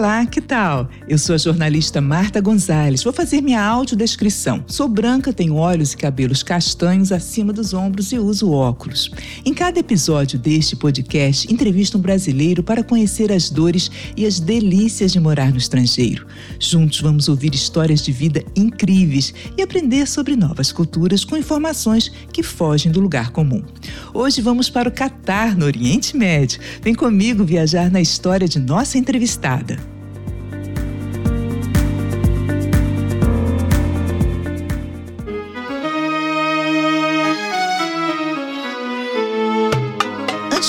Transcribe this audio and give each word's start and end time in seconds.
Olá, 0.00 0.24
que 0.24 0.40
tal? 0.40 0.88
Eu 1.06 1.18
sou 1.18 1.34
a 1.34 1.38
jornalista 1.38 2.00
Marta 2.00 2.40
Gonzalez. 2.40 3.04
Vou 3.04 3.12
fazer 3.12 3.42
minha 3.42 3.62
audiodescrição. 3.62 4.64
Sou 4.66 4.88
branca, 4.88 5.30
tenho 5.30 5.56
olhos 5.56 5.92
e 5.92 5.96
cabelos 5.98 6.42
castanhos 6.42 7.12
acima 7.12 7.52
dos 7.52 7.74
ombros 7.74 8.10
e 8.10 8.18
uso 8.18 8.50
óculos. 8.50 9.10
Em 9.44 9.52
cada 9.52 9.78
episódio 9.78 10.38
deste 10.38 10.74
podcast, 10.74 11.52
entrevisto 11.52 11.98
um 11.98 12.00
brasileiro 12.00 12.62
para 12.62 12.82
conhecer 12.82 13.30
as 13.30 13.50
dores 13.50 13.90
e 14.16 14.24
as 14.24 14.40
delícias 14.40 15.12
de 15.12 15.20
morar 15.20 15.50
no 15.50 15.58
estrangeiro. 15.58 16.26
Juntos 16.58 17.02
vamos 17.02 17.28
ouvir 17.28 17.54
histórias 17.54 18.02
de 18.02 18.10
vida 18.10 18.42
incríveis 18.56 19.34
e 19.54 19.60
aprender 19.60 20.08
sobre 20.08 20.34
novas 20.34 20.72
culturas 20.72 21.26
com 21.26 21.36
informações 21.36 22.10
que 22.32 22.42
fogem 22.42 22.90
do 22.90 23.00
lugar 23.00 23.32
comum. 23.32 23.62
Hoje 24.14 24.40
vamos 24.40 24.70
para 24.70 24.88
o 24.88 24.92
Catar, 24.92 25.54
no 25.54 25.66
Oriente 25.66 26.16
Médio. 26.16 26.58
Vem 26.80 26.94
comigo 26.94 27.44
viajar 27.44 27.90
na 27.90 28.00
história 28.00 28.48
de 28.48 28.58
nossa 28.58 28.96
entrevistada. 28.96 29.89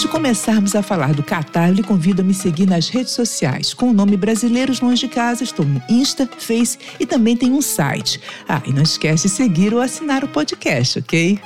Começarmos 0.08 0.76
a 0.76 0.82
falar 0.82 1.14
do 1.14 1.23
Catar, 1.23 1.70
lhe 1.72 1.84
convido 1.84 2.22
a 2.22 2.26
me 2.26 2.34
seguir 2.34 2.66
nas 2.66 2.90
redes 2.90 3.14
sociais. 3.14 3.73
Com 3.73 3.90
o 3.90 3.94
nome 3.94 4.16
Brasileiros 4.18 4.80
Longe 4.80 5.08
de 5.08 5.14
Casa, 5.14 5.44
estou 5.44 5.66
no 5.66 5.82
Insta, 5.90 6.30
Face 6.38 6.77
e 7.00 7.05
também 7.05 7.36
tem 7.36 7.52
um 7.52 7.62
site. 7.62 8.20
Ah, 8.48 8.62
e 8.66 8.72
não 8.72 8.82
esquece 8.82 9.27
de 9.27 9.34
seguir 9.34 9.74
ou 9.74 9.82
assinar 9.82 10.24
o 10.24 10.27
podcast, 10.27 11.00
ok? 11.00 11.40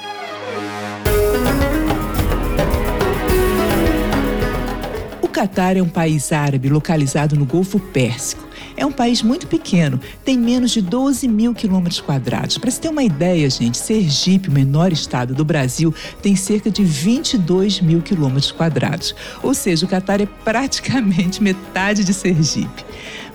O 5.21 5.27
Catar 5.27 5.77
é 5.77 5.81
um 5.81 5.89
país 5.89 6.31
árabe 6.31 6.69
localizado 6.69 7.35
no 7.35 7.45
Golfo 7.45 7.79
Pérsico. 7.79 8.45
É 8.77 8.85
um 8.85 8.91
país 8.91 9.21
muito 9.21 9.47
pequeno, 9.47 9.99
tem 10.23 10.37
menos 10.37 10.71
de 10.71 10.81
12 10.81 11.27
mil 11.27 11.53
quilômetros 11.53 12.01
quadrados. 12.01 12.57
Para 12.57 12.69
se 12.69 12.79
ter 12.79 12.89
uma 12.89 13.03
ideia, 13.03 13.49
gente, 13.49 13.77
Sergipe, 13.77 14.49
o 14.49 14.51
menor 14.51 14.91
estado 14.91 15.33
do 15.33 15.45
Brasil, 15.45 15.93
tem 16.21 16.35
cerca 16.35 16.69
de 16.69 16.83
22 16.83 17.79
mil 17.81 18.01
quilômetros 18.01 18.51
quadrados. 18.51 19.15
Ou 19.41 19.53
seja, 19.53 19.85
o 19.85 19.89
Catar 19.89 20.19
é 20.19 20.25
praticamente 20.25 21.41
metade 21.41 22.03
de 22.03 22.13
Sergipe. 22.13 22.85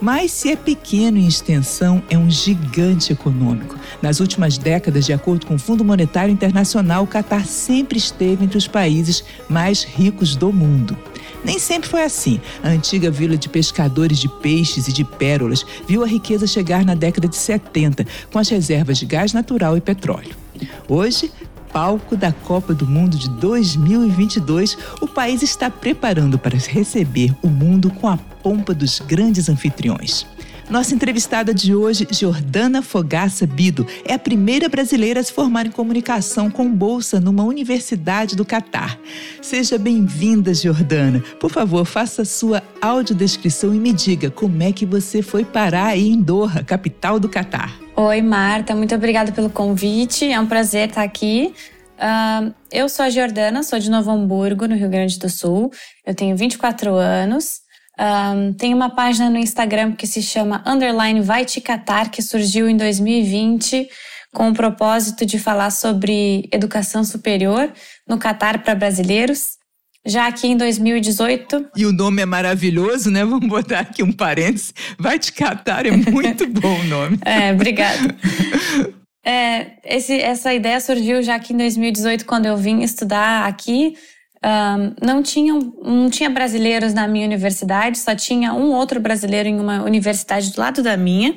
Mas 0.01 0.33
se 0.33 0.51
é 0.51 0.57
pequeno 0.57 1.19
em 1.19 1.27
extensão, 1.27 2.03
é 2.09 2.17
um 2.17 2.31
gigante 2.31 3.13
econômico. 3.13 3.77
Nas 4.01 4.19
últimas 4.19 4.57
décadas, 4.57 5.05
de 5.05 5.13
acordo 5.13 5.47
com 5.47 5.57
o 5.57 5.59
Fundo 5.59 5.85
Monetário 5.85 6.33
Internacional, 6.33 7.05
o 7.05 7.07
Catar 7.07 7.45
sempre 7.45 7.99
esteve 7.99 8.45
entre 8.45 8.57
os 8.57 8.67
países 8.67 9.23
mais 9.49 9.83
ricos 9.83 10.35
do 10.37 10.53
mundo. 10.53 10.97
Nem 11.45 11.59
sempre 11.59 11.89
foi 11.89 12.03
assim. 12.03 12.41
A 12.63 12.69
antiga 12.69 13.11
vila 13.11 13.37
de 13.37 13.49
pescadores 13.49 14.19
de 14.19 14.29
peixes 14.29 14.89
e 14.89 14.93
de 14.93 15.05
pérolas 15.05 15.65
viu 15.89 16.03
a 16.03 16.07
riqueza 16.07 16.47
chegar 16.47 16.85
na 16.85 16.95
década 16.95 17.27
de 17.29 17.37
70, 17.37 18.07
com 18.33 18.39
as 18.39 18.49
reservas 18.49 18.99
de 18.99 19.07
gás 19.07 19.33
natural 19.33 19.77
e 19.77 19.81
petróleo. 19.81 20.35
Hoje, 20.89 21.33
palco 21.73 22.17
da 22.17 22.33
Copa 22.33 22.75
do 22.75 22.87
Mundo 22.87 23.17
de 23.17 23.29
2022, 23.31 24.77
o 25.01 25.07
país 25.07 25.43
está 25.43 25.71
preparando 25.71 26.39
para 26.39 26.59
receber 26.59 27.35
o 27.43 27.49
mundo 27.49 27.91
com 27.91 28.09
a 28.09 28.17
pompa 28.17 28.75
dos 28.75 29.01
grandes 29.01 29.49
anfitriões. 29.49 30.27
Nossa 30.71 30.95
entrevistada 30.95 31.53
de 31.53 31.75
hoje, 31.75 32.07
Jordana 32.13 32.81
Fogaça 32.81 33.45
Bido, 33.45 33.85
é 34.05 34.15
a 34.15 34.19
primeira 34.21 34.69
brasileira 34.69 35.19
a 35.19 35.23
se 35.23 35.33
formar 35.33 35.67
em 35.67 35.71
comunicação 35.73 36.49
com 36.49 36.73
bolsa 36.73 37.19
numa 37.19 37.43
universidade 37.43 38.37
do 38.37 38.45
Catar. 38.45 38.97
Seja 39.43 39.77
bem-vinda, 39.77 40.55
Jordana. 40.55 41.25
Por 41.41 41.51
favor, 41.51 41.85
faça 41.85 42.25
sua 42.25 42.62
audiodescrição 42.81 43.75
e 43.75 43.81
me 43.81 43.93
diga 43.93 44.31
como 44.31 44.62
é 44.62 44.73
que 44.73 44.87
você 44.87 45.22
foi 45.22 45.44
parar 45.44 45.87
aí 45.87 46.09
em 46.09 46.22
Doha, 46.22 46.62
capital 46.62 47.19
do 47.19 47.28
Catar. 47.28 47.77
Oi, 47.97 48.23
Marta. 48.23 48.73
Muito 48.73 48.94
obrigada 48.94 49.33
pelo 49.33 49.50
convite. 49.50 50.31
É 50.31 50.39
um 50.39 50.47
prazer 50.47 50.89
estar 50.89 51.03
aqui. 51.03 51.53
Uh, 51.99 52.55
eu 52.71 52.89
sou 52.89 53.05
a 53.05 53.11
Jordana, 53.11 53.65
sou 53.65 53.81
de 53.81 53.91
Novo 53.91 54.12
Hamburgo, 54.12 54.69
no 54.69 54.77
Rio 54.77 54.89
Grande 54.89 55.19
do 55.19 55.28
Sul. 55.28 55.73
Eu 56.06 56.15
tenho 56.15 56.37
24 56.37 56.94
anos. 56.94 57.61
Um, 58.00 58.55
tem 58.55 58.72
uma 58.72 58.88
página 58.88 59.28
no 59.28 59.37
Instagram 59.37 59.93
que 59.93 60.06
se 60.06 60.22
chama 60.22 60.65
Underline 60.66 61.21
Vai 61.21 61.44
Te 61.44 61.61
Catar, 61.61 62.11
que 62.11 62.22
surgiu 62.22 62.66
em 62.66 62.75
2020 62.75 63.87
com 64.33 64.49
o 64.49 64.55
propósito 64.55 65.27
de 65.27 65.38
falar 65.38 65.71
sobre 65.71 66.49
educação 66.50 67.05
superior 67.05 67.71
no 68.09 68.16
Catar 68.16 68.62
para 68.62 68.75
brasileiros. 68.75 69.59
Já 70.06 70.27
aqui 70.27 70.47
em 70.47 70.56
2018. 70.56 71.72
E 71.77 71.84
o 71.84 71.93
nome 71.93 72.22
é 72.22 72.27
maravilhoso, 72.27 73.11
né? 73.11 73.22
Vamos 73.22 73.47
botar 73.47 73.81
aqui 73.81 74.03
um 74.03 74.12
parênteses. 74.12 74.72
Vai 74.99 75.19
te 75.19 75.31
catar, 75.31 75.84
é 75.84 75.91
muito 75.91 76.47
bom 76.59 76.81
o 76.81 76.84
nome. 76.84 77.19
é, 77.22 77.53
obrigada. 77.53 78.17
É, 79.22 79.72
esse, 79.84 80.19
essa 80.19 80.55
ideia 80.55 80.81
surgiu 80.81 81.22
já 81.22 81.34
aqui 81.34 81.53
em 81.53 81.59
2018, 81.59 82.25
quando 82.25 82.47
eu 82.47 82.56
vim 82.56 82.81
estudar 82.81 83.47
aqui 83.47 83.94
um, 84.43 84.95
não, 85.05 85.23
tinham, 85.23 85.59
não 85.83 86.09
tinha 86.09 86.31
brasileiros 86.31 86.95
na 86.95 87.06
minha 87.06 87.27
universidade, 87.27 87.99
só 87.99 88.15
tinha 88.15 88.55
um 88.55 88.73
outro 88.73 88.99
brasileiro 88.99 89.49
em 89.49 89.61
uma 89.61 89.83
universidade 89.83 90.53
do 90.53 90.61
lado 90.61 90.83
da 90.83 90.97
minha. 90.97 91.37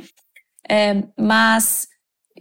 É, 0.69 1.03
mas 1.19 1.87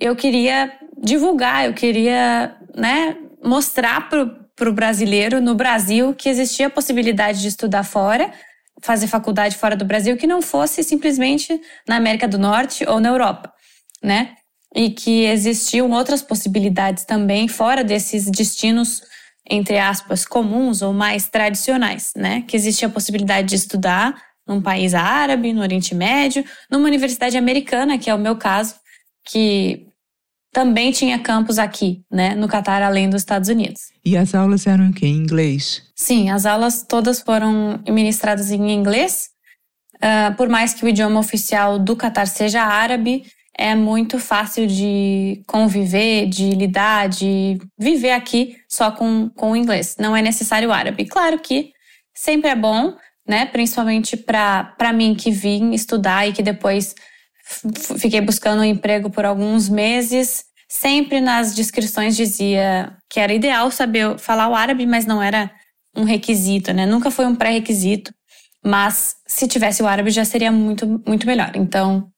eu 0.01 0.15
queria 0.15 0.73
divulgar, 1.03 1.67
eu 1.67 1.75
queria 1.75 2.57
né, 2.77 3.17
mostrar 3.43 4.09
para 4.09 4.69
o 4.69 4.73
brasileiro 4.73 5.41
no 5.41 5.55
Brasil 5.55 6.15
que 6.15 6.29
existia 6.29 6.69
a 6.69 6.71
possibilidade 6.71 7.41
de 7.41 7.49
estudar 7.49 7.83
fora, 7.83 8.33
fazer 8.81 9.09
faculdade 9.09 9.57
fora 9.57 9.75
do 9.75 9.85
Brasil, 9.85 10.17
que 10.17 10.27
não 10.27 10.41
fosse 10.41 10.85
simplesmente 10.85 11.61
na 11.89 11.97
América 11.97 12.29
do 12.29 12.39
Norte 12.39 12.85
ou 12.89 13.01
na 13.01 13.09
Europa, 13.09 13.53
né? 14.03 14.37
E 14.75 14.91
que 14.91 15.25
existiam 15.25 15.91
outras 15.91 16.23
possibilidades 16.23 17.05
também 17.05 17.49
fora 17.49 17.83
desses 17.85 18.31
destinos 18.31 19.03
entre 19.49 19.79
aspas, 19.79 20.25
comuns 20.25 20.83
ou 20.83 20.93
mais 20.93 21.29
tradicionais, 21.29 22.13
né? 22.17 22.43
Que 22.43 22.57
existia 22.57 22.89
a 22.89 22.91
possibilidade 22.91 23.49
de 23.49 23.57
estudar 23.57 24.15
num 24.47 24.61
país 24.61 24.95
árabe, 24.95 25.53
no 25.53 25.61
Oriente 25.61 25.95
Médio, 25.95 26.45
numa 26.71 26.87
universidade 26.87 27.37
americana, 27.37 27.99
que 27.99 28.11
é 28.11 28.15
o 28.15 28.19
meu 28.19 28.37
caso, 28.37 28.75
que 29.25 29.87
também 30.53 30.93
tinha 30.93 31.19
campus 31.19 31.59
aqui, 31.59 32.05
né, 32.11 32.35
no 32.35 32.47
Catar, 32.47 32.83
além 32.83 33.09
dos 33.09 33.23
Estados 33.23 33.49
Unidos. 33.49 33.91
E 34.05 34.17
as 34.17 34.35
aulas 34.35 34.67
eram 34.67 34.93
em 35.01 35.07
inglês? 35.07 35.83
Sim, 35.95 36.29
as 36.29 36.45
aulas 36.45 36.85
todas 36.87 37.21
foram 37.21 37.81
ministradas 37.89 38.51
em 38.51 38.71
inglês. 38.71 39.31
Uh, 39.97 40.35
por 40.37 40.49
mais 40.49 40.75
que 40.75 40.85
o 40.85 40.89
idioma 40.89 41.21
oficial 41.21 41.79
do 41.79 41.97
Catar 41.97 42.27
seja 42.27 42.63
árabe, 42.63 43.25
é 43.57 43.75
muito 43.75 44.19
fácil 44.19 44.67
de 44.67 45.43
conviver, 45.47 46.27
de 46.27 46.51
lidar, 46.51 47.09
de 47.09 47.59
viver 47.79 48.13
aqui 48.13 48.57
só 48.69 48.91
com, 48.91 49.29
com 49.31 49.53
o 49.53 49.57
inglês. 49.57 49.97
Não 49.99 50.17
é 50.17 50.23
necessário 50.23 50.69
o 50.69 50.73
árabe. 50.73 51.05
Claro 51.05 51.39
que 51.39 51.73
sempre 52.15 52.51
é 52.51 52.57
bom, 52.57 52.95
né? 53.27 53.47
Principalmente 53.47 54.17
para 54.17 54.93
mim 54.93 55.15
que 55.15 55.31
vim 55.31 55.73
estudar 55.73 56.27
e 56.27 56.33
que 56.33 56.43
depois 56.43 56.95
fiquei 57.99 58.21
buscando 58.21 58.61
um 58.61 58.65
emprego 58.65 59.11
por 59.11 59.25
alguns 59.25 59.69
meses. 59.69 60.45
Sempre 60.69 61.21
nas 61.21 61.55
descrições 61.55 62.17
dizia 62.17 62.97
que 63.11 63.21
era 63.21 63.35
ideal 63.35 63.71
saber 63.71 64.19
falar 64.19 64.49
o 64.49 64.55
árabe, 64.55 64.87
mas 64.87 65.05
não 65.05 65.23
era 65.23 65.51
um 65.95 66.05
requisito, 66.05 66.73
né? 66.73 66.87
Nunca 66.87 67.11
foi 67.11 67.27
um 67.27 67.35
pré-requisito. 67.35 68.13
Mas 68.65 69.17
se 69.27 69.49
tivesse 69.49 69.83
o 69.83 69.87
árabe 69.87 70.11
já 70.11 70.25
seria 70.25 70.53
muito, 70.53 71.03
muito 71.07 71.27
melhor. 71.27 71.51
Então, 71.55 72.12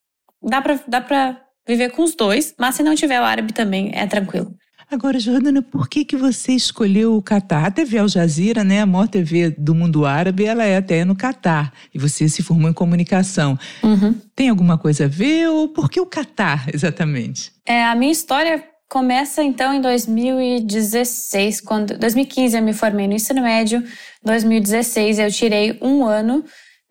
dá 0.45 0.63
pra, 0.63 0.81
dá 0.87 1.01
pra 1.01 1.41
viver 1.67 1.91
com 1.91 2.03
os 2.03 2.15
dois, 2.15 2.55
mas 2.59 2.75
se 2.75 2.83
não 2.83 2.95
tiver 2.95 3.21
o 3.21 3.25
árabe 3.25 3.53
também 3.53 3.91
é 3.95 4.07
tranquilo. 4.07 4.55
Agora, 4.91 5.19
Jordana, 5.19 5.63
por 5.63 5.89
que, 5.89 6.05
que 6.05 6.17
você 6.17 6.53
escolheu 6.53 7.17
o 7.17 7.23
Catar? 7.23 7.65
A 7.65 7.71
TV 7.71 7.99
Al 7.99 8.09
Jazeera, 8.09 8.63
né, 8.63 8.81
a 8.81 8.87
maior 8.87 9.09
TV 9.09 9.51
do 9.51 9.75
mundo 9.75 10.05
árabe, 10.05 10.45
ela 10.45 10.65
é 10.65 10.77
até 10.77 11.05
no 11.05 11.17
Catar. 11.17 11.73
E 11.93 11.99
você 11.99 12.29
se 12.29 12.43
formou 12.43 12.71
em 12.71 12.75
comunicação. 12.75 13.59
Uhum. 13.83 14.15
Tem 14.37 14.51
alguma 14.51 14.77
coisa 14.77 15.07
a 15.07 15.09
ver 15.09 15.49
ou 15.49 15.69
por 15.69 15.91
que 15.91 16.01
o 16.01 16.07
Catar, 16.07 16.67
exatamente? 16.73 17.51
É, 17.67 17.83
a 17.83 17.95
minha 17.95 18.13
história 18.13 18.63
começa 18.89 19.43
então 19.43 19.75
em 19.75 19.81
2016, 19.81 21.63
quando 21.63 21.99
2015 21.99 22.57
eu 22.57 22.63
me 22.63 22.73
formei 22.73 23.09
no 23.09 23.15
ensino 23.15 23.43
médio, 23.43 23.83
2016 24.23 25.19
eu 25.19 25.31
tirei 25.33 25.79
um 25.83 26.05
ano, 26.05 26.45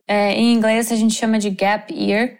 é, 0.07 0.33
em 0.33 0.53
inglês 0.53 0.91
a 0.91 0.95
gente 0.95 1.13
chama 1.13 1.39
de 1.39 1.51
gap 1.51 1.93
year, 1.93 2.37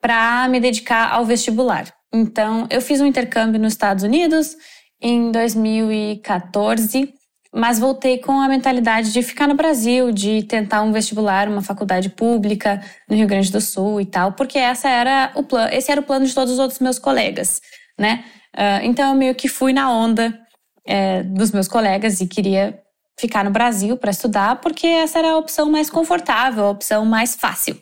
para 0.00 0.48
me 0.48 0.60
dedicar 0.60 1.12
ao 1.12 1.24
vestibular. 1.24 1.92
Então, 2.12 2.66
eu 2.70 2.80
fiz 2.80 3.00
um 3.00 3.06
intercâmbio 3.06 3.60
nos 3.60 3.72
Estados 3.72 4.02
Unidos 4.04 4.56
em 5.00 5.30
2014, 5.30 7.12
mas 7.52 7.78
voltei 7.78 8.18
com 8.18 8.40
a 8.40 8.48
mentalidade 8.48 9.12
de 9.12 9.22
ficar 9.22 9.46
no 9.46 9.54
Brasil, 9.54 10.10
de 10.10 10.42
tentar 10.42 10.82
um 10.82 10.92
vestibular, 10.92 11.48
uma 11.48 11.62
faculdade 11.62 12.08
pública 12.10 12.82
no 13.08 13.16
Rio 13.16 13.26
Grande 13.26 13.50
do 13.50 13.60
Sul 13.60 14.00
e 14.00 14.06
tal, 14.06 14.32
porque 14.32 14.58
essa 14.58 14.88
era 14.88 15.32
o 15.34 15.42
plano, 15.42 15.72
esse 15.72 15.90
era 15.90 16.00
o 16.00 16.04
plano 16.04 16.26
de 16.26 16.34
todos 16.34 16.52
os 16.52 16.58
outros 16.58 16.80
meus 16.80 16.98
colegas, 16.98 17.60
né? 17.98 18.24
Uh, 18.56 18.84
então, 18.84 19.10
eu 19.10 19.14
meio 19.14 19.34
que 19.34 19.48
fui 19.48 19.72
na 19.72 19.92
onda 19.92 20.38
é, 20.86 21.22
dos 21.22 21.52
meus 21.52 21.68
colegas 21.68 22.20
e 22.20 22.26
queria 22.26 22.78
ficar 23.18 23.44
no 23.44 23.50
Brasil 23.50 23.96
para 23.96 24.10
estudar, 24.10 24.56
porque 24.56 24.86
essa 24.86 25.18
era 25.18 25.32
a 25.32 25.36
opção 25.36 25.70
mais 25.70 25.90
confortável, 25.90 26.64
a 26.64 26.70
opção 26.70 27.04
mais 27.04 27.34
fácil. 27.34 27.78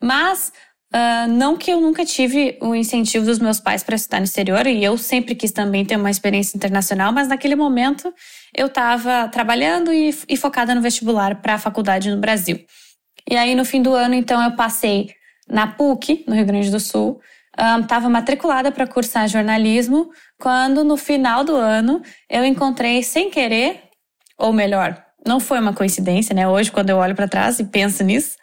Mas 0.00 0.52
Uh, 0.96 1.28
não 1.28 1.58
que 1.58 1.70
eu 1.70 1.78
nunca 1.78 2.06
tive 2.06 2.56
o 2.58 2.74
incentivo 2.74 3.26
dos 3.26 3.38
meus 3.38 3.60
pais 3.60 3.82
para 3.82 3.96
estudar 3.96 4.18
no 4.18 4.24
exterior, 4.24 4.66
e 4.66 4.82
eu 4.82 4.96
sempre 4.96 5.34
quis 5.34 5.52
também 5.52 5.84
ter 5.84 5.96
uma 5.96 6.10
experiência 6.10 6.56
internacional, 6.56 7.12
mas 7.12 7.28
naquele 7.28 7.54
momento 7.54 8.14
eu 8.54 8.66
estava 8.66 9.28
trabalhando 9.28 9.92
e, 9.92 10.16
e, 10.26 10.36
focada 10.38 10.74
no 10.74 10.80
vestibular 10.80 11.42
para 11.42 11.54
a 11.54 11.58
faculdade 11.58 12.10
no 12.10 12.16
Brasil. 12.16 12.64
E 13.30 13.36
aí, 13.36 13.54
no 13.54 13.62
fim 13.62 13.82
do 13.82 13.92
ano, 13.92 14.14
então, 14.14 14.42
eu 14.42 14.52
passei 14.56 15.10
na 15.46 15.66
PUC, 15.66 16.24
no 16.26 16.34
Rio 16.34 16.46
Grande 16.46 16.70
do 16.70 16.80
Sul, 16.80 17.20
estava 17.82 18.06
um, 18.06 18.10
matriculada 18.10 18.72
para 18.72 18.86
cursar 18.86 19.28
jornalismo, 19.28 20.08
quando 20.40 20.82
no 20.82 20.96
final 20.96 21.44
do 21.44 21.54
ano 21.54 22.00
eu 22.30 22.42
encontrei 22.42 23.02
sem 23.02 23.28
querer, 23.28 23.82
ou 24.38 24.50
melhor, 24.50 25.04
não 25.26 25.40
foi 25.40 25.60
uma 25.60 25.74
coincidência, 25.74 26.34
né? 26.34 26.48
Hoje, 26.48 26.72
quando 26.72 26.88
eu 26.88 26.96
olho 26.96 27.14
para 27.14 27.28
trás 27.28 27.58
e 27.58 27.64
penso 27.64 28.02
nisso, 28.02 28.36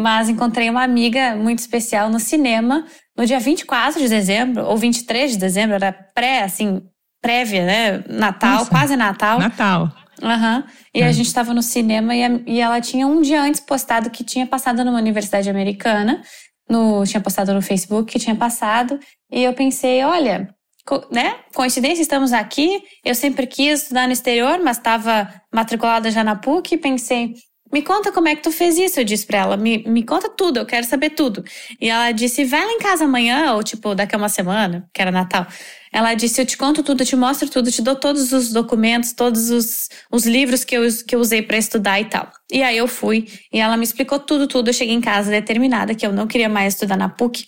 mas 0.00 0.28
encontrei 0.28 0.68
uma 0.70 0.82
amiga 0.82 1.36
muito 1.36 1.58
especial 1.58 2.08
no 2.08 2.18
cinema 2.18 2.84
no 3.16 3.26
dia 3.26 3.38
24 3.38 4.00
de 4.00 4.08
dezembro, 4.08 4.64
ou 4.64 4.76
23 4.78 5.32
de 5.32 5.36
dezembro, 5.36 5.74
era 5.74 5.92
pré, 5.92 6.42
assim, 6.42 6.80
prévia, 7.20 7.66
né? 7.66 8.04
Natal, 8.08 8.58
Nossa, 8.58 8.70
quase 8.70 8.96
Natal. 8.96 9.38
Natal. 9.38 9.92
Uhum. 10.22 10.64
E 10.94 11.02
é. 11.02 11.06
a 11.06 11.12
gente 11.12 11.26
estava 11.26 11.52
no 11.52 11.62
cinema 11.62 12.14
e, 12.14 12.24
a, 12.24 12.40
e 12.46 12.60
ela 12.60 12.80
tinha 12.80 13.06
um 13.06 13.20
dia 13.20 13.42
antes 13.42 13.60
postado 13.60 14.10
que 14.10 14.24
tinha 14.24 14.46
passado 14.46 14.84
numa 14.84 14.98
universidade 14.98 15.48
americana. 15.50 16.22
No, 16.68 17.04
tinha 17.04 17.20
postado 17.20 17.52
no 17.52 17.60
Facebook 17.60 18.12
que 18.12 18.18
tinha 18.18 18.36
passado. 18.36 18.98
E 19.30 19.42
eu 19.42 19.52
pensei, 19.52 20.02
olha, 20.04 20.48
co, 20.86 21.06
né? 21.10 21.36
Coincidência, 21.54 22.02
estamos 22.02 22.32
aqui. 22.32 22.82
Eu 23.04 23.14
sempre 23.14 23.46
quis 23.46 23.82
estudar 23.82 24.06
no 24.06 24.12
exterior, 24.12 24.60
mas 24.62 24.76
estava 24.76 25.28
matriculada 25.52 26.10
já 26.10 26.22
na 26.22 26.36
PUC 26.36 26.74
e 26.74 26.78
pensei, 26.78 27.34
me 27.72 27.82
conta 27.82 28.10
como 28.10 28.28
é 28.28 28.34
que 28.34 28.42
tu 28.42 28.50
fez 28.50 28.76
isso, 28.76 28.98
eu 28.98 29.04
disse 29.04 29.24
pra 29.24 29.38
ela. 29.38 29.56
Me, 29.56 29.84
me 29.86 30.02
conta 30.02 30.28
tudo, 30.28 30.58
eu 30.58 30.66
quero 30.66 30.84
saber 30.86 31.10
tudo. 31.10 31.44
E 31.80 31.88
ela 31.88 32.10
disse, 32.10 32.44
vai 32.44 32.64
lá 32.64 32.72
em 32.72 32.78
casa 32.78 33.04
amanhã, 33.04 33.54
ou 33.54 33.62
tipo, 33.62 33.94
daqui 33.94 34.14
a 34.14 34.18
uma 34.18 34.28
semana, 34.28 34.88
que 34.92 35.00
era 35.00 35.10
Natal. 35.12 35.46
Ela 35.92 36.14
disse, 36.14 36.40
eu 36.40 36.46
te 36.46 36.56
conto 36.56 36.82
tudo, 36.82 37.02
eu 37.02 37.06
te 37.06 37.16
mostro 37.16 37.48
tudo, 37.48 37.70
te 37.70 37.82
dou 37.82 37.94
todos 37.94 38.32
os 38.32 38.52
documentos, 38.52 39.12
todos 39.12 39.50
os, 39.50 39.88
os 40.10 40.26
livros 40.26 40.64
que 40.64 40.76
eu, 40.76 40.82
que 41.06 41.14
eu 41.14 41.20
usei 41.20 41.42
para 41.42 41.56
estudar 41.56 42.00
e 42.00 42.04
tal. 42.06 42.30
E 42.50 42.62
aí 42.62 42.76
eu 42.76 42.88
fui, 42.88 43.28
e 43.52 43.58
ela 43.58 43.76
me 43.76 43.84
explicou 43.84 44.18
tudo, 44.18 44.46
tudo. 44.46 44.68
Eu 44.68 44.74
cheguei 44.74 44.94
em 44.94 45.00
casa 45.00 45.30
determinada 45.30 45.94
que 45.94 46.06
eu 46.06 46.12
não 46.12 46.26
queria 46.26 46.48
mais 46.48 46.74
estudar 46.74 46.96
na 46.96 47.08
PUC. 47.08 47.44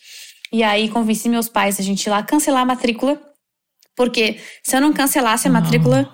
E 0.52 0.62
aí 0.62 0.88
convenci 0.88 1.28
meus 1.28 1.48
pais 1.48 1.80
a 1.80 1.82
gente 1.82 2.04
ir 2.04 2.10
lá 2.10 2.22
cancelar 2.22 2.62
a 2.62 2.66
matrícula. 2.66 3.20
Porque 3.96 4.38
se 4.62 4.76
eu 4.76 4.80
não 4.80 4.92
cancelasse 4.92 5.48
a 5.48 5.50
matrícula, 5.50 6.12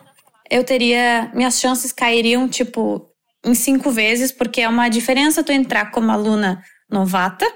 eu 0.50 0.64
teria. 0.64 1.30
Minhas 1.34 1.60
chances 1.60 1.92
cairiam, 1.92 2.48
tipo, 2.48 3.07
em 3.44 3.54
cinco 3.54 3.90
vezes, 3.90 4.32
porque 4.32 4.60
é 4.60 4.68
uma 4.68 4.88
diferença 4.88 5.42
tu 5.44 5.52
entrar 5.52 5.90
como 5.90 6.10
aluna 6.10 6.62
novata 6.90 7.46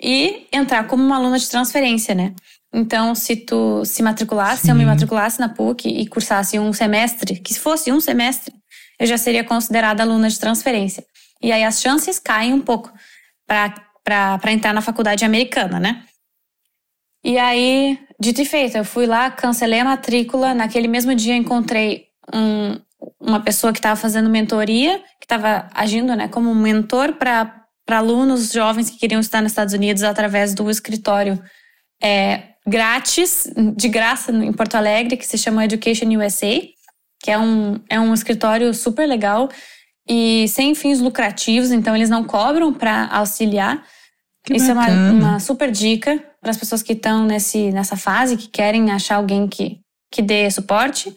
e 0.00 0.46
entrar 0.52 0.86
como 0.86 1.02
uma 1.02 1.16
aluna 1.16 1.38
de 1.38 1.48
transferência, 1.48 2.14
né? 2.14 2.34
Então, 2.72 3.14
se 3.14 3.34
tu 3.34 3.84
se 3.84 4.02
matriculasse, 4.02 4.66
se 4.66 4.70
eu 4.70 4.74
me 4.74 4.84
matriculasse 4.84 5.40
na 5.40 5.48
PUC 5.48 5.88
e 5.88 6.06
cursasse 6.06 6.58
um 6.58 6.72
semestre, 6.72 7.40
que 7.40 7.54
se 7.54 7.60
fosse 7.60 7.90
um 7.90 8.00
semestre, 8.00 8.54
eu 8.98 9.06
já 9.06 9.16
seria 9.16 9.42
considerada 9.42 10.02
aluna 10.02 10.28
de 10.28 10.38
transferência. 10.38 11.04
E 11.42 11.50
aí 11.50 11.64
as 11.64 11.80
chances 11.80 12.18
caem 12.18 12.52
um 12.52 12.60
pouco 12.60 12.92
para 13.46 14.52
entrar 14.52 14.74
na 14.74 14.82
faculdade 14.82 15.24
americana, 15.24 15.80
né? 15.80 16.04
E 17.24 17.38
aí, 17.38 17.98
dito 18.20 18.42
e 18.42 18.44
feito, 18.44 18.76
eu 18.76 18.84
fui 18.84 19.06
lá, 19.06 19.30
cancelei 19.30 19.80
a 19.80 19.84
matrícula. 19.84 20.54
Naquele 20.54 20.88
mesmo 20.88 21.14
dia 21.14 21.34
encontrei 21.34 22.08
um, 22.32 22.78
uma 23.20 23.40
pessoa 23.40 23.72
que 23.72 23.78
estava 23.78 23.96
fazendo 23.96 24.28
mentoria, 24.28 24.98
que 25.20 25.24
estava 25.24 25.68
agindo 25.74 26.14
né, 26.16 26.28
como 26.28 26.54
mentor 26.54 27.14
para 27.14 27.64
alunos 27.90 28.52
jovens 28.52 28.90
que 28.90 28.98
queriam 28.98 29.20
estudar 29.20 29.42
nos 29.42 29.52
Estados 29.52 29.74
Unidos 29.74 30.02
através 30.02 30.54
do 30.54 30.70
escritório 30.70 31.40
é, 32.02 32.42
grátis, 32.66 33.50
de 33.76 33.88
graça, 33.88 34.32
em 34.32 34.52
Porto 34.52 34.74
Alegre, 34.74 35.16
que 35.16 35.26
se 35.26 35.38
chama 35.38 35.64
Education 35.64 36.06
USA, 36.16 36.60
que 37.22 37.30
é 37.30 37.38
um, 37.38 37.80
é 37.88 37.98
um 37.98 38.12
escritório 38.12 38.72
super 38.74 39.06
legal 39.06 39.48
e 40.08 40.48
sem 40.48 40.74
fins 40.74 41.00
lucrativos, 41.00 41.70
então 41.70 41.94
eles 41.94 42.08
não 42.08 42.24
cobram 42.24 42.72
para 42.72 43.08
auxiliar. 43.08 43.84
Que 44.44 44.56
Isso 44.56 44.74
bacana. 44.74 45.08
é 45.08 45.12
uma, 45.12 45.28
uma 45.30 45.40
super 45.40 45.70
dica 45.70 46.18
para 46.40 46.50
as 46.50 46.56
pessoas 46.56 46.82
que 46.82 46.94
estão 46.94 47.26
nessa 47.26 47.96
fase, 47.96 48.36
que 48.36 48.48
querem 48.48 48.90
achar 48.90 49.16
alguém 49.16 49.46
que, 49.46 49.80
que 50.10 50.22
dê 50.22 50.50
suporte. 50.50 51.14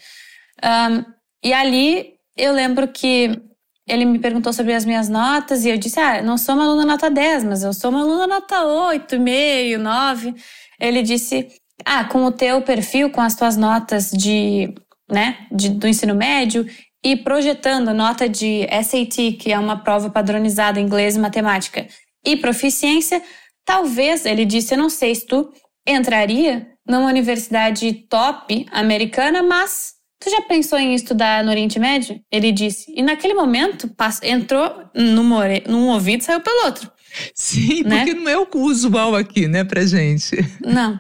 Um, 0.64 1.06
e 1.44 1.54
ali 1.54 2.14
eu 2.38 2.54
lembro 2.54 2.88
que 2.88 3.42
ele 3.88 4.06
me 4.06 4.20
perguntou 4.20 4.54
sobre 4.54 4.74
as 4.74 4.86
minhas 4.86 5.10
notas 5.10 5.66
e 5.66 5.70
eu 5.70 5.78
disse: 5.78 6.00
Ah, 6.00 6.22
não 6.22 6.38
sou 6.38 6.56
uma 6.56 6.64
aluna 6.64 6.86
nota 6.86 7.10
10, 7.10 7.44
mas 7.44 7.64
eu 7.64 7.74
sou 7.74 7.90
uma 7.90 8.02
aluna 8.02 8.28
nota 8.28 8.64
8, 8.64 9.20
meio, 9.20 9.80
9. 9.80 10.34
Ele 10.80 11.02
disse: 11.02 11.48
Ah, 11.84 12.06
com 12.06 12.24
o 12.26 12.32
teu 12.32 12.62
perfil, 12.62 13.10
com 13.10 13.22
as 13.22 13.36
tuas 13.36 13.58
notas 13.58 14.12
de, 14.12 14.74
né, 15.10 15.48
de, 15.52 15.70
do 15.70 15.88
ensino 15.88 16.16
médio 16.16 16.66
e 17.04 17.16
projetando 17.16 17.94
nota 17.94 18.30
de 18.30 18.68
SAT, 18.84 19.34
que 19.40 19.52
é 19.52 19.58
uma 19.58 19.84
prova 19.84 20.10
padronizada 20.10 20.80
em 20.80 20.84
inglês 20.84 21.16
e 21.16 21.20
matemática, 21.20 21.88
e 22.24 22.38
proficiência, 22.38 23.22
talvez, 23.66 24.26
ele 24.26 24.46
disse, 24.46 24.74
eu 24.74 24.78
não 24.78 24.90
sei 24.90 25.16
se 25.16 25.26
tu 25.26 25.52
entraria 25.86 26.68
numa 26.88 27.08
universidade 27.08 27.92
top 28.08 28.66
americana, 28.72 29.42
mas 29.42 29.94
Tu 30.22 30.30
já 30.30 30.42
pensou 30.44 30.78
em 30.78 30.94
estudar 30.94 31.44
no 31.44 31.50
Oriente 31.50 31.80
Médio? 31.80 32.22
Ele 32.32 32.52
disse. 32.52 32.94
E 32.96 33.02
naquele 33.02 33.34
momento, 33.34 33.90
entrou 34.22 34.72
num, 34.94 35.32
num 35.68 35.90
ouvido 35.90 36.22
e 36.22 36.24
saiu 36.24 36.40
pelo 36.42 36.66
outro. 36.66 36.92
Sim, 37.34 37.84
né? 37.84 37.98
porque 37.98 38.14
não 38.14 38.30
é 38.30 38.38
o 38.38 38.48
usual 38.54 39.16
aqui, 39.16 39.48
né, 39.48 39.64
pra 39.64 39.84
gente. 39.84 40.38
Não. 40.64 41.00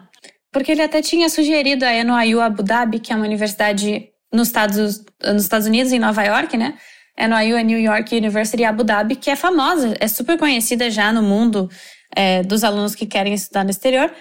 Porque 0.51 0.71
ele 0.71 0.81
até 0.81 1.03
tinha 1.03 1.29
sugerido 1.29 1.85
a 1.85 2.03
NYU 2.03 2.41
Abu 2.41 2.63
Dhabi, 2.63 3.00
que 3.00 3.13
é 3.13 3.15
uma 3.15 3.25
universidade 3.25 4.09
nos 4.33 4.47
Estados, 4.47 5.03
nos 5.24 5.44
Estados 5.44 5.67
Unidos, 5.67 5.91
em 5.94 6.00
Nova 6.00 6.24
York, 6.24 6.57
né? 6.57 6.74
NYU 7.17 7.57
é 7.57 7.63
New 7.63 7.79
York 7.79 8.15
University 8.15 8.63
Abu 8.63 8.83
Dhabi, 8.83 9.15
que 9.15 9.29
é 9.29 9.35
famosa, 9.35 9.94
é 10.00 10.07
super 10.07 10.38
conhecida 10.38 10.89
já 10.89 11.13
no 11.13 11.21
mundo 11.21 11.69
é, 12.15 12.41
dos 12.41 12.63
alunos 12.63 12.95
que 12.95 13.06
querem 13.06 13.33
estudar 13.33 13.63
no 13.63 13.69
exterior. 13.69 14.12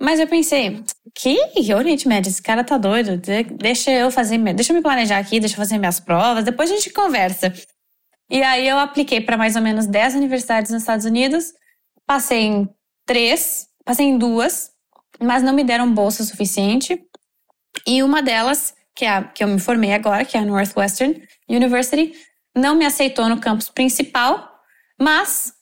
Mas 0.00 0.18
eu 0.18 0.26
pensei, 0.26 0.82
que 1.14 1.38
Oriente 1.74 2.08
Médio, 2.08 2.28
esse 2.28 2.42
cara 2.42 2.64
tá 2.64 2.76
doido. 2.76 3.20
Deixa 3.56 3.90
eu 3.90 4.10
fazer, 4.10 4.38
deixa 4.54 4.72
eu 4.72 4.76
me 4.76 4.82
planejar 4.82 5.18
aqui, 5.18 5.38
deixa 5.38 5.54
eu 5.54 5.58
fazer 5.58 5.78
minhas 5.78 6.00
provas, 6.00 6.44
depois 6.44 6.70
a 6.70 6.74
gente 6.74 6.90
conversa. 6.90 7.52
E 8.28 8.42
aí 8.42 8.66
eu 8.66 8.78
apliquei 8.78 9.20
para 9.20 9.36
mais 9.36 9.54
ou 9.54 9.62
menos 9.62 9.86
10 9.86 10.14
universidades 10.16 10.72
nos 10.72 10.82
Estados 10.82 11.04
Unidos, 11.04 11.52
passei 12.06 12.42
em 12.42 12.68
três, 13.06 13.68
passei 13.84 14.06
em 14.06 14.18
duas, 14.18 14.72
mas 15.20 15.42
não 15.42 15.52
me 15.52 15.62
deram 15.62 15.92
bolsa 15.92 16.24
suficiente. 16.24 17.00
E 17.86 18.02
uma 18.02 18.22
delas, 18.22 18.74
que 18.94 19.04
é 19.04 19.08
a 19.08 19.22
que 19.22 19.44
eu 19.44 19.48
me 19.48 19.60
formei 19.60 19.92
agora, 19.92 20.24
que 20.24 20.36
é 20.36 20.40
a 20.40 20.44
Northwestern 20.44 21.22
University, 21.48 22.14
não 22.56 22.74
me 22.74 22.84
aceitou 22.84 23.28
no 23.28 23.40
campus 23.40 23.68
principal, 23.68 24.50
mas 25.00 25.53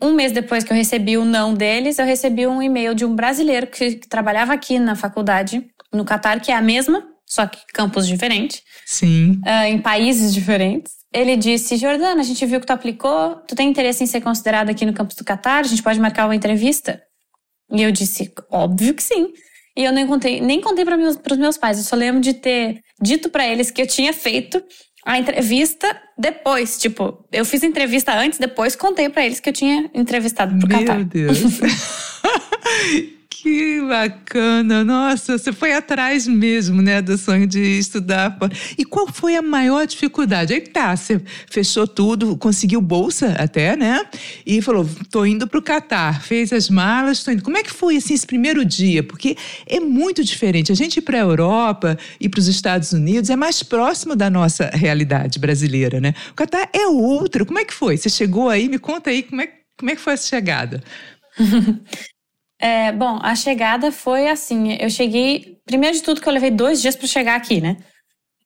um 0.00 0.12
mês 0.12 0.32
depois 0.32 0.62
que 0.62 0.72
eu 0.72 0.76
recebi 0.76 1.16
o 1.16 1.24
não 1.24 1.54
deles, 1.54 1.98
eu 1.98 2.04
recebi 2.04 2.46
um 2.46 2.62
e-mail 2.62 2.94
de 2.94 3.04
um 3.04 3.14
brasileiro 3.14 3.66
que, 3.66 3.96
que 3.96 4.08
trabalhava 4.08 4.52
aqui 4.52 4.78
na 4.78 4.94
faculdade, 4.94 5.66
no 5.92 6.04
Catar, 6.04 6.40
que 6.40 6.52
é 6.52 6.54
a 6.54 6.62
mesma, 6.62 7.06
só 7.24 7.46
que 7.46 7.58
campus 7.72 8.06
diferente. 8.06 8.62
Sim. 8.84 9.40
Uh, 9.44 9.66
em 9.66 9.78
países 9.78 10.32
diferentes. 10.34 10.92
Ele 11.12 11.36
disse: 11.36 11.76
Jordana, 11.76 12.20
a 12.20 12.24
gente 12.24 12.44
viu 12.44 12.60
que 12.60 12.66
tu 12.66 12.72
aplicou, 12.72 13.36
tu 13.48 13.54
tem 13.54 13.70
interesse 13.70 14.04
em 14.04 14.06
ser 14.06 14.20
considerada 14.20 14.70
aqui 14.70 14.84
no 14.84 14.92
campus 14.92 15.16
do 15.16 15.24
Catar? 15.24 15.60
A 15.60 15.68
gente 15.68 15.82
pode 15.82 15.98
marcar 15.98 16.26
uma 16.26 16.36
entrevista? 16.36 17.02
E 17.72 17.82
eu 17.82 17.90
disse: 17.90 18.32
óbvio 18.50 18.94
que 18.94 19.02
sim. 19.02 19.32
E 19.76 19.84
eu 19.84 19.92
nem 19.92 20.06
contei, 20.06 20.40
nem 20.40 20.60
contei 20.60 20.84
para 20.84 20.96
os 20.96 21.38
meus 21.38 21.58
pais. 21.58 21.78
Eu 21.78 21.84
só 21.84 21.96
lembro 21.96 22.20
de 22.20 22.32
ter 22.32 22.80
dito 23.00 23.28
para 23.28 23.46
eles 23.46 23.70
que 23.70 23.82
eu 23.82 23.86
tinha 23.86 24.12
feito 24.12 24.62
a 25.06 25.18
entrevista 25.18 25.96
depois. 26.18 26.76
Tipo, 26.76 27.24
eu 27.30 27.44
fiz 27.44 27.62
entrevista 27.62 28.12
antes, 28.12 28.40
depois 28.40 28.74
contei 28.74 29.08
para 29.08 29.24
eles 29.24 29.38
que 29.38 29.48
eu 29.48 29.52
tinha 29.52 29.88
entrevistado 29.94 30.58
pro 30.58 30.68
Meu 30.68 30.78
Catar. 30.80 30.96
Meu 30.96 31.04
Deus. 31.04 31.38
Que 33.46 33.80
bacana! 33.80 34.82
Nossa, 34.82 35.38
você 35.38 35.52
foi 35.52 35.72
atrás 35.72 36.26
mesmo, 36.26 36.82
né, 36.82 37.00
do 37.00 37.16
sonho 37.16 37.46
de 37.46 37.60
estudar. 37.78 38.36
E 38.76 38.84
qual 38.84 39.06
foi 39.06 39.36
a 39.36 39.40
maior 39.40 39.86
dificuldade? 39.86 40.52
Aí 40.52 40.60
tá, 40.60 40.96
você 40.96 41.20
fechou 41.48 41.86
tudo, 41.86 42.36
conseguiu 42.36 42.80
bolsa 42.80 43.36
até, 43.38 43.76
né? 43.76 44.04
E 44.44 44.60
falou: 44.60 44.84
tô 45.12 45.24
indo 45.24 45.46
para 45.46 45.60
o 45.60 45.62
Catar, 45.62 46.22
fez 46.24 46.52
as 46.52 46.68
malas, 46.68 47.22
tô 47.22 47.30
indo. 47.30 47.44
Como 47.44 47.56
é 47.56 47.62
que 47.62 47.70
foi 47.70 47.96
assim 47.96 48.14
esse 48.14 48.26
primeiro 48.26 48.64
dia? 48.64 49.04
Porque 49.04 49.36
é 49.64 49.78
muito 49.78 50.24
diferente. 50.24 50.72
A 50.72 50.74
gente 50.74 50.96
ir 50.96 51.02
para 51.02 51.18
a 51.18 51.20
Europa 51.20 51.96
e 52.20 52.28
para 52.28 52.40
os 52.40 52.48
Estados 52.48 52.92
Unidos 52.92 53.30
é 53.30 53.36
mais 53.36 53.62
próximo 53.62 54.16
da 54.16 54.28
nossa 54.28 54.70
realidade 54.74 55.38
brasileira, 55.38 56.00
né? 56.00 56.14
O 56.32 56.34
Catar 56.34 56.68
é 56.72 56.88
outra. 56.88 57.44
Como 57.44 57.60
é 57.60 57.64
que 57.64 57.72
foi? 57.72 57.96
Você 57.96 58.08
chegou 58.08 58.48
aí? 58.48 58.68
Me 58.68 58.80
conta 58.80 59.10
aí 59.10 59.22
como 59.22 59.40
é, 59.40 59.48
como 59.78 59.88
é 59.92 59.94
que 59.94 60.02
foi 60.02 60.14
essa 60.14 60.26
chegada. 60.26 60.82
É, 62.58 62.90
bom, 62.92 63.18
a 63.22 63.34
chegada 63.34 63.92
foi 63.92 64.28
assim. 64.28 64.76
Eu 64.80 64.88
cheguei. 64.90 65.58
Primeiro 65.64 65.96
de 65.96 66.02
tudo, 66.02 66.20
que 66.20 66.28
eu 66.28 66.32
levei 66.32 66.50
dois 66.50 66.80
dias 66.80 66.96
para 66.96 67.06
chegar 67.06 67.36
aqui, 67.36 67.60
né? 67.60 67.76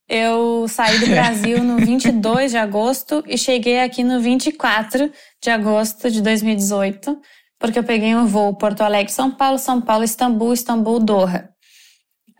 Eu 0.08 0.66
saí 0.68 0.98
do 0.98 1.06
Brasil 1.14 1.62
no 1.62 1.76
22 1.76 2.50
de 2.50 2.58
agosto 2.58 3.22
e 3.26 3.38
cheguei 3.38 3.80
aqui 3.80 4.02
no 4.02 4.20
24 4.20 5.12
de 5.40 5.50
agosto 5.50 6.10
de 6.10 6.20
2018. 6.20 7.20
porque 7.58 7.78
eu 7.78 7.84
peguei 7.84 8.14
um 8.16 8.26
voo 8.26 8.56
Porto 8.56 8.80
Alegre, 8.80 9.12
São 9.12 9.30
Paulo, 9.30 9.58
São 9.58 9.80
Paulo, 9.80 10.02
Istambul, 10.02 10.52
Istambul, 10.54 10.98
Doha. 10.98 11.50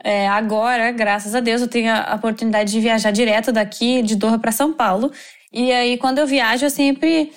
É, 0.03 0.27
agora, 0.29 0.91
graças 0.93 1.35
a 1.35 1.41
Deus, 1.41 1.61
eu 1.61 1.69
tenho 1.69 1.93
a 1.93 2.15
oportunidade 2.15 2.73
de 2.73 2.81
viajar 2.81 3.11
direto 3.11 3.53
daqui, 3.53 4.03
de 4.03 4.17
Doha 4.17 4.39
para 4.39 4.51
São 4.51 4.73
Paulo. 4.73 5.13
E 5.53 5.71
aí, 5.73 5.99
quando 5.99 6.19
eu 6.19 6.27
viajo, 6.27 6.65
eu 6.65 6.71
sempre 6.71 7.33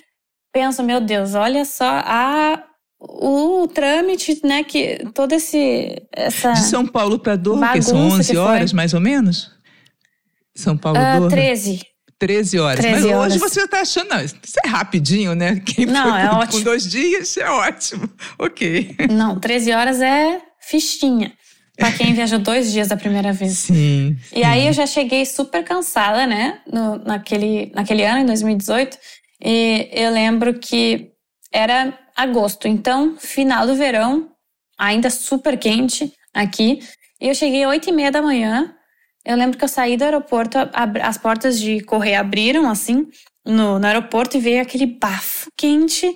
penso, 0.54 0.82
meu 0.82 1.02
Deus, 1.02 1.36
olha 1.36 1.66
só 1.66 2.02
a 2.06 2.64
o 3.06 3.68
trâmite, 3.68 4.40
né, 4.44 4.64
que 4.64 5.00
todo 5.14 5.34
esse 5.34 6.02
essa 6.12 6.54
De 6.54 6.64
São 6.64 6.86
Paulo 6.86 7.20
para 7.20 7.36
Doha, 7.36 7.74
que 7.74 7.82
são 7.82 7.98
11 7.98 8.38
horas 8.38 8.74
mais 8.74 8.94
ou 8.94 9.02
menos? 9.02 9.52
São 10.56 10.78
Paulo 10.78 11.00
uh, 11.00 11.20
Doha. 11.20 11.30
13. 11.30 11.82
13 12.18 12.60
horas. 12.60 12.80
13 12.80 12.96
Mas 12.96 13.06
horas. 13.06 13.34
hoje 13.34 13.40
você 13.40 13.62
está 13.64 13.82
achando, 13.82 14.10
não, 14.10 14.22
isso 14.22 14.36
é 14.64 14.68
rapidinho, 14.68 15.36
né? 15.36 15.60
Quem 15.66 15.86
não, 15.86 16.12
foi 16.12 16.22
é 16.22 16.28
com, 16.28 16.36
ótimo. 16.36 16.52
com 16.52 16.64
dois 16.64 16.90
dias 16.90 17.36
é 17.38 17.50
ótimo. 17.50 18.10
Ok. 18.40 18.96
Não, 19.12 19.40
13 19.40 19.72
horas 19.74 20.02
é 20.02 20.42
fichinha. 20.62 21.34
Pra 21.76 21.92
quem 21.92 22.14
viajou 22.14 22.38
dois 22.38 22.72
dias 22.72 22.88
da 22.88 22.96
primeira 22.96 23.34
vez. 23.34 23.58
Sim. 23.58 24.16
E 24.32 24.36
sim. 24.36 24.44
aí 24.44 24.68
eu 24.68 24.74
já 24.74 24.86
cheguei 24.86 25.26
super 25.26 25.64
cansada, 25.64 26.28
né? 26.28 26.60
No, 26.72 26.98
naquele, 27.00 27.72
naquele 27.74 28.06
ano, 28.06 28.20
em 28.20 28.26
2018. 28.26 28.96
E 29.44 29.90
eu 29.92 30.12
lembro 30.12 30.54
que 30.54 31.10
era 31.52 31.98
agosto, 32.16 32.68
então 32.68 33.16
final 33.18 33.66
do 33.66 33.76
verão, 33.76 34.30
ainda 34.78 35.10
super 35.10 35.58
quente 35.58 36.14
aqui. 36.34 36.80
E 37.20 37.28
eu 37.28 37.36
cheguei 37.36 37.64
às 37.64 37.70
8 37.70 37.90
e 37.90 37.92
meia 37.92 38.12
da 38.12 38.22
manhã. 38.22 38.74
Eu 39.26 39.38
lembro 39.38 39.58
que 39.58 39.64
eu 39.64 39.70
saí 39.70 39.96
do 39.96 40.04
aeroporto, 40.04 40.58
as 41.02 41.18
portas 41.18 41.60
de 41.60 41.82
correio 41.82 42.20
abriram 42.20 42.70
assim 42.70 43.08
no, 43.46 43.80
no 43.80 43.88
aeroporto 43.88 44.36
e 44.36 44.40
veio 44.40 44.62
aquele 44.62 44.86
bafo 44.86 45.50
quente. 45.58 46.14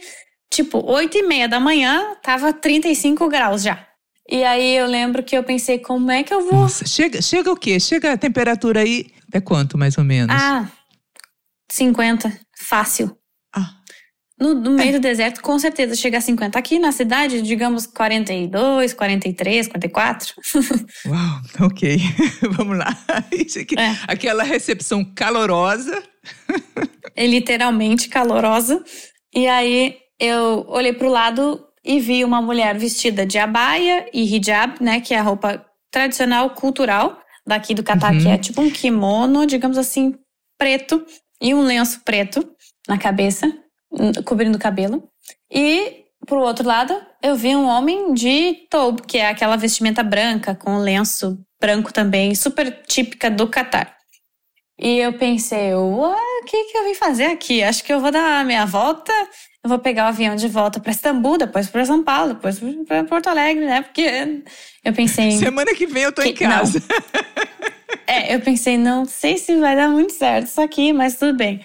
Tipo, 0.51 0.83
8 0.85 1.17
e 1.17 1.23
meia 1.23 1.47
da 1.47 1.59
manhã, 1.59 2.15
tava 2.21 2.51
35 2.51 3.27
graus 3.29 3.63
já. 3.63 3.85
E 4.29 4.43
aí 4.43 4.75
eu 4.75 4.87
lembro 4.87 5.23
que 5.23 5.37
eu 5.37 5.43
pensei, 5.43 5.79
como 5.79 6.11
é 6.11 6.21
que 6.21 6.33
eu 6.33 6.41
vou. 6.41 6.61
Nossa, 6.61 6.85
chega, 6.85 7.21
chega 7.21 7.51
o 7.51 7.55
quê? 7.55 7.79
Chega 7.79 8.13
a 8.13 8.17
temperatura 8.17 8.81
aí. 8.81 9.07
Até 9.29 9.39
quanto, 9.39 9.77
mais 9.77 9.97
ou 9.97 10.03
menos? 10.03 10.35
Ah, 10.37 10.69
50. 11.71 12.37
Fácil. 12.57 13.17
No, 14.39 14.53
no 14.53 14.71
meio 14.71 14.89
é. 14.89 14.91
do 14.93 14.99
deserto, 14.99 15.41
com 15.41 15.57
certeza 15.57 15.95
chega 15.95 16.19
a 16.19 16.21
50. 16.21 16.59
Aqui 16.59 16.77
na 16.77 16.91
cidade, 16.91 17.41
digamos 17.41 17.87
42, 17.87 18.93
43, 18.93 19.67
44. 19.67 20.35
Uau, 21.07 21.67
ok. 21.67 21.97
Vamos 22.51 22.77
lá. 22.77 22.95
É. 23.77 23.95
Aquela 24.07 24.43
recepção 24.43 25.03
calorosa. 25.03 26.03
É 27.15 27.25
literalmente 27.25 28.09
calorosa. 28.09 28.83
E 29.33 29.47
aí 29.47 29.97
eu 30.19 30.65
olhei 30.67 30.93
para 30.93 31.07
o 31.07 31.11
lado 31.11 31.65
e 31.83 31.99
vi 31.99 32.23
uma 32.23 32.39
mulher 32.39 32.77
vestida 32.77 33.25
de 33.25 33.39
abaia 33.39 34.05
e 34.13 34.35
hijab, 34.35 34.75
né, 34.79 35.01
que 35.01 35.15
é 35.15 35.17
a 35.17 35.23
roupa 35.23 35.65
tradicional 35.89 36.51
cultural 36.51 37.19
daqui 37.45 37.73
do 37.73 37.81
Catar, 37.81 38.13
uhum. 38.13 38.19
que 38.19 38.27
é 38.27 38.37
tipo 38.37 38.61
um 38.61 38.69
kimono, 38.69 39.47
digamos 39.47 39.79
assim, 39.79 40.13
preto 40.59 41.03
e 41.41 41.55
um 41.55 41.61
lenço 41.61 42.01
preto 42.03 42.47
na 42.87 42.97
cabeça, 42.97 43.51
cobrindo 44.25 44.57
o 44.57 44.61
cabelo. 44.61 45.09
E 45.51 46.05
pro 46.25 46.39
outro 46.39 46.67
lado, 46.67 46.99
eu 47.21 47.35
vi 47.35 47.55
um 47.55 47.67
homem 47.67 48.13
de 48.13 48.67
toube, 48.69 49.01
que 49.03 49.17
é 49.17 49.29
aquela 49.29 49.55
vestimenta 49.55 50.03
branca 50.03 50.55
com 50.55 50.77
lenço 50.77 51.39
branco 51.59 51.91
também, 51.91 52.35
super 52.35 52.83
típica 52.85 53.29
do 53.29 53.47
Catar. 53.47 53.95
E 54.79 54.99
eu 54.99 55.13
pensei, 55.13 55.73
o 55.73 56.15
que, 56.45 56.65
que 56.65 56.77
eu 56.77 56.83
vim 56.83 56.93
fazer 56.93 57.25
aqui? 57.25 57.63
Acho 57.63 57.83
que 57.83 57.91
eu 57.91 57.99
vou 57.99 58.11
dar 58.11 58.41
a 58.41 58.43
minha 58.43 58.65
volta 58.65 59.11
eu 59.67 59.69
vou 59.69 59.79
pegar 59.79 60.05
o 60.05 60.07
avião 60.07 60.33
de 60.33 60.47
volta 60.47 60.79
para 60.79 60.93
Istambul, 60.93 61.37
depois 61.37 61.67
para 61.67 61.85
São 61.85 62.01
Paulo, 62.01 62.35
depois 62.35 62.57
para 62.87 63.03
Porto 63.03 63.27
Alegre, 63.27 63.65
né? 63.65 63.81
Porque 63.81 64.41
eu 64.81 64.93
pensei. 64.93 65.25
Em... 65.25 65.39
Semana 65.39 65.75
que 65.75 65.85
vem 65.85 66.03
eu 66.03 66.11
tô 66.13 66.21
que... 66.21 66.29
em 66.29 66.33
casa. 66.33 66.81
é, 68.07 68.33
eu 68.33 68.39
pensei, 68.39 68.77
não 68.77 69.03
sei 69.03 69.37
se 69.37 69.57
vai 69.57 69.75
dar 69.75 69.89
muito 69.89 70.13
certo 70.13 70.47
isso 70.47 70.61
aqui, 70.61 70.93
mas 70.93 71.15
tudo 71.15 71.35
bem. 71.35 71.61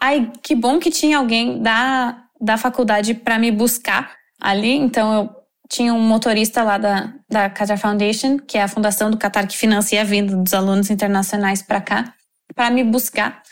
Ai, 0.00 0.32
que 0.42 0.54
bom 0.54 0.78
que 0.78 0.90
tinha 0.90 1.18
alguém 1.18 1.62
da, 1.62 2.24
da 2.40 2.56
faculdade 2.56 3.14
para 3.14 3.38
me 3.38 3.50
buscar 3.50 4.12
ali. 4.40 4.72
Então 4.72 5.12
eu 5.12 5.30
tinha 5.68 5.92
um 5.92 6.00
motorista 6.00 6.62
lá 6.62 6.78
da, 6.78 7.12
da 7.28 7.50
Qatar 7.50 7.78
Foundation, 7.78 8.38
que 8.38 8.58
é 8.58 8.62
a 8.62 8.68
fundação 8.68 9.10
do 9.10 9.18
Qatar 9.18 9.46
que 9.46 9.56
financia 9.56 10.00
a 10.00 10.04
vinda 10.04 10.34
dos 10.34 10.54
alunos 10.54 10.90
internacionais 10.90 11.62
para 11.62 11.80
cá, 11.80 12.14
para 12.54 12.70
me 12.70 12.82
buscar 12.82 13.42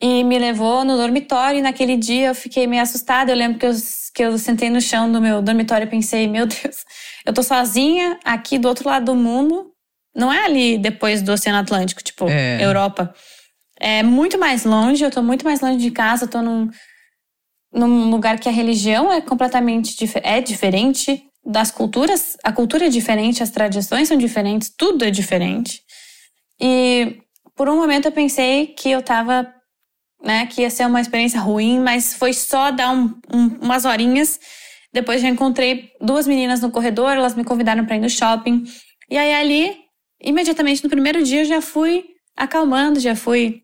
e 0.00 0.22
me 0.24 0.38
levou 0.38 0.84
no 0.84 0.96
dormitório. 0.96 1.58
E 1.58 1.62
naquele 1.62 1.96
dia 1.96 2.28
eu 2.28 2.34
fiquei 2.34 2.66
meio 2.66 2.82
assustada. 2.82 3.30
Eu 3.30 3.36
lembro 3.36 3.58
que 3.58 3.66
eu, 3.66 3.72
que 4.14 4.22
eu 4.24 4.36
sentei 4.38 4.68
no 4.68 4.80
chão 4.80 5.10
do 5.10 5.20
meu 5.20 5.40
dormitório 5.40 5.86
e 5.86 5.90
pensei: 5.90 6.26
meu 6.26 6.46
Deus, 6.46 6.84
eu 7.24 7.32
tô 7.32 7.42
sozinha 7.42 8.18
aqui 8.24 8.58
do 8.58 8.68
outro 8.68 8.88
lado 8.88 9.06
do 9.06 9.14
mundo. 9.14 9.72
Não 10.14 10.32
é 10.32 10.44
ali 10.44 10.78
depois 10.78 11.20
do 11.20 11.32
Oceano 11.32 11.58
Atlântico, 11.58 12.02
tipo, 12.02 12.26
é. 12.28 12.62
Europa. 12.62 13.14
É 13.78 14.02
muito 14.02 14.38
mais 14.38 14.64
longe, 14.64 15.04
eu 15.04 15.10
tô 15.10 15.22
muito 15.22 15.44
mais 15.44 15.60
longe 15.60 15.78
de 15.78 15.90
casa, 15.90 16.24
eu 16.24 16.28
tô 16.28 16.40
num, 16.42 16.68
num 17.72 18.10
lugar 18.10 18.38
que 18.38 18.48
a 18.48 18.52
religião 18.52 19.12
é 19.12 19.20
completamente 19.20 19.96
dif 19.96 20.18
é 20.22 20.40
diferente 20.40 21.22
das 21.44 21.70
culturas. 21.70 22.36
A 22.42 22.52
cultura 22.52 22.86
é 22.86 22.88
diferente, 22.88 23.42
as 23.42 23.50
tradições 23.50 24.08
são 24.08 24.16
diferentes, 24.16 24.72
tudo 24.76 25.04
é 25.04 25.10
diferente. 25.10 25.82
E 26.60 27.18
por 27.54 27.68
um 27.68 27.76
momento 27.76 28.06
eu 28.06 28.12
pensei 28.12 28.68
que 28.68 28.90
eu 28.90 29.02
tava 29.02 29.46
né? 30.22 30.46
Que 30.46 30.62
ia 30.62 30.70
ser 30.70 30.86
uma 30.86 31.00
experiência 31.00 31.40
ruim, 31.40 31.78
mas 31.78 32.14
foi 32.14 32.32
só 32.32 32.70
dar 32.70 32.90
um, 32.90 33.14
um, 33.32 33.46
umas 33.62 33.84
horinhas. 33.84 34.40
Depois 34.92 35.20
já 35.20 35.28
encontrei 35.28 35.90
duas 36.00 36.26
meninas 36.26 36.60
no 36.60 36.70
corredor, 36.70 37.12
elas 37.12 37.34
me 37.34 37.44
convidaram 37.44 37.84
para 37.84 37.96
ir 37.96 38.00
no 38.00 38.10
shopping. 38.10 38.64
E 39.10 39.16
aí 39.16 39.34
ali, 39.34 39.76
imediatamente 40.20 40.82
no 40.82 40.90
primeiro 40.90 41.22
dia, 41.22 41.42
eu 41.42 41.44
já 41.44 41.60
fui 41.60 42.04
acalmando, 42.36 42.98
já 42.98 43.14
fui 43.14 43.62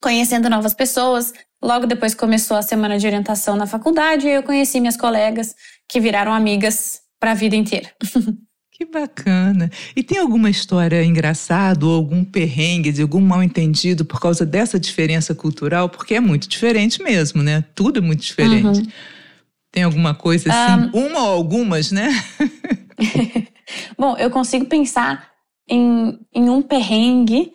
conhecendo 0.00 0.48
novas 0.48 0.74
pessoas. 0.74 1.32
Logo 1.62 1.86
depois 1.86 2.14
começou 2.14 2.56
a 2.56 2.62
semana 2.62 2.98
de 2.98 3.06
orientação 3.06 3.56
na 3.56 3.66
faculdade 3.66 4.26
e 4.26 4.30
eu 4.30 4.42
conheci 4.42 4.80
minhas 4.80 4.96
colegas 4.96 5.54
que 5.88 6.00
viraram 6.00 6.32
amigas 6.32 7.00
para 7.18 7.32
a 7.32 7.34
vida 7.34 7.56
inteira. 7.56 7.90
Que 8.78 8.84
bacana. 8.84 9.70
E 9.96 10.02
tem 10.02 10.18
alguma 10.18 10.50
história 10.50 11.02
engraçada 11.02 11.86
ou 11.86 11.94
algum 11.94 12.22
perrengue 12.22 12.92
de 12.92 13.00
algum 13.00 13.22
mal 13.22 13.42
entendido 13.42 14.04
por 14.04 14.20
causa 14.20 14.44
dessa 14.44 14.78
diferença 14.78 15.34
cultural? 15.34 15.88
Porque 15.88 16.14
é 16.14 16.20
muito 16.20 16.46
diferente 16.46 17.02
mesmo, 17.02 17.42
né? 17.42 17.64
Tudo 17.74 18.00
é 18.00 18.02
muito 18.02 18.20
diferente. 18.20 18.80
Uhum. 18.80 18.86
Tem 19.72 19.82
alguma 19.82 20.14
coisa 20.14 20.52
assim? 20.52 20.90
Um... 20.92 21.06
Uma 21.06 21.22
ou 21.22 21.32
algumas, 21.32 21.90
né? 21.90 22.10
Bom, 23.96 24.14
eu 24.18 24.30
consigo 24.30 24.66
pensar 24.66 25.26
em, 25.66 26.18
em 26.34 26.50
um 26.50 26.60
perrengue 26.60 27.52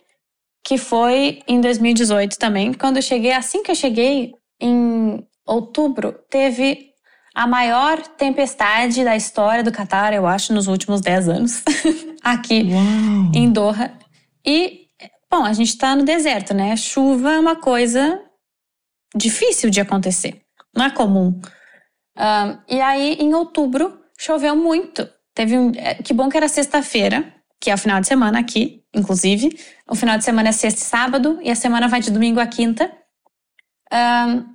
que 0.64 0.78
foi 0.78 1.42
em 1.48 1.60
2018 1.60 2.38
também. 2.38 2.74
Quando 2.74 2.98
eu 2.98 3.02
cheguei, 3.02 3.32
assim 3.32 3.64
que 3.64 3.72
eu 3.72 3.76
cheguei, 3.76 4.34
em 4.60 5.26
outubro, 5.46 6.14
teve 6.30 6.92
a 7.34 7.48
maior 7.48 8.00
tempestade 8.02 9.04
da 9.04 9.16
história 9.16 9.64
do 9.64 9.72
Catar, 9.72 10.14
eu 10.14 10.28
acho, 10.28 10.54
nos 10.54 10.68
últimos 10.68 11.02
10 11.02 11.30
anos, 11.30 11.64
aqui 12.24 12.70
Uau. 12.72 13.32
em 13.34 13.52
Doha. 13.52 13.98
E, 14.46 14.88
bom, 15.30 15.44
a 15.44 15.54
gente 15.54 15.70
está 15.70 15.96
no 15.96 16.04
deserto, 16.04 16.54
né? 16.54 16.76
Chuva 16.76 17.32
é 17.32 17.40
uma 17.40 17.56
coisa 17.56 18.22
difícil 19.16 19.70
de 19.70 19.82
acontecer, 19.82 20.42
não 20.76 20.86
é 20.86 20.92
comum. 20.92 21.40
Um, 22.18 22.58
e 22.76 22.80
aí, 22.82 23.18
em 23.20 23.34
outubro, 23.34 24.00
choveu 24.18 24.56
muito. 24.56 25.10
Teve 25.34 25.58
um. 25.58 25.72
É, 25.76 25.96
que 25.96 26.14
bom 26.14 26.30
que 26.30 26.38
era 26.38 26.48
sexta-feira, 26.48 27.34
que 27.62 27.70
é 27.70 27.76
o 27.76 27.78
final 27.78 28.02
de 28.02 28.08
semana 28.08 28.40
aqui, 28.40 28.84
inclusive. 28.94 29.56
O 29.88 29.96
final 29.96 30.18
de 30.18 30.26
semana 30.26 30.50
é 30.50 30.52
sexta 30.52 30.82
e 30.82 30.84
sábado, 30.84 31.40
e 31.44 31.52
a 31.52 31.56
semana 31.56 31.88
vai 31.88 32.02
de 32.02 32.10
domingo 32.10 32.40
a 32.40 32.48
quinta. 32.48 32.92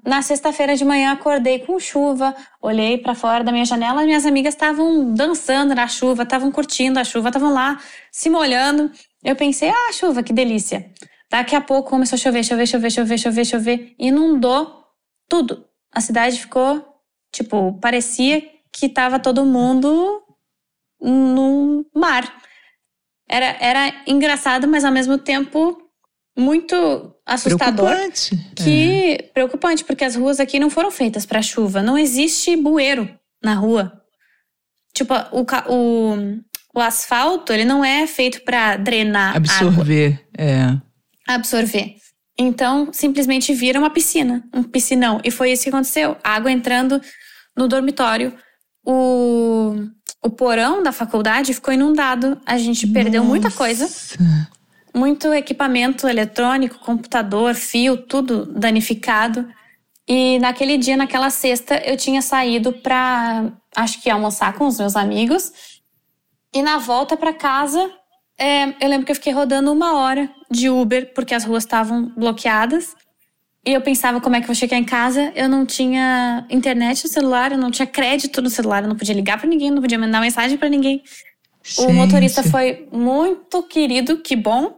Na 0.05 0.23
sexta-feira 0.23 0.75
de 0.75 0.85
manhã 0.85 1.13
acordei 1.13 1.61
com 1.61 1.79
chuva, 1.79 2.35
olhei 2.61 2.99
para 2.99 3.15
fora 3.15 3.45
da 3.45 3.53
minha 3.53 3.65
janela, 3.65 4.03
minhas 4.03 4.27
amigas 4.27 4.55
estavam 4.55 5.15
dançando 5.15 5.75
na 5.75 5.87
chuva, 5.87 6.25
estavam 6.25 6.51
curtindo 6.51 6.99
a 6.99 7.05
chuva, 7.05 7.29
estavam 7.29 7.53
lá 7.53 7.79
se 8.11 8.29
molhando. 8.29 8.91
Eu 9.23 9.37
pensei, 9.37 9.69
ah, 9.69 9.93
chuva, 9.93 10.23
que 10.23 10.33
delícia. 10.33 10.91
Daqui 11.31 11.55
a 11.55 11.61
pouco 11.61 11.91
começou 11.91 12.17
a 12.17 12.19
chover, 12.19 12.45
chover, 12.45 12.67
chover, 12.67 12.91
chover, 12.91 13.19
chover, 13.19 13.45
chover, 13.45 13.95
inundou 13.99 14.85
tudo. 15.29 15.65
A 15.93 16.01
cidade 16.01 16.41
ficou, 16.41 16.85
tipo, 17.33 17.79
parecia 17.81 18.43
que 18.73 18.89
tava 18.89 19.19
todo 19.19 19.45
mundo 19.45 20.23
no 21.01 21.85
mar. 21.95 22.25
Era, 23.29 23.57
era 23.61 24.03
engraçado, 24.07 24.69
mas 24.69 24.85
ao 24.85 24.93
mesmo 24.93 25.19
tempo 25.19 25.77
muito 26.37 27.13
assustador. 27.25 27.87
Preocupante. 27.87 28.37
Que 28.55 29.13
é. 29.13 29.23
preocupante, 29.35 29.85
porque 29.85 30.05
as 30.05 30.15
ruas 30.15 30.39
aqui 30.39 30.59
não 30.59 30.71
foram 30.71 30.91
feitas 30.91 31.25
para 31.25 31.43
chuva. 31.43 31.83
Não 31.83 31.97
existe 31.97 32.57
bueiro 32.57 33.09
na 33.43 33.55
rua. 33.55 34.01
Tipo, 34.95 35.15
o, 35.33 35.45
o, 35.69 36.17
o 36.75 36.81
asfalto, 36.81 37.53
ele 37.53 37.65
não 37.65 37.85
é 37.85 38.07
feito 38.07 38.43
para 38.43 38.77
drenar 38.77 39.37
Absorver, 39.37 40.21
água. 40.35 40.45
é. 40.45 40.81
Absorver. 41.27 41.97
Então, 42.39 42.91
simplesmente 42.93 43.55
vira 43.55 43.79
uma 43.79 43.91
piscina, 43.91 44.45
um 44.55 44.63
piscinão. 44.63 45.21
E 45.25 45.31
foi 45.31 45.53
isso 45.53 45.65
que 45.65 45.71
aconteceu. 45.71 46.17
Água 46.23 46.53
entrando 46.53 47.01
no 47.57 47.67
dormitório 47.67 48.35
o, 48.87 49.75
o 50.23 50.31
porão 50.31 50.83
da 50.83 50.93
faculdade 50.93 51.53
ficou 51.53 51.75
inundado. 51.75 52.41
A 52.47 52.57
gente 52.57 52.87
perdeu 52.87 53.23
Nossa. 53.23 53.29
muita 53.29 53.51
coisa. 53.51 53.89
Muito 54.95 55.35
equipamento 55.35 56.09
eletrônico, 56.09 56.79
computador, 56.79 57.55
fio, 57.55 57.97
tudo 57.97 58.47
danificado. 58.47 59.47
E 60.09 60.39
naquele 60.39 60.79
dia, 60.79 60.97
naquela 60.97 61.31
sexta, 61.31 61.77
eu 61.85 61.97
tinha 61.97 62.23
saído 62.23 62.73
para, 62.73 63.53
acho 63.75 64.01
que 64.01 64.09
almoçar 64.09 64.53
com 64.55 64.67
os 64.67 64.79
meus 64.79 64.95
amigos. 64.95 65.53
E 66.55 66.63
na 66.63 66.79
volta 66.79 67.17
para 67.17 67.35
casa, 67.35 67.91
é, 68.39 68.69
eu 68.81 68.89
lembro 68.89 69.05
que 69.05 69.11
eu 69.11 69.17
fiquei 69.17 69.33
rodando 69.33 69.73
uma 69.73 69.97
hora 69.97 70.31
de 70.49 70.71
Uber 70.71 71.13
porque 71.13 71.35
as 71.35 71.45
ruas 71.45 71.65
estavam 71.65 72.13
bloqueadas. 72.17 72.95
E 73.67 73.73
eu 73.73 73.81
pensava 73.81 74.21
como 74.21 74.37
é 74.37 74.39
que 74.39 74.45
eu 74.45 74.49
vou 74.49 74.55
chegar 74.55 74.79
em 74.79 74.85
casa. 74.85 75.33
Eu 75.35 75.49
não 75.49 75.67
tinha 75.67 76.47
internet 76.49 77.03
no 77.03 77.11
celular, 77.11 77.51
eu 77.51 77.59
não 77.59 77.69
tinha 77.69 77.85
crédito 77.85 78.41
no 78.41 78.49
celular, 78.49 78.85
eu 78.85 78.89
não 78.89 78.95
podia 78.95 79.15
ligar 79.15 79.39
para 79.39 79.49
ninguém, 79.49 79.73
não 79.73 79.83
podia 79.83 79.99
mandar 79.99 80.21
mensagem 80.21 80.57
para 80.57 80.69
ninguém. 80.69 81.03
Gente. 81.65 81.81
O 81.81 81.93
motorista 81.93 82.45
foi 82.45 82.87
muito 82.93 83.61
querido, 83.65 84.19
que 84.19 84.37
bom. 84.37 84.77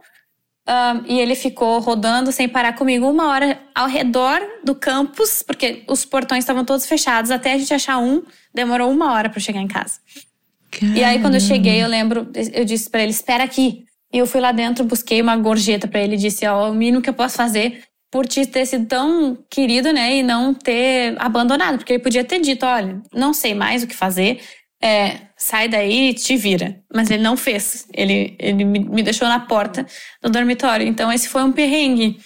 Um, 0.67 1.05
e 1.07 1.19
ele 1.19 1.35
ficou 1.35 1.79
rodando 1.79 2.31
sem 2.31 2.49
parar 2.49 2.73
comigo 2.73 3.07
uma 3.07 3.27
hora 3.27 3.59
ao 3.75 3.87
redor 3.87 4.41
do 4.63 4.73
campus, 4.73 5.43
porque 5.43 5.83
os 5.87 6.03
portões 6.03 6.43
estavam 6.43 6.65
todos 6.65 6.87
fechados. 6.87 7.29
Até 7.29 7.53
a 7.53 7.57
gente 7.59 7.71
achar 7.71 7.99
um, 7.99 8.23
demorou 8.53 8.89
uma 8.89 9.13
hora 9.13 9.29
para 9.29 9.39
chegar 9.39 9.61
em 9.61 9.67
casa. 9.67 9.99
Caramba. 10.71 10.97
E 10.97 11.03
aí, 11.03 11.19
quando 11.19 11.35
eu 11.35 11.39
cheguei, 11.39 11.83
eu 11.83 11.87
lembro, 11.87 12.27
eu 12.53 12.65
disse 12.65 12.89
para 12.89 13.03
ele: 13.03 13.11
espera 13.11 13.43
aqui. 13.43 13.85
E 14.11 14.17
eu 14.17 14.25
fui 14.25 14.41
lá 14.41 14.51
dentro, 14.51 14.83
busquei 14.83 15.21
uma 15.21 15.37
gorjeta 15.37 15.87
para 15.87 16.01
ele 16.01 16.15
e 16.15 16.17
disse: 16.19 16.47
ó, 16.47 16.67
oh, 16.67 16.71
o 16.71 16.73
mínimo 16.73 17.03
que 17.03 17.09
eu 17.09 17.13
posso 17.13 17.35
fazer 17.35 17.83
por 18.11 18.27
te 18.27 18.45
ter 18.45 18.65
sido 18.65 18.85
tão 18.87 19.37
querido, 19.49 19.91
né? 19.93 20.17
E 20.17 20.23
não 20.23 20.53
ter 20.53 21.15
abandonado. 21.19 21.77
Porque 21.77 21.93
ele 21.93 22.03
podia 22.03 22.23
ter 22.23 22.39
dito: 22.39 22.65
olha, 22.65 23.01
não 23.13 23.33
sei 23.33 23.53
mais 23.53 23.83
o 23.83 23.87
que 23.87 23.95
fazer, 23.95 24.41
é, 24.81 25.17
sai 25.37 25.67
daí 25.67 26.09
e 26.09 26.13
te 26.13 26.35
vira. 26.35 26.81
Mas 26.93 27.09
ele 27.11 27.23
não 27.23 27.37
fez. 27.37 27.87
Ele, 27.93 28.35
ele 28.39 28.63
me 28.65 29.03
deixou 29.03 29.27
na 29.27 29.39
porta 29.39 29.85
do 30.21 30.29
dormitório. 30.29 30.87
Então, 30.87 31.11
esse 31.11 31.27
foi 31.27 31.43
um 31.43 31.51
perrengue. 31.51 32.17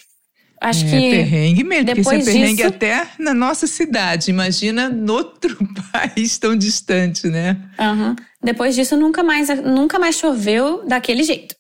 Acho 0.61 0.85
é, 0.85 0.89
que. 0.89 1.09
perrengue 1.09 1.63
mesmo, 1.65 1.85
porque 1.87 1.99
depois 1.99 2.19
isso 2.21 2.29
é 2.29 2.33
perrengue 2.33 2.55
disso- 2.55 2.67
até 2.69 3.07
na 3.19 3.33
nossa 3.33 3.67
cidade. 3.67 4.31
Imagina 4.31 4.87
no 4.89 5.11
outro 5.13 5.57
país 5.91 6.37
tão 6.37 6.55
distante, 6.55 7.27
né? 7.27 7.57
Aham. 7.77 8.15
Depois 8.41 8.73
disso, 8.73 8.95
nunca 8.95 9.21
mais, 9.23 9.49
nunca 9.61 9.99
mais 9.99 10.15
choveu 10.15 10.85
daquele 10.85 11.23
jeito. 11.23 11.53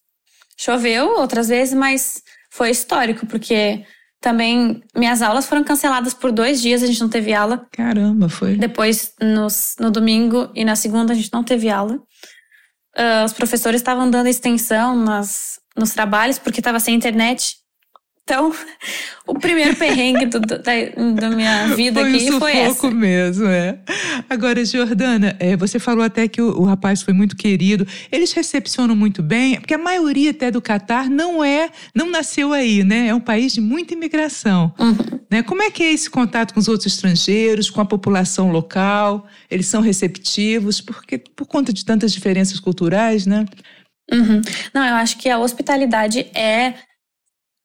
Choveu 0.57 1.17
outras 1.19 1.49
vezes, 1.49 1.73
mas 1.73 2.21
foi 2.49 2.69
histórico, 2.69 3.25
porque 3.25 3.83
também 4.23 4.81
minhas 4.95 5.21
aulas 5.21 5.45
foram 5.45 5.65
canceladas 5.65 6.13
por 6.13 6.31
dois 6.31 6.61
dias, 6.61 6.81
a 6.81 6.87
gente 6.87 7.01
não 7.01 7.09
teve 7.09 7.33
aula. 7.33 7.67
Caramba, 7.73 8.29
foi. 8.29 8.55
Depois, 8.55 9.13
nos, 9.21 9.75
no 9.77 9.91
domingo 9.91 10.49
e 10.55 10.63
na 10.63 10.77
segunda, 10.77 11.11
a 11.11 11.15
gente 11.15 11.31
não 11.33 11.43
teve 11.43 11.69
aula. 11.69 11.99
Ah, 12.95 13.23
os 13.25 13.33
professores 13.33 13.81
estavam 13.81 14.09
dando 14.09 14.27
extensão 14.27 14.95
nas, 14.95 15.59
nos 15.75 15.91
trabalhos, 15.91 16.39
porque 16.39 16.61
estava 16.61 16.79
sem 16.79 16.95
internet. 16.95 17.57
Então, 18.25 18.53
o 19.27 19.33
primeiro 19.35 19.75
perrengue 19.75 20.25
do, 20.25 20.39
do- 20.39 20.59
da, 20.59 20.71
da 21.19 21.29
minha 21.29 21.67
vida 21.75 21.99
foi 22.01 22.15
aqui 22.15 22.31
um 22.31 22.39
foi 22.39 22.57
essa. 22.57 22.89
mesmo, 22.91 23.45
é. 23.47 23.79
Agora, 24.29 24.63
Jordana, 24.63 25.35
é, 25.39 25.57
você 25.57 25.77
falou 25.77 26.03
até 26.03 26.27
que 26.27 26.41
o, 26.41 26.61
o 26.61 26.63
rapaz 26.63 27.01
foi 27.01 27.13
muito 27.13 27.35
querido. 27.35 27.85
Eles 28.11 28.31
recepcionam 28.31 28.95
muito 28.95 29.21
bem, 29.21 29.59
porque 29.59 29.73
a 29.73 29.77
maioria 29.77 30.31
até 30.31 30.49
do 30.49 30.61
Catar 30.61 31.09
não 31.09 31.43
é, 31.43 31.69
não 31.93 32.09
nasceu 32.09 32.53
aí, 32.53 32.83
né? 32.83 33.07
É 33.07 33.15
um 33.15 33.19
país 33.19 33.53
de 33.53 33.59
muita 33.61 33.93
imigração. 33.93 34.73
Uhum. 34.79 35.19
Né? 35.29 35.43
Como 35.43 35.61
é 35.61 35.69
que 35.69 35.83
é 35.83 35.91
esse 35.91 36.09
contato 36.09 36.53
com 36.53 36.59
os 36.61 36.67
outros 36.69 36.93
estrangeiros, 36.93 37.69
com 37.69 37.81
a 37.81 37.85
população 37.85 38.51
local? 38.51 39.27
Eles 39.51 39.67
são 39.67 39.81
receptivos, 39.81 40.79
porque 40.79 41.17
por 41.17 41.45
conta 41.45 41.73
de 41.73 41.83
tantas 41.83 42.13
diferenças 42.13 42.57
culturais, 42.59 43.25
né? 43.25 43.45
Uhum. 44.11 44.41
Não, 44.73 44.85
eu 44.85 44.95
acho 44.95 45.17
que 45.17 45.29
a 45.29 45.39
hospitalidade 45.39 46.19
é 46.33 46.73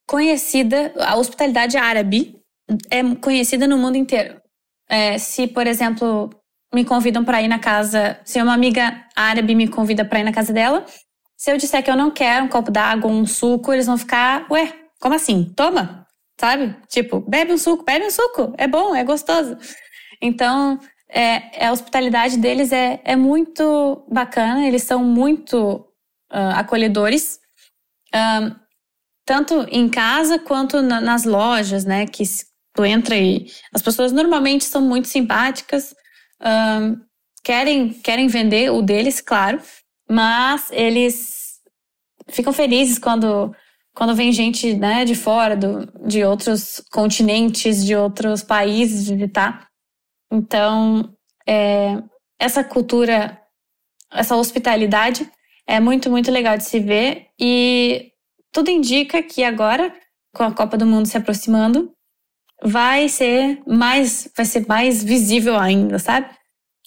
conhecida, 0.08 0.92
a 0.98 1.16
hospitalidade 1.16 1.76
árabe 1.76 2.34
é 2.90 3.02
conhecida 3.16 3.66
no 3.68 3.76
mundo 3.76 3.96
inteiro. 3.96 4.40
É, 4.88 5.18
se, 5.18 5.46
por 5.46 5.66
exemplo, 5.66 6.30
me 6.74 6.82
convidam 6.84 7.22
para 7.22 7.42
ir 7.42 7.48
na 7.48 7.58
casa, 7.58 8.18
se 8.24 8.40
uma 8.40 8.54
amiga 8.54 9.04
árabe 9.14 9.54
me 9.54 9.68
convida 9.68 10.04
para 10.06 10.20
ir 10.20 10.24
na 10.24 10.32
casa 10.32 10.52
dela, 10.52 10.84
se 11.36 11.52
eu 11.52 11.58
disser 11.58 11.84
que 11.84 11.90
eu 11.90 11.96
não 11.96 12.10
quero 12.10 12.46
um 12.46 12.48
copo 12.48 12.70
d'água, 12.70 13.10
um 13.10 13.26
suco, 13.26 13.72
eles 13.72 13.86
vão 13.86 13.98
ficar, 13.98 14.46
ué, 14.50 14.72
como 14.98 15.14
assim? 15.14 15.52
Toma, 15.54 16.06
sabe? 16.40 16.74
Tipo, 16.88 17.20
bebe 17.20 17.52
um 17.52 17.58
suco, 17.58 17.84
bebe 17.84 18.06
um 18.06 18.10
suco, 18.10 18.54
é 18.56 18.66
bom, 18.66 18.96
é 18.96 19.04
gostoso. 19.04 19.58
Então, 20.22 20.80
é, 21.10 21.66
a 21.66 21.70
hospitalidade 21.70 22.38
deles 22.38 22.72
é, 22.72 23.00
é 23.04 23.14
muito 23.14 24.04
bacana, 24.10 24.66
eles 24.66 24.82
são 24.82 25.04
muito 25.04 25.86
ah, 26.30 26.60
acolhedores, 26.60 27.38
Ahn, 28.12 28.54
tanto 29.28 29.66
em 29.70 29.90
casa 29.90 30.38
quanto 30.38 30.80
na- 30.80 31.02
nas 31.02 31.24
lojas, 31.24 31.84
né? 31.84 32.06
Que 32.06 32.24
tu 32.74 32.82
entra 32.82 33.14
e 33.14 33.46
as 33.74 33.82
pessoas 33.82 34.10
normalmente 34.10 34.64
são 34.64 34.80
muito 34.80 35.06
simpáticas, 35.06 35.94
ahn, 36.40 36.96
querem 37.44 37.90
querem 37.92 38.26
vender 38.26 38.70
o 38.72 38.80
deles, 38.80 39.20
claro, 39.20 39.60
mas 40.10 40.70
eles 40.70 41.58
ficam 42.30 42.54
felizes 42.54 42.98
quando 42.98 43.54
quando 43.94 44.14
vem 44.14 44.32
gente 44.32 44.74
né, 44.74 45.04
de 45.04 45.14
fora, 45.16 45.56
do, 45.56 45.86
de 46.08 46.24
outros 46.24 46.80
continentes, 46.90 47.84
de 47.84 47.94
outros 47.96 48.42
países 48.44 49.08
visitar. 49.10 49.66
Então, 50.32 51.12
é, 51.46 52.00
essa 52.38 52.62
cultura, 52.62 53.38
essa 54.12 54.36
hospitalidade 54.36 55.28
é 55.66 55.80
muito, 55.80 56.08
muito 56.10 56.30
legal 56.30 56.56
de 56.56 56.64
se 56.64 56.78
ver. 56.78 57.26
E 57.40 58.12
tudo 58.52 58.70
indica 58.70 59.22
que 59.22 59.42
agora, 59.44 59.92
com 60.34 60.42
a 60.44 60.52
Copa 60.52 60.76
do 60.76 60.86
Mundo 60.86 61.06
se 61.06 61.16
aproximando, 61.16 61.90
vai 62.64 63.08
ser 63.08 63.60
mais, 63.66 64.28
vai 64.36 64.44
ser 64.46 64.66
mais 64.66 65.02
visível 65.04 65.56
ainda, 65.58 65.98
sabe? 65.98 66.26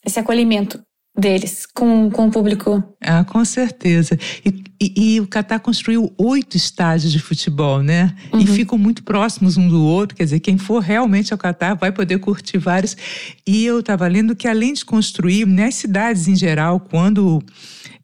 Esse 0.06 0.20
acolhimento 0.20 0.82
deles 1.18 1.66
com, 1.66 2.10
com 2.10 2.28
o 2.28 2.32
público. 2.32 2.82
Ah, 3.02 3.24
com 3.26 3.44
certeza. 3.44 4.18
E, 4.46 4.64
e- 4.82 5.16
e 5.16 5.20
o 5.20 5.28
Catar 5.28 5.60
construiu 5.60 6.12
oito 6.18 6.56
estádios 6.58 7.12
de 7.12 7.20
futebol, 7.20 7.84
né? 7.84 8.16
E 8.34 8.38
Uhum. 8.38 8.48
ficam 8.48 8.78
muito 8.78 9.04
próximos 9.04 9.58
um 9.58 9.68
do 9.68 9.84
outro. 9.84 10.16
Quer 10.16 10.24
dizer, 10.24 10.40
quem 10.40 10.58
for 10.58 10.80
realmente 10.80 11.34
ao 11.34 11.38
Catar 11.38 11.76
vai 11.76 11.92
poder 11.92 12.18
curtir 12.20 12.58
vários. 12.58 12.96
E 13.46 13.66
eu 13.66 13.82
estava 13.82 14.08
lendo 14.08 14.36
que, 14.36 14.48
além 14.48 14.74
de 14.74 14.86
construir, 14.86 15.46
nas 15.46 15.76
cidades 15.76 16.28
em 16.30 16.36
geral, 16.36 16.80
quando 16.80 17.44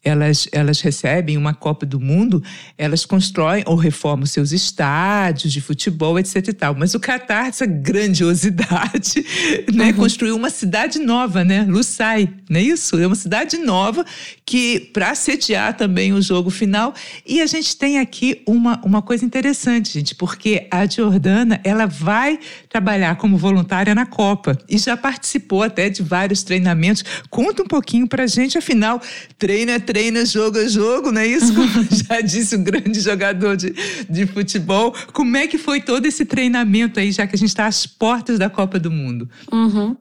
elas, 0.02 0.48
elas 0.52 0.80
recebem 0.80 1.36
uma 1.36 1.54
Copa 1.54 1.84
do 1.84 2.00
Mundo, 2.00 2.42
elas 2.76 3.04
constroem 3.04 3.62
ou 3.66 3.76
reformam 3.76 4.26
seus 4.26 4.52
estádios 4.52 5.52
de 5.52 5.60
futebol, 5.60 6.18
etc 6.18 6.48
e 6.48 6.52
tal. 6.52 6.74
Mas 6.74 6.94
o 6.94 7.00
Catar, 7.00 7.48
essa 7.48 7.66
grandiosidade, 7.66 9.24
né, 9.72 9.92
construiu 9.92 10.36
uma 10.36 10.50
cidade 10.50 10.98
nova, 10.98 11.44
né? 11.44 11.64
Lusail, 11.68 12.28
não 12.48 12.60
é 12.60 12.62
isso? 12.62 12.98
É 12.98 13.06
uma 13.06 13.16
cidade 13.16 13.58
nova 13.58 14.04
que 14.44 14.80
para 14.92 15.14
sediar 15.14 15.76
também 15.76 16.12
o 16.12 16.22
jogo 16.22 16.50
final. 16.50 16.94
E 17.26 17.40
a 17.40 17.46
gente 17.46 17.76
tem 17.76 17.98
aqui 17.98 18.42
uma, 18.46 18.80
uma 18.84 19.02
coisa 19.02 19.24
interessante, 19.24 19.92
gente, 19.92 20.14
porque 20.14 20.66
a 20.70 20.86
Jordana, 20.86 21.60
ela 21.64 21.86
vai 21.86 22.38
trabalhar 22.68 23.16
como 23.16 23.36
voluntária 23.36 23.94
na 23.94 24.06
Copa 24.06 24.58
e 24.68 24.78
já 24.78 24.96
participou 24.96 25.62
até 25.62 25.88
de 25.88 26.02
vários 26.02 26.42
treinamentos. 26.42 27.04
Conta 27.30 27.62
um 27.62 27.66
pouquinho 27.66 28.06
pra 28.06 28.26
gente, 28.26 28.56
afinal, 28.56 29.00
treino 29.38 29.72
é 29.72 29.78
treino, 29.88 30.26
jogo 30.26 30.58
é 30.58 30.68
jogo, 30.68 31.10
não 31.10 31.22
é 31.22 31.26
isso? 31.26 31.54
Como 31.54 31.66
já 31.90 32.20
disse 32.20 32.54
um 32.54 32.62
grande 32.62 33.00
jogador 33.00 33.56
de, 33.56 33.72
de 34.06 34.26
futebol. 34.26 34.94
Como 35.14 35.34
é 35.34 35.46
que 35.46 35.56
foi 35.56 35.80
todo 35.80 36.04
esse 36.04 36.26
treinamento 36.26 37.00
aí, 37.00 37.10
já 37.10 37.26
que 37.26 37.34
a 37.34 37.38
gente 37.38 37.48
está 37.48 37.64
às 37.64 37.86
portas 37.86 38.38
da 38.38 38.50
Copa 38.50 38.78
do 38.78 38.90
Mundo? 38.90 39.30
Uhum. 39.50 39.96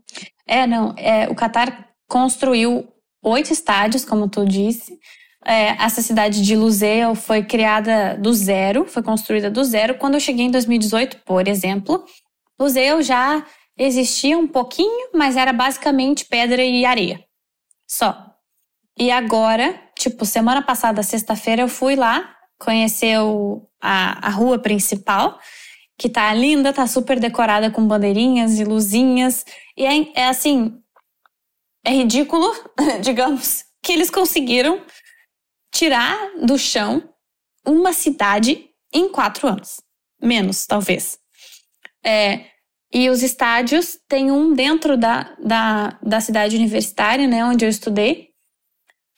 É, 0.45 0.67
não. 0.67 0.93
É, 0.97 1.30
o 1.30 1.36
Catar 1.36 1.88
construiu 2.06 2.86
oito 3.23 3.54
estádios, 3.54 4.04
como 4.04 4.28
tu 4.28 4.43
disse. 4.43 5.00
É, 5.45 5.82
essa 5.82 6.02
cidade 6.02 6.43
de 6.43 6.54
Lusail 6.54 7.15
foi 7.15 7.43
criada 7.43 8.17
do 8.17 8.34
zero, 8.34 8.86
foi 8.86 9.02
construída 9.02 9.50
do 9.50 9.63
zero. 9.63 9.95
Quando 9.95 10.15
eu 10.15 10.19
cheguei 10.19 10.47
em 10.47 10.52
2018, 10.52 11.19
por 11.26 11.47
exemplo, 11.47 12.04
Lusail 12.60 13.02
já 13.02 13.41
existia 13.78 14.38
um 14.38 14.47
pouquinho, 14.50 15.12
mas 15.13 15.38
era 15.38 15.54
basicamente 15.54 16.26
pedra 16.26 16.62
e 16.62 16.84
areia. 16.84 17.23
Só. 17.88 18.28
E 19.00 19.12
agora, 19.12 19.80
tipo, 19.98 20.26
semana 20.26 20.62
passada, 20.62 21.04
sexta-feira, 21.04 21.62
eu 21.62 21.68
fui 21.68 21.96
lá 21.96 22.36
conhecer 22.60 23.20
o- 23.20 23.68
a, 23.82 24.28
a 24.28 24.30
rua 24.32 24.58
principal, 24.60 25.40
que 25.98 26.10
tá 26.10 26.34
linda, 26.34 26.74
tá 26.74 26.88
super 26.88 27.20
decorada 27.20 27.70
com 27.72 27.88
bandeirinhas 27.88 28.60
e 28.60 28.64
luzinhas. 28.64 29.46
E 29.76 29.86
é, 29.86 30.22
é 30.22 30.28
assim, 30.28 30.80
é 31.86 31.92
ridículo, 31.92 32.52
digamos, 33.02 33.64
que 33.84 33.94
eles 33.94 34.10
conseguiram 34.10 34.82
tirar 35.74 36.18
do 36.44 36.58
chão 36.58 37.04
uma 37.66 37.94
cidade 37.94 38.70
em 38.94 39.10
quatro 39.10 39.48
anos. 39.48 39.82
Menos, 40.22 40.66
talvez. 40.66 41.20
É, 42.04 42.46
E 42.94 43.10
os 43.10 43.22
estádios 43.22 44.00
tem 44.08 44.32
um 44.32 44.54
dentro 44.54 44.98
da, 44.98 45.36
da, 45.44 46.00
da 46.02 46.22
cidade 46.22 46.56
universitária, 46.56 47.28
né, 47.28 47.44
onde 47.44 47.66
eu 47.66 47.70
estudei, 47.70 48.27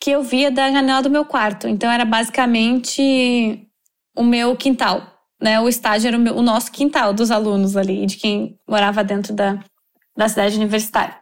que 0.00 0.10
eu 0.10 0.22
via 0.22 0.50
da 0.50 0.70
janela 0.70 1.02
do 1.02 1.10
meu 1.10 1.24
quarto. 1.24 1.68
Então 1.68 1.90
era 1.90 2.04
basicamente 2.04 3.68
o 4.16 4.22
meu 4.22 4.56
quintal, 4.56 5.06
né? 5.40 5.60
O 5.60 5.68
estádio 5.68 6.08
era 6.08 6.16
o, 6.16 6.20
meu, 6.20 6.34
o 6.36 6.42
nosso 6.42 6.72
quintal 6.72 7.12
dos 7.12 7.30
alunos 7.30 7.76
ali, 7.76 8.06
de 8.06 8.16
quem 8.16 8.58
morava 8.66 9.04
dentro 9.04 9.34
da, 9.34 9.62
da 10.16 10.28
cidade 10.28 10.56
universitária. 10.56 11.16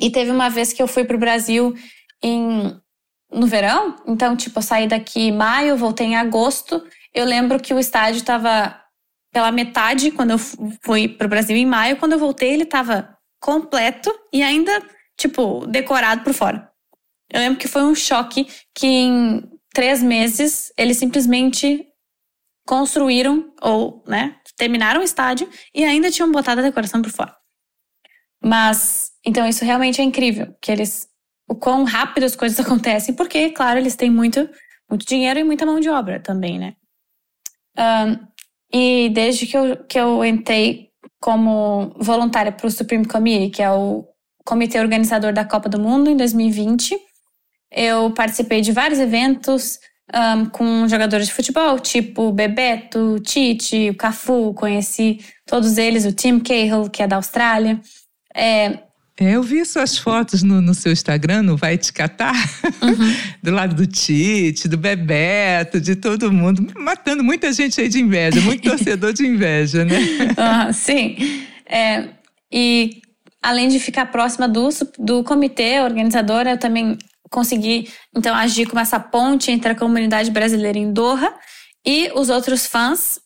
E 0.00 0.10
teve 0.10 0.30
uma 0.30 0.48
vez 0.48 0.72
que 0.72 0.82
eu 0.82 0.88
fui 0.88 1.04
para 1.04 1.16
o 1.16 1.20
Brasil 1.20 1.74
em, 2.22 2.74
no 3.30 3.46
verão, 3.46 3.96
então, 4.06 4.34
tipo, 4.34 4.58
eu 4.58 4.62
saí 4.62 4.88
daqui 4.88 5.28
em 5.28 5.32
maio, 5.32 5.76
voltei 5.76 6.06
em 6.06 6.16
agosto. 6.16 6.82
Eu 7.12 7.24
lembro 7.24 7.60
que 7.60 7.72
o 7.72 7.78
estádio 7.78 8.18
estava 8.18 8.80
pela 9.32 9.52
metade 9.52 10.10
quando 10.10 10.30
eu 10.30 10.38
fui 10.38 11.08
para 11.08 11.26
o 11.26 11.30
Brasil 11.30 11.56
em 11.56 11.66
maio. 11.66 11.96
Quando 11.96 12.12
eu 12.12 12.18
voltei, 12.18 12.52
ele 12.52 12.64
estava 12.64 13.16
completo 13.40 14.12
e 14.32 14.42
ainda, 14.42 14.82
tipo, 15.16 15.66
decorado 15.66 16.22
por 16.22 16.32
fora. 16.32 16.73
Eu 17.32 17.40
lembro 17.40 17.58
que 17.58 17.68
foi 17.68 17.82
um 17.82 17.94
choque 17.94 18.46
que 18.74 18.86
em 18.86 19.42
três 19.72 20.02
meses 20.02 20.72
eles 20.76 20.96
simplesmente 20.96 21.86
construíram 22.66 23.52
ou, 23.60 24.02
né, 24.06 24.36
terminaram 24.56 25.00
o 25.00 25.04
estádio 25.04 25.48
e 25.74 25.84
ainda 25.84 26.10
tinham 26.10 26.30
botado 26.30 26.60
a 26.60 26.64
decoração 26.64 27.02
por 27.02 27.10
fora. 27.10 27.36
Mas, 28.42 29.10
então 29.24 29.46
isso 29.46 29.64
realmente 29.64 30.00
é 30.00 30.04
incrível, 30.04 30.54
que 30.60 30.70
eles, 30.70 31.08
o 31.48 31.54
quão 31.54 31.84
rápido 31.84 32.24
as 32.24 32.36
coisas 32.36 32.58
acontecem, 32.64 33.14
porque, 33.14 33.50
claro, 33.50 33.78
eles 33.78 33.96
têm 33.96 34.10
muito, 34.10 34.48
muito 34.88 35.06
dinheiro 35.06 35.40
e 35.40 35.44
muita 35.44 35.66
mão 35.66 35.80
de 35.80 35.88
obra 35.88 36.20
também, 36.20 36.58
né? 36.58 36.74
Um, 37.76 38.26
e 38.72 39.08
desde 39.10 39.46
que 39.46 39.56
eu, 39.56 39.84
que 39.84 39.98
eu 39.98 40.24
entrei 40.24 40.90
como 41.20 41.94
voluntária 41.98 42.52
para 42.52 42.66
o 42.66 42.70
Supreme 42.70 43.06
Committee, 43.06 43.50
que 43.50 43.62
é 43.62 43.70
o 43.70 44.06
comitê 44.44 44.78
organizador 44.78 45.32
da 45.32 45.44
Copa 45.44 45.68
do 45.68 45.78
Mundo 45.78 46.10
em 46.10 46.16
2020, 46.16 46.98
eu 47.74 48.10
participei 48.10 48.60
de 48.60 48.72
vários 48.72 49.00
eventos 49.00 49.78
um, 50.14 50.46
com 50.46 50.88
jogadores 50.88 51.26
de 51.26 51.32
futebol, 51.32 51.78
tipo 51.78 52.30
Bebeto, 52.32 53.18
Tite, 53.20 53.90
o 53.90 53.96
Cafu, 53.96 54.54
conheci 54.54 55.20
todos 55.46 55.76
eles, 55.76 56.04
o 56.04 56.12
Tim 56.12 56.38
Cahill, 56.38 56.88
que 56.90 57.02
é 57.02 57.06
da 57.06 57.16
Austrália. 57.16 57.80
É, 58.34 58.78
é, 59.18 59.36
eu 59.36 59.42
vi 59.42 59.64
suas 59.64 59.96
fotos 59.96 60.42
no, 60.42 60.60
no, 60.60 60.74
seu 60.74 60.92
Instagram, 60.92 61.42
no 61.42 61.56
Vai 61.56 61.78
Te 61.78 61.92
Catar, 61.92 62.34
uhum. 62.82 63.14
do 63.42 63.52
lado 63.52 63.74
do 63.74 63.86
Tite, 63.86 64.66
do 64.66 64.76
Bebeto, 64.76 65.80
de 65.80 65.94
todo 65.94 66.32
mundo, 66.32 66.66
matando 66.76 67.22
muita 67.22 67.52
gente 67.52 67.80
aí 67.80 67.88
de 67.88 68.00
inveja, 68.00 68.40
muito 68.40 68.62
torcedor 68.68 69.12
de 69.12 69.24
inveja, 69.24 69.84
né? 69.84 69.98
Uhum, 69.98 70.72
sim. 70.72 71.16
É, 71.64 72.08
e 72.52 73.02
além 73.40 73.68
de 73.68 73.78
ficar 73.78 74.06
próxima 74.06 74.48
do, 74.48 74.68
do 74.98 75.22
comitê 75.22 75.80
organizador, 75.80 76.48
eu 76.48 76.58
também 76.58 76.98
consegui 77.34 77.90
então 78.16 78.32
agir 78.32 78.66
como 78.66 78.80
essa 78.80 79.00
ponte 79.00 79.50
entre 79.50 79.72
a 79.72 79.74
comunidade 79.74 80.30
brasileira 80.30 80.78
em 80.78 80.92
Doha 80.92 81.34
e 81.84 82.12
os 82.14 82.30
outros 82.30 82.64
fãs 82.64 83.18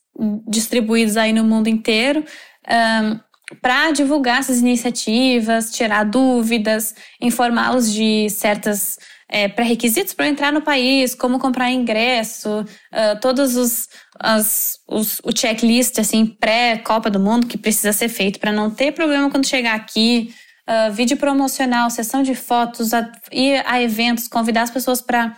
distribuídos 0.49 1.19
aí 1.19 1.33
no 1.33 1.45
mundo 1.45 1.69
inteiro. 1.69 2.25
Um, 2.67 3.21
para 3.63 3.91
divulgar 3.93 4.41
essas 4.41 4.59
iniciativas, 4.59 5.71
tirar 5.71 6.05
dúvidas, 6.05 6.95
informá-los 7.21 7.93
de 7.93 8.29
certas 8.29 8.99
é, 9.29 9.49
pré-requisitos 9.49 10.13
para 10.15 10.29
entrar 10.29 10.53
no 10.53 10.61
país, 10.63 11.15
como 11.15 11.39
comprar 11.39 11.71
ingresso, 11.71 12.61
uh, 12.61 13.21
todos 13.21 13.57
os, 13.57 13.89
as, 14.19 14.79
os 14.87 15.21
o 15.23 15.31
checklist 15.35 15.99
assim 15.99 16.27
pré-Copa 16.27 17.11
do 17.11 17.21
Mundo 17.21 17.47
que 17.47 17.59
precisa 17.59 17.93
ser 17.93 18.09
feito 18.09 18.39
para 18.39 18.53
não 18.53 18.71
ter 18.71 18.93
problema 18.93 19.31
quando 19.31 19.47
chegar 19.47 19.75
aqui, 19.75 20.35
uh, 20.69 20.93
vídeo 20.93 21.17
promocional, 21.17 21.89
sessão 21.91 22.23
de 22.23 22.35
fotos, 22.35 22.93
a, 22.93 23.11
ir 23.33 23.63
a 23.67 23.83
eventos, 23.83 24.29
convidar 24.29 24.63
as 24.63 24.71
pessoas 24.71 25.01
para 25.01 25.35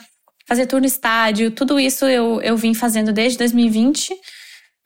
fazer 0.47 0.67
tour 0.67 0.81
no 0.81 0.87
estádio, 0.87 1.53
tudo 1.53 1.79
isso 1.79 2.05
eu, 2.07 2.41
eu 2.43 2.57
vim 2.57 2.75
fazendo 2.75 3.13
desde 3.13 3.39
2020 3.39 4.13
um, 4.13 4.17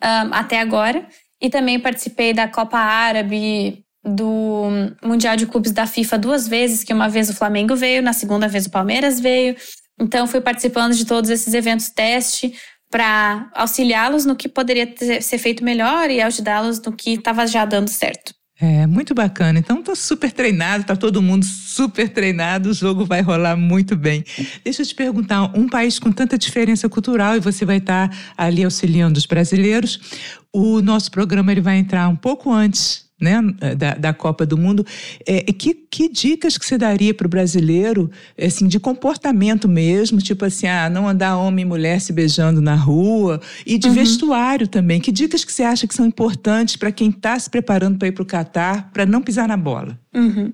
ah, 0.02 0.28
até 0.32 0.60
agora. 0.60 1.06
E 1.40 1.48
também 1.48 1.80
participei 1.80 2.34
da 2.34 2.46
Copa 2.46 2.78
Árabe, 2.78 3.82
do 4.04 4.66
Mundial 5.02 5.36
de 5.36 5.46
Clubes 5.46 5.72
da 5.72 5.86
FIFA 5.86 6.18
duas 6.18 6.46
vezes, 6.46 6.84
que 6.84 6.92
uma 6.92 7.08
vez 7.08 7.30
o 7.30 7.34
Flamengo 7.34 7.74
veio, 7.74 8.02
na 8.02 8.12
segunda 8.12 8.46
vez 8.46 8.66
o 8.66 8.70
Palmeiras 8.70 9.18
veio. 9.18 9.56
Então 9.98 10.26
fui 10.26 10.40
participando 10.40 10.94
de 10.94 11.06
todos 11.06 11.30
esses 11.30 11.54
eventos 11.54 11.88
teste 11.88 12.54
para 12.90 13.50
auxiliá-los 13.54 14.26
no 14.26 14.36
que 14.36 14.48
poderia 14.48 14.86
ter, 14.86 15.22
ser 15.22 15.38
feito 15.38 15.64
melhor 15.64 16.10
e 16.10 16.20
ajudá-los 16.20 16.80
no 16.82 16.92
que 16.92 17.14
estava 17.14 17.46
já 17.46 17.64
dando 17.64 17.88
certo. 17.88 18.34
É, 18.64 18.86
muito 18.86 19.14
bacana. 19.14 19.58
Então, 19.58 19.82
tô 19.82 19.94
super 19.94 20.32
treinado, 20.32 20.84
tá 20.84 20.96
todo 20.96 21.20
mundo 21.20 21.44
super 21.44 22.08
treinado, 22.08 22.70
o 22.70 22.72
jogo 22.72 23.04
vai 23.04 23.20
rolar 23.20 23.58
muito 23.58 23.94
bem. 23.94 24.24
Deixa 24.64 24.80
eu 24.80 24.86
te 24.86 24.94
perguntar, 24.94 25.52
um 25.54 25.68
país 25.68 25.98
com 25.98 26.10
tanta 26.10 26.38
diferença 26.38 26.88
cultural 26.88 27.36
e 27.36 27.40
você 27.40 27.66
vai 27.66 27.76
estar 27.76 28.08
tá 28.08 28.16
ali 28.38 28.64
auxiliando 28.64 29.18
os 29.18 29.26
brasileiros, 29.26 30.24
o 30.50 30.80
nosso 30.80 31.10
programa 31.10 31.52
ele 31.52 31.60
vai 31.60 31.76
entrar 31.76 32.08
um 32.08 32.16
pouco 32.16 32.50
antes 32.50 33.03
né, 33.20 33.40
da, 33.76 33.94
da 33.94 34.12
Copa 34.12 34.44
do 34.44 34.56
Mundo. 34.56 34.84
É, 35.26 35.40
que, 35.52 35.74
que 35.74 36.08
dicas 36.08 36.58
que 36.58 36.66
você 36.66 36.76
daria 36.76 37.14
para 37.14 37.26
o 37.26 37.30
brasileiro, 37.30 38.10
assim, 38.40 38.66
de 38.66 38.80
comportamento 38.80 39.68
mesmo, 39.68 40.18
tipo 40.18 40.44
assim, 40.44 40.66
ah, 40.66 40.90
não 40.90 41.08
andar 41.08 41.36
homem 41.36 41.64
e 41.64 41.68
mulher 41.68 42.00
se 42.00 42.12
beijando 42.12 42.60
na 42.60 42.74
rua, 42.74 43.40
e 43.64 43.78
de 43.78 43.88
uhum. 43.88 43.94
vestuário 43.94 44.66
também. 44.66 45.00
Que 45.00 45.12
dicas 45.12 45.44
que 45.44 45.52
você 45.52 45.62
acha 45.62 45.86
que 45.86 45.94
são 45.94 46.06
importantes 46.06 46.76
para 46.76 46.92
quem 46.92 47.10
está 47.10 47.38
se 47.38 47.48
preparando 47.48 47.98
para 47.98 48.08
ir 48.08 48.12
para 48.12 48.22
o 48.22 48.26
Catar, 48.26 48.90
para 48.92 49.06
não 49.06 49.22
pisar 49.22 49.48
na 49.48 49.56
bola? 49.56 49.98
Uhum. 50.14 50.52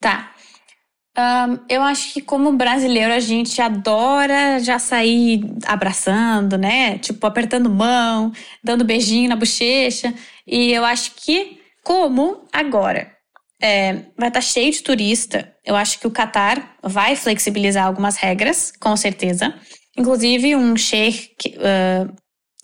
Tá. 0.00 0.32
Um, 1.18 1.58
eu 1.70 1.80
acho 1.80 2.12
que 2.12 2.20
como 2.20 2.52
brasileiro 2.52 3.10
a 3.10 3.20
gente 3.20 3.58
adora 3.62 4.60
já 4.60 4.78
sair 4.78 5.42
abraçando, 5.64 6.58
né? 6.58 6.98
Tipo, 6.98 7.26
apertando 7.26 7.70
mão, 7.70 8.30
dando 8.62 8.84
beijinho 8.84 9.30
na 9.30 9.36
bochecha. 9.36 10.12
E 10.46 10.70
eu 10.72 10.84
acho 10.84 11.12
que 11.16 11.55
como 11.86 12.42
agora 12.52 13.12
é, 13.62 13.92
vai 14.18 14.26
estar 14.26 14.32
tá 14.32 14.40
cheio 14.40 14.72
de 14.72 14.82
turista, 14.82 15.54
eu 15.64 15.76
acho 15.76 16.00
que 16.00 16.06
o 16.08 16.10
Qatar 16.10 16.76
vai 16.82 17.14
flexibilizar 17.14 17.86
algumas 17.86 18.16
regras, 18.16 18.72
com 18.72 18.96
certeza. 18.96 19.54
Inclusive, 19.96 20.56
um 20.56 20.76
sheikh 20.76 21.54
uh, 21.56 22.12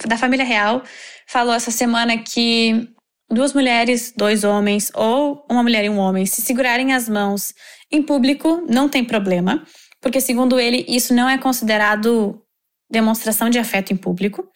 da 0.08 0.16
família 0.16 0.44
real 0.44 0.82
falou 1.28 1.54
essa 1.54 1.70
semana 1.70 2.18
que 2.18 2.88
duas 3.30 3.54
mulheres, 3.54 4.12
dois 4.16 4.42
homens 4.42 4.90
ou 4.92 5.46
uma 5.48 5.62
mulher 5.62 5.84
e 5.84 5.88
um 5.88 5.98
homem 5.98 6.26
se 6.26 6.42
segurarem 6.42 6.92
as 6.92 7.08
mãos 7.08 7.54
em 7.92 8.02
público 8.02 8.66
não 8.68 8.88
tem 8.88 9.04
problema, 9.04 9.64
porque 10.00 10.20
segundo 10.20 10.58
ele 10.58 10.84
isso 10.88 11.14
não 11.14 11.30
é 11.30 11.38
considerado 11.38 12.42
demonstração 12.90 13.48
de 13.48 13.60
afeto 13.60 13.92
em 13.92 13.96
público. 13.96 14.48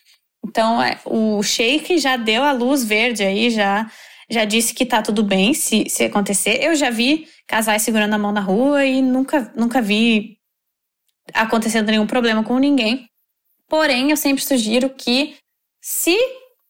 Então, 0.44 0.82
é, 0.82 0.98
o 1.04 1.40
sheik 1.40 1.98
já 1.98 2.16
deu 2.16 2.42
a 2.42 2.50
luz 2.50 2.82
verde 2.82 3.22
aí, 3.22 3.48
já 3.48 3.88
já 4.28 4.44
disse 4.44 4.74
que 4.74 4.84
tá 4.84 5.02
tudo 5.02 5.22
bem 5.22 5.54
se, 5.54 5.88
se 5.88 6.04
acontecer. 6.04 6.62
Eu 6.62 6.74
já 6.74 6.90
vi 6.90 7.28
casais 7.46 7.82
segurando 7.82 8.14
a 8.14 8.18
mão 8.18 8.32
na 8.32 8.40
rua 8.40 8.84
e 8.84 9.00
nunca, 9.00 9.52
nunca 9.54 9.80
vi 9.80 10.38
acontecendo 11.32 11.90
nenhum 11.90 12.06
problema 12.06 12.42
com 12.42 12.58
ninguém. 12.58 13.08
Porém, 13.68 14.10
eu 14.10 14.16
sempre 14.16 14.42
sugiro 14.42 14.90
que 14.90 15.36
se 15.80 16.16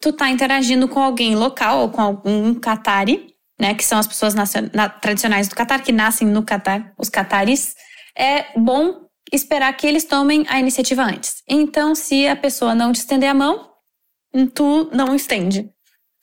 tu 0.01 0.12
tá 0.12 0.29
interagindo 0.29 0.88
com 0.88 1.01
alguém 1.01 1.35
local 1.35 1.81
ou 1.81 1.90
com 1.90 2.01
algum 2.01 2.55
catari, 2.55 3.35
né, 3.59 3.75
que 3.75 3.85
são 3.85 3.99
as 3.99 4.07
pessoas 4.07 4.35
tradicionais 5.01 5.49
do 5.49 5.55
Catar, 5.55 5.83
que 5.83 5.92
nascem 5.92 6.29
no 6.29 6.42
Catar, 6.42 6.92
os 6.99 7.09
cataris, 7.09 7.75
é 8.16 8.47
bom 8.59 9.07
esperar 9.33 9.73
que 9.75 9.87
eles 9.87 10.05
tomem 10.05 10.45
a 10.49 10.61
iniciativa 10.61 11.03
antes. 11.03 11.42
Então, 11.49 11.95
se 11.95 12.27
a 12.29 12.37
pessoa 12.37 12.75
não 12.75 12.92
te 12.92 12.97
estender 12.97 13.29
a 13.29 13.35
mão, 13.35 13.71
tu 14.55 14.90
não 14.92 15.14
estende. 15.14 15.71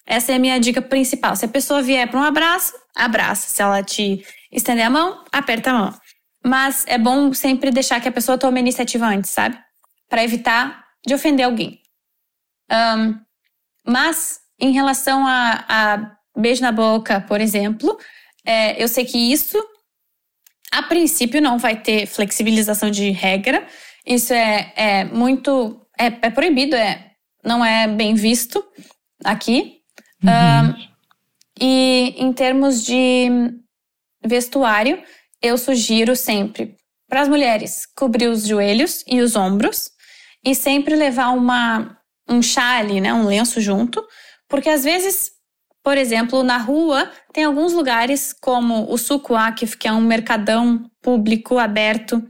Essa 0.05 0.33
é 0.33 0.35
a 0.35 0.39
minha 0.39 0.59
dica 0.59 0.81
principal. 0.81 1.35
Se 1.35 1.45
a 1.45 1.49
pessoa 1.49 1.81
vier 1.81 2.09
para 2.09 2.19
um 2.19 2.23
abraço, 2.23 2.73
abraça. 2.95 3.47
Se 3.47 3.61
ela 3.61 3.81
te 3.81 4.25
estender 4.51 4.85
a 4.85 4.89
mão, 4.89 5.23
aperta 5.31 5.71
a 5.71 5.73
mão. 5.73 5.93
Mas 6.45 6.83
é 6.87 6.97
bom 6.97 7.33
sempre 7.33 7.71
deixar 7.71 8.01
que 8.01 8.07
a 8.07 8.11
pessoa 8.11 8.37
tome 8.37 8.57
a 8.57 8.61
iniciativa 8.61 9.05
antes, 9.05 9.31
sabe? 9.31 9.57
Para 10.09 10.23
evitar 10.23 10.83
de 11.05 11.13
ofender 11.13 11.45
alguém. 11.45 11.79
Um, 12.69 13.19
mas, 13.85 14.39
em 14.59 14.71
relação 14.71 15.25
a, 15.25 15.65
a, 15.67 16.17
beijo 16.37 16.61
na 16.61 16.71
boca, 16.71 17.21
por 17.21 17.39
exemplo, 17.39 17.97
é, 18.45 18.81
eu 18.81 18.87
sei 18.87 19.05
que 19.05 19.17
isso, 19.17 19.57
a 20.71 20.83
princípio, 20.83 21.41
não 21.41 21.57
vai 21.57 21.81
ter 21.81 22.05
flexibilização 22.07 22.91
de 22.91 23.09
regra. 23.11 23.65
Isso 24.05 24.33
é, 24.33 24.73
é 24.75 25.05
muito. 25.05 25.79
É, 25.97 26.07
é 26.07 26.29
proibido, 26.29 26.75
é, 26.75 27.11
não 27.43 27.63
é 27.63 27.87
bem 27.87 28.15
visto 28.15 28.63
aqui. 29.23 29.82
Uhum. 30.23 30.87
e 31.59 32.15
em 32.17 32.33
termos 32.33 32.83
de 32.83 33.29
vestuário, 34.25 35.01
eu 35.41 35.57
sugiro 35.57 36.15
sempre 36.15 36.75
para 37.09 37.21
as 37.21 37.27
mulheres 37.27 37.85
cobrir 37.95 38.27
os 38.27 38.45
joelhos 38.47 39.03
e 39.07 39.21
os 39.21 39.35
ombros 39.35 39.91
e 40.45 40.55
sempre 40.55 40.95
levar 40.95 41.29
uma 41.29 41.97
um 42.29 42.41
chale, 42.41 43.01
né, 43.01 43.13
um 43.13 43.25
lenço 43.25 43.59
junto, 43.59 44.01
porque 44.47 44.69
às 44.69 44.83
vezes 44.83 45.31
Por 45.83 45.97
exemplo, 45.97 46.43
na 46.43 46.57
rua, 46.57 47.11
tem 47.33 47.43
alguns 47.43 47.73
lugares 47.73 48.31
como 48.33 48.87
o 48.89 49.35
Akif, 49.35 49.77
que 49.77 49.85
é 49.87 49.91
um 49.91 49.99
mercadão 50.01 50.89
público 51.01 51.59
aberto, 51.59 52.23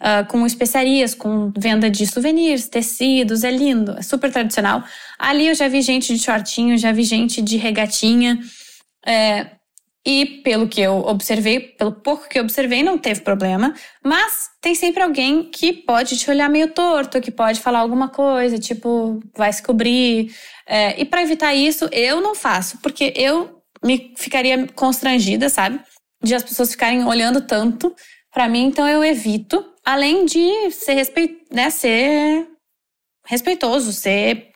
uh, 0.00 0.26
com 0.28 0.44
especiarias, 0.46 1.14
com 1.14 1.52
venda 1.56 1.90
de 1.90 2.06
souvenirs, 2.06 2.68
tecidos, 2.68 3.44
é 3.44 3.50
lindo, 3.50 3.92
é 3.98 4.02
super 4.02 4.32
tradicional. 4.32 4.82
Ali 5.18 5.48
eu 5.48 5.54
já 5.54 5.68
vi 5.68 5.82
gente 5.82 6.14
de 6.14 6.22
shortinho, 6.22 6.76
já 6.78 6.92
vi 6.92 7.02
gente 7.04 7.42
de 7.42 7.56
regatinha. 7.56 8.38
É, 9.06 9.46
e 10.04 10.24
pelo 10.42 10.66
que 10.66 10.80
eu 10.80 11.00
observei, 11.00 11.60
pelo 11.60 11.92
pouco 11.92 12.26
que 12.26 12.38
eu 12.38 12.42
observei, 12.42 12.82
não 12.82 12.96
teve 12.96 13.20
problema. 13.20 13.74
Mas 14.02 14.48
tem 14.60 14.74
sempre 14.74 15.02
alguém 15.02 15.44
que 15.44 15.72
pode 15.72 16.16
te 16.16 16.30
olhar 16.30 16.48
meio 16.48 16.68
torto, 16.68 17.20
que 17.20 17.30
pode 17.30 17.60
falar 17.60 17.80
alguma 17.80 18.08
coisa, 18.08 18.58
tipo, 18.58 19.20
vai 19.36 19.52
se 19.52 19.62
cobrir. 19.62 20.34
É, 20.66 20.98
e 21.00 21.04
para 21.04 21.22
evitar 21.22 21.54
isso, 21.54 21.88
eu 21.92 22.20
não 22.20 22.34
faço, 22.34 22.78
porque 22.78 23.12
eu 23.14 23.60
me 23.84 24.14
ficaria 24.16 24.66
constrangida, 24.74 25.48
sabe? 25.48 25.80
De 26.22 26.34
as 26.34 26.42
pessoas 26.42 26.70
ficarem 26.70 27.04
olhando 27.04 27.42
tanto 27.42 27.94
para 28.32 28.48
mim, 28.48 28.64
então 28.64 28.88
eu 28.88 29.04
evito. 29.04 29.64
Além 29.90 30.24
de 30.24 30.70
ser, 30.70 30.94
respeit 30.94 31.38
né, 31.50 31.68
ser 31.68 32.46
respeitoso, 33.26 33.92
ser 33.92 34.50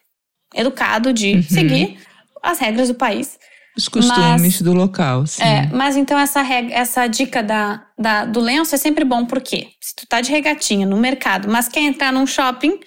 educado, 0.54 1.12
de 1.12 1.34
uhum. 1.34 1.42
seguir 1.42 1.98
as 2.40 2.60
regras 2.60 2.86
do 2.88 2.94
país. 2.94 3.36
Os 3.76 3.88
costumes 3.88 4.40
mas, 4.40 4.62
do 4.62 4.72
local, 4.72 5.26
sim. 5.26 5.42
É, 5.42 5.66
mas 5.72 5.96
então 5.96 6.16
essa, 6.16 6.40
regra, 6.40 6.72
essa 6.72 7.08
dica 7.08 7.42
da, 7.42 7.84
da, 7.98 8.24
do 8.24 8.38
lenço 8.38 8.76
é 8.76 8.78
sempre 8.78 9.04
bom, 9.04 9.26
porque 9.26 9.70
se 9.80 9.96
tu 9.96 10.06
tá 10.06 10.20
de 10.20 10.30
regatinha 10.30 10.86
no 10.86 10.96
mercado, 10.96 11.50
mas 11.50 11.66
quer 11.66 11.80
entrar 11.80 12.12
num 12.12 12.28
shopping, 12.28 12.78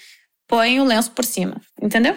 põe 0.47 0.79
o 0.79 0.85
lenço 0.85 1.11
por 1.11 1.25
cima, 1.25 1.59
entendeu? 1.81 2.15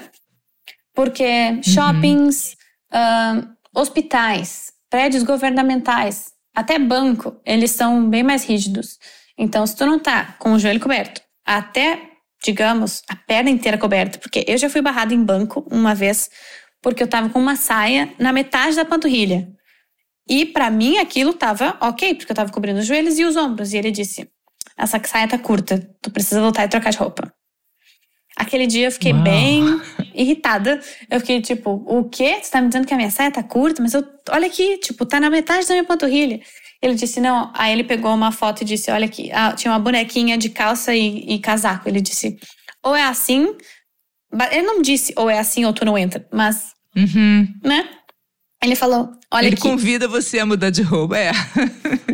Porque 0.94 1.24
uhum. 1.24 1.62
shoppings, 1.64 2.56
uh, 2.92 3.48
hospitais, 3.74 4.72
prédios 4.88 5.24
governamentais, 5.24 6.30
até 6.54 6.78
banco, 6.78 7.40
eles 7.44 7.72
são 7.72 8.08
bem 8.08 8.22
mais 8.22 8.44
rígidos. 8.44 8.96
Então, 9.40 9.66
se 9.66 9.74
tu 9.74 9.86
não 9.86 9.98
tá 9.98 10.36
com 10.38 10.52
o 10.52 10.58
joelho 10.58 10.78
coberto, 10.78 11.22
até, 11.46 11.98
digamos, 12.44 13.02
a 13.08 13.16
perna 13.16 13.48
inteira 13.48 13.78
coberta, 13.78 14.18
porque 14.18 14.44
eu 14.46 14.58
já 14.58 14.68
fui 14.68 14.82
barrada 14.82 15.14
em 15.14 15.24
banco 15.24 15.66
uma 15.70 15.94
vez 15.94 16.28
porque 16.82 17.02
eu 17.02 17.08
tava 17.08 17.30
com 17.30 17.38
uma 17.38 17.56
saia 17.56 18.12
na 18.18 18.34
metade 18.34 18.76
da 18.76 18.84
panturrilha. 18.84 19.48
E 20.28 20.44
para 20.44 20.70
mim 20.70 20.98
aquilo 20.98 21.32
tava 21.32 21.74
ok, 21.80 22.14
porque 22.14 22.30
eu 22.30 22.36
tava 22.36 22.52
cobrindo 22.52 22.80
os 22.80 22.86
joelhos 22.86 23.18
e 23.18 23.24
os 23.24 23.34
ombros. 23.34 23.72
E 23.72 23.78
ele 23.78 23.90
disse: 23.90 24.28
Essa 24.76 25.00
saia 25.06 25.26
tá 25.26 25.38
curta, 25.38 25.90
tu 26.02 26.10
precisa 26.10 26.40
voltar 26.40 26.64
e 26.64 26.68
trocar 26.68 26.90
de 26.90 26.98
roupa. 26.98 27.32
Aquele 28.36 28.66
dia 28.66 28.88
eu 28.88 28.92
fiquei 28.92 29.12
Uau. 29.12 29.22
bem 29.22 29.64
irritada. 30.14 30.80
Eu 31.10 31.18
fiquei 31.18 31.40
tipo: 31.40 31.82
O 31.86 32.04
quê? 32.04 32.38
Você 32.42 32.50
tá 32.50 32.60
me 32.60 32.68
dizendo 32.68 32.86
que 32.86 32.94
a 32.94 32.96
minha 32.96 33.10
saia 33.10 33.30
tá 33.30 33.42
curta? 33.42 33.82
Mas 33.82 33.94
eu, 33.94 34.06
olha 34.30 34.46
aqui, 34.46 34.78
tipo, 34.78 35.06
tá 35.06 35.18
na 35.18 35.30
metade 35.30 35.66
da 35.66 35.74
minha 35.74 35.84
panturrilha. 35.84 36.40
Ele 36.82 36.94
disse: 36.94 37.20
Não. 37.20 37.50
Aí 37.54 37.72
ele 37.72 37.84
pegou 37.84 38.14
uma 38.14 38.32
foto 38.32 38.62
e 38.62 38.64
disse: 38.64 38.90
Olha 38.90 39.06
aqui, 39.06 39.30
ah, 39.32 39.52
tinha 39.52 39.72
uma 39.72 39.78
bonequinha 39.78 40.38
de 40.38 40.48
calça 40.48 40.94
e, 40.94 41.34
e 41.34 41.38
casaco. 41.38 41.88
Ele 41.88 42.00
disse: 42.00 42.38
Ou 42.82 42.96
é 42.96 43.02
assim, 43.02 43.54
ele 44.50 44.62
não 44.62 44.80
disse 44.80 45.12
ou 45.16 45.28
é 45.28 45.38
assim 45.38 45.64
ou 45.64 45.72
tu 45.72 45.84
não 45.84 45.98
entra, 45.98 46.26
mas. 46.32 46.72
Uhum. 46.96 47.46
Né? 47.62 47.88
Ele 48.62 48.76
falou: 48.76 49.12
olha 49.32 49.46
Ele 49.46 49.54
aqui. 49.54 49.62
convida 49.62 50.06
você 50.06 50.38
a 50.38 50.46
mudar 50.46 50.70
de 50.70 50.82
roupa, 50.82 51.16
é. 51.18 51.30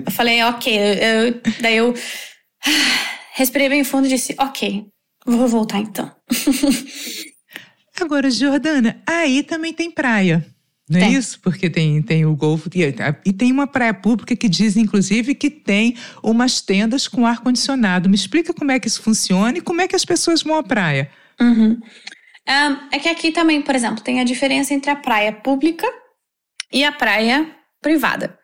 eu 0.07 0.13
falei: 0.13 0.43
ok. 0.45 0.79
Eu, 0.79 1.41
daí 1.61 1.77
eu 1.77 1.95
respirei 3.35 3.69
bem 3.69 3.85
fundo 3.85 4.07
e 4.07 4.11
disse: 4.11 4.35
ok, 4.39 4.87
vou 5.27 5.49
voltar 5.49 5.79
então. 5.79 6.11
Agora, 8.01 8.31
Jordana, 8.31 9.03
aí 9.07 9.43
também 9.43 9.73
tem 9.73 9.91
praia. 9.91 10.47
Não 10.88 10.99
é 10.99 11.03
tem. 11.03 11.14
é 11.14 11.18
isso? 11.18 11.40
Porque 11.40 11.68
tem, 11.68 12.01
tem 12.01 12.25
o 12.25 12.37
Golfo 12.37 12.70
e, 12.75 12.83
e, 13.25 13.33
tem 13.33 13.51
uma 13.51 13.66
praia 13.66 13.92
pública 13.92 14.37
que 14.37 14.49
diz, 14.49 14.77
inclusive, 14.77 15.35
que 15.35 15.51
tem 15.51 15.96
umas 16.22 16.61
tendas 16.61 17.09
com 17.09 17.27
ar-condicionado. 17.27 18.09
Me 18.09 18.14
explica 18.14 18.55
como 18.55 18.70
é 18.70 18.79
que 18.79 18.87
isso 18.87 19.03
funciona 19.03 19.59
e 19.59 19.61
como 19.61 19.81
é 19.81 19.88
que 19.88 19.96
as 19.96 20.05
pessoas 20.05 20.42
vão 20.42 20.57
à 20.57 20.62
praia. 20.62 21.11
Uhum. 21.40 21.81
é 22.92 22.99
que 22.99 23.09
aqui 23.09 23.33
também, 23.33 23.61
por 23.61 23.75
exemplo, 23.75 24.03
tem 24.03 24.20
a 24.20 24.25
diferença 24.25 24.72
entre 24.72 24.90
a 24.90 24.96
praia 24.96 25.33
pública 25.33 25.87
e 26.72 26.85
a 26.85 26.92
praia 26.92 27.51
privada. 27.83 28.38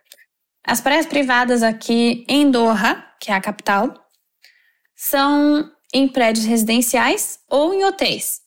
As 0.64 0.80
praias 0.80 1.06
privadas 1.06 1.62
aqui 1.62 2.24
em 2.28 2.50
Doha, 2.50 3.04
que 3.20 3.30
é 3.30 3.34
a 3.34 3.40
capital, 3.40 3.94
são 4.96 5.68
em 5.92 6.08
prédios 6.08 6.46
residenciais 6.46 7.38
ou 7.48 7.74
em 7.74 7.84
hotéis. 7.84 8.41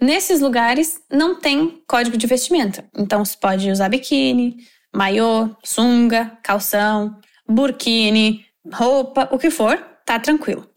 Nesses 0.00 0.40
lugares 0.40 1.00
não 1.10 1.38
tem 1.38 1.82
código 1.86 2.16
de 2.16 2.26
vestimenta, 2.26 2.88
então 2.96 3.22
se 3.24 3.36
pode 3.36 3.70
usar 3.70 3.90
biquíni, 3.90 4.56
maiô, 4.94 5.54
sunga, 5.62 6.38
calção, 6.42 7.20
burkini, 7.46 8.46
roupa, 8.72 9.28
o 9.30 9.38
que 9.38 9.50
for, 9.50 9.76
tá 10.06 10.18
tranquilo. 10.18 10.68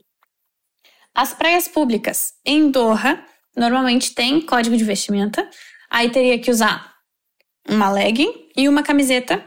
As 1.15 1.33
praias 1.33 1.67
públicas 1.67 2.33
em 2.45 2.69
Doha 2.69 3.23
normalmente 3.55 4.13
têm 4.13 4.41
código 4.41 4.75
de 4.75 4.83
vestimenta. 4.83 5.47
Aí 5.89 6.09
teria 6.09 6.39
que 6.39 6.49
usar 6.49 6.93
uma 7.69 7.91
legging 7.91 8.49
e 8.57 8.67
uma 8.67 8.81
camiseta 8.81 9.43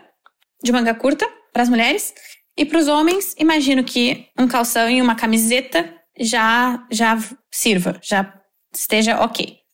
de 0.63 0.73
manga 0.73 0.95
curta 0.95 1.29
para 1.53 1.63
as 1.63 1.69
mulheres. 1.69 2.15
E 2.57 2.65
para 2.65 2.79
os 2.79 2.89
homens, 2.89 3.35
imagino 3.37 3.85
que 3.85 4.29
um 4.39 4.47
calção 4.47 4.89
e 4.89 5.03
uma 5.03 5.17
camiseta 5.17 5.93
já, 6.19 6.87
já 6.91 7.19
sirva, 7.51 7.99
já 8.03 8.33
esteja 8.73 9.21
ok. 9.21 9.66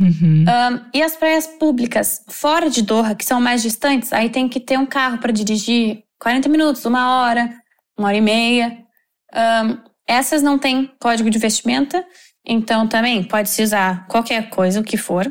Uhum. 0.00 0.44
Um, 0.44 0.80
e 0.94 1.02
as 1.02 1.14
praias 1.14 1.46
públicas 1.46 2.24
fora 2.28 2.70
de 2.70 2.80
Doha, 2.80 3.14
que 3.14 3.24
são 3.24 3.40
mais 3.40 3.62
distantes, 3.62 4.12
aí 4.12 4.30
tem 4.30 4.48
que 4.48 4.58
ter 4.58 4.78
um 4.78 4.86
carro 4.86 5.18
para 5.18 5.30
dirigir 5.30 6.04
40 6.18 6.48
minutos, 6.48 6.84
uma 6.86 7.20
hora, 7.20 7.52
uma 7.98 8.08
hora 8.08 8.16
e 8.16 8.20
meia. 8.20 8.78
Um, 9.34 9.78
essas 10.06 10.42
não 10.42 10.58
têm 10.58 10.90
código 10.98 11.28
de 11.28 11.38
vestimenta, 11.38 12.04
então 12.44 12.88
também 12.88 13.22
pode-se 13.22 13.62
usar 13.62 14.06
qualquer 14.08 14.48
coisa, 14.48 14.80
o 14.80 14.84
que 14.84 14.96
for. 14.96 15.30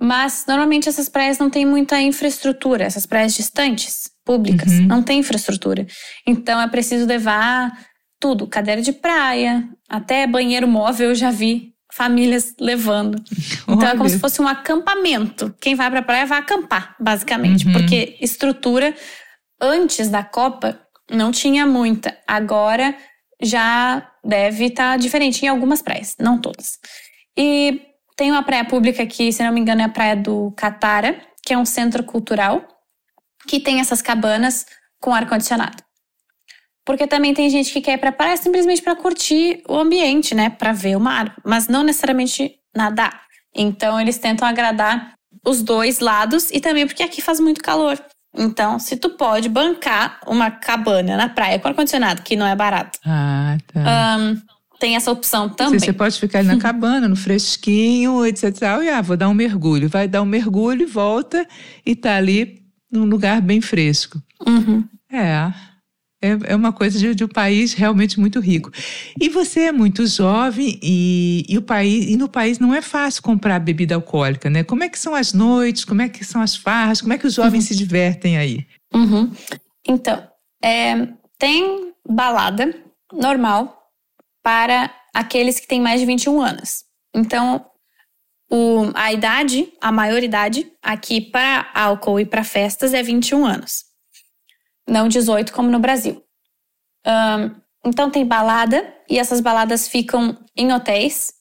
Mas 0.00 0.44
normalmente 0.48 0.88
essas 0.88 1.08
praias 1.08 1.38
não 1.38 1.48
têm 1.48 1.64
muita 1.64 2.00
infraestrutura, 2.00 2.84
essas 2.84 3.06
praias 3.06 3.34
distantes, 3.34 4.10
públicas, 4.24 4.72
uhum. 4.72 4.86
não 4.86 5.02
tem 5.02 5.20
infraestrutura. 5.20 5.86
Então 6.26 6.60
é 6.60 6.66
preciso 6.66 7.06
levar 7.06 7.72
tudo, 8.18 8.46
cadeira 8.46 8.80
de 8.80 8.92
praia, 8.92 9.68
até 9.88 10.26
banheiro 10.26 10.66
móvel 10.66 11.10
eu 11.10 11.14
já 11.14 11.30
vi 11.30 11.71
famílias 11.92 12.54
levando. 12.58 13.22
Então 13.68 13.88
é 13.88 13.96
como 13.96 14.08
se 14.08 14.18
fosse 14.18 14.42
um 14.42 14.46
acampamento. 14.46 15.54
Quem 15.58 15.74
vai 15.74 15.88
para 15.88 16.00
a 16.00 16.02
praia 16.02 16.26
vai 16.26 16.38
acampar, 16.38 16.94
basicamente, 17.00 17.66
uhum. 17.66 17.72
porque 17.72 18.18
estrutura 18.20 18.94
antes 19.58 20.08
da 20.08 20.22
Copa 20.22 20.78
não 21.10 21.30
tinha 21.32 21.64
muita. 21.64 22.14
Agora 22.26 22.94
já 23.40 24.06
deve 24.22 24.66
estar 24.66 24.92
tá 24.92 24.96
diferente 24.96 25.44
em 25.44 25.48
algumas 25.48 25.80
praias, 25.80 26.14
não 26.18 26.38
todas. 26.38 26.78
E 27.36 27.80
tem 28.14 28.30
uma 28.30 28.42
praia 28.42 28.64
pública 28.64 29.06
que, 29.06 29.32
se 29.32 29.42
não 29.42 29.52
me 29.52 29.60
engano, 29.60 29.80
é 29.80 29.84
a 29.84 29.88
praia 29.88 30.16
do 30.16 30.52
Catara, 30.52 31.18
que 31.44 31.54
é 31.54 31.58
um 31.58 31.64
centro 31.64 32.04
cultural 32.04 32.62
que 33.48 33.58
tem 33.58 33.80
essas 33.80 34.02
cabanas 34.02 34.66
com 35.00 35.14
ar-condicionado. 35.14 35.82
Porque 36.84 37.06
também 37.06 37.32
tem 37.32 37.48
gente 37.48 37.72
que 37.72 37.80
quer 37.80 37.94
ir 37.94 37.98
pra 37.98 38.10
praia 38.10 38.36
simplesmente 38.36 38.82
para 38.82 38.96
curtir 38.96 39.62
o 39.68 39.76
ambiente, 39.76 40.34
né? 40.34 40.50
Para 40.50 40.72
ver 40.72 40.96
o 40.96 41.00
mar, 41.00 41.36
mas 41.44 41.68
não 41.68 41.82
necessariamente 41.82 42.56
nadar. 42.74 43.22
Então 43.54 44.00
eles 44.00 44.18
tentam 44.18 44.46
agradar 44.46 45.14
os 45.46 45.62
dois 45.62 46.00
lados 46.00 46.50
e 46.50 46.60
também 46.60 46.86
porque 46.86 47.02
aqui 47.02 47.20
faz 47.20 47.38
muito 47.38 47.62
calor. 47.62 47.98
Então, 48.34 48.78
se 48.78 48.96
tu 48.96 49.10
pode 49.10 49.48
bancar 49.48 50.18
uma 50.26 50.50
cabana 50.50 51.16
na 51.16 51.28
praia 51.28 51.58
com 51.58 51.68
ar-condicionado, 51.68 52.22
que 52.22 52.34
não 52.34 52.46
é 52.46 52.56
barato. 52.56 52.98
Ah, 53.04 53.58
tá. 53.72 54.16
Um, 54.18 54.40
tem 54.80 54.96
essa 54.96 55.12
opção 55.12 55.50
também. 55.50 55.78
Você 55.78 55.92
pode 55.92 56.18
ficar 56.18 56.42
na 56.42 56.56
cabana, 56.58 57.06
no 57.06 57.14
fresquinho, 57.14 58.24
etc. 58.24 58.44
E 58.82 58.88
ah, 58.88 59.02
vou 59.02 59.16
dar 59.16 59.28
um 59.28 59.34
mergulho. 59.34 59.88
Vai 59.88 60.08
dar 60.08 60.22
um 60.22 60.26
mergulho 60.26 60.82
e 60.82 60.86
volta 60.86 61.46
e 61.84 61.94
tá 61.94 62.16
ali 62.16 62.62
num 62.90 63.04
lugar 63.04 63.42
bem 63.42 63.60
fresco. 63.60 64.20
Uhum. 64.46 64.84
É. 65.10 65.52
É, 66.22 66.52
é 66.52 66.56
uma 66.56 66.72
coisa 66.72 66.96
de, 66.96 67.16
de, 67.16 67.24
um 67.24 67.28
país 67.28 67.72
realmente 67.72 68.20
muito 68.20 68.38
rico. 68.38 68.70
E 69.20 69.28
você 69.28 69.62
é 69.62 69.72
muito 69.72 70.06
jovem 70.06 70.78
e, 70.80 71.44
e, 71.48 71.58
o 71.58 71.62
país, 71.62 72.08
e 72.08 72.16
no 72.16 72.28
país 72.28 72.60
não 72.60 72.72
é 72.72 72.80
fácil 72.80 73.24
comprar 73.24 73.58
bebida 73.58 73.96
alcoólica, 73.96 74.48
né? 74.48 74.62
Como 74.62 74.84
é 74.84 74.88
que 74.88 74.98
são 74.98 75.16
as 75.16 75.32
noites? 75.32 75.84
Como 75.84 76.00
é 76.00 76.08
que 76.08 76.24
são 76.24 76.40
as 76.40 76.54
farras? 76.54 77.00
Como 77.00 77.12
é 77.12 77.18
que 77.18 77.26
os 77.26 77.34
jovens 77.34 77.64
uhum. 77.64 77.68
se 77.68 77.76
divertem 77.76 78.38
aí? 78.38 78.64
Uhum. 78.94 79.32
Então, 79.84 80.24
é, 80.62 81.08
tem 81.36 81.92
balada 82.08 82.72
normal 83.12 83.90
para 84.44 84.94
aqueles 85.12 85.58
que 85.58 85.66
têm 85.66 85.80
mais 85.80 85.98
de 85.98 86.06
21 86.06 86.40
anos. 86.40 86.84
Então, 87.12 87.66
o, 88.48 88.92
a 88.94 89.12
idade, 89.12 89.72
a 89.80 89.90
maioridade 89.90 90.70
aqui 90.80 91.20
para 91.20 91.68
álcool 91.74 92.20
e 92.20 92.24
para 92.24 92.44
festas 92.44 92.94
é 92.94 93.02
21 93.02 93.44
anos 93.44 93.91
não 94.92 95.08
18 95.08 95.52
como 95.52 95.70
no 95.70 95.78
Brasil. 95.78 96.22
Um, 97.06 97.60
então 97.84 98.10
tem 98.10 98.24
balada 98.24 98.94
e 99.08 99.18
essas 99.18 99.40
baladas 99.40 99.88
ficam 99.88 100.38
em 100.56 100.72
hotéis 100.72 101.32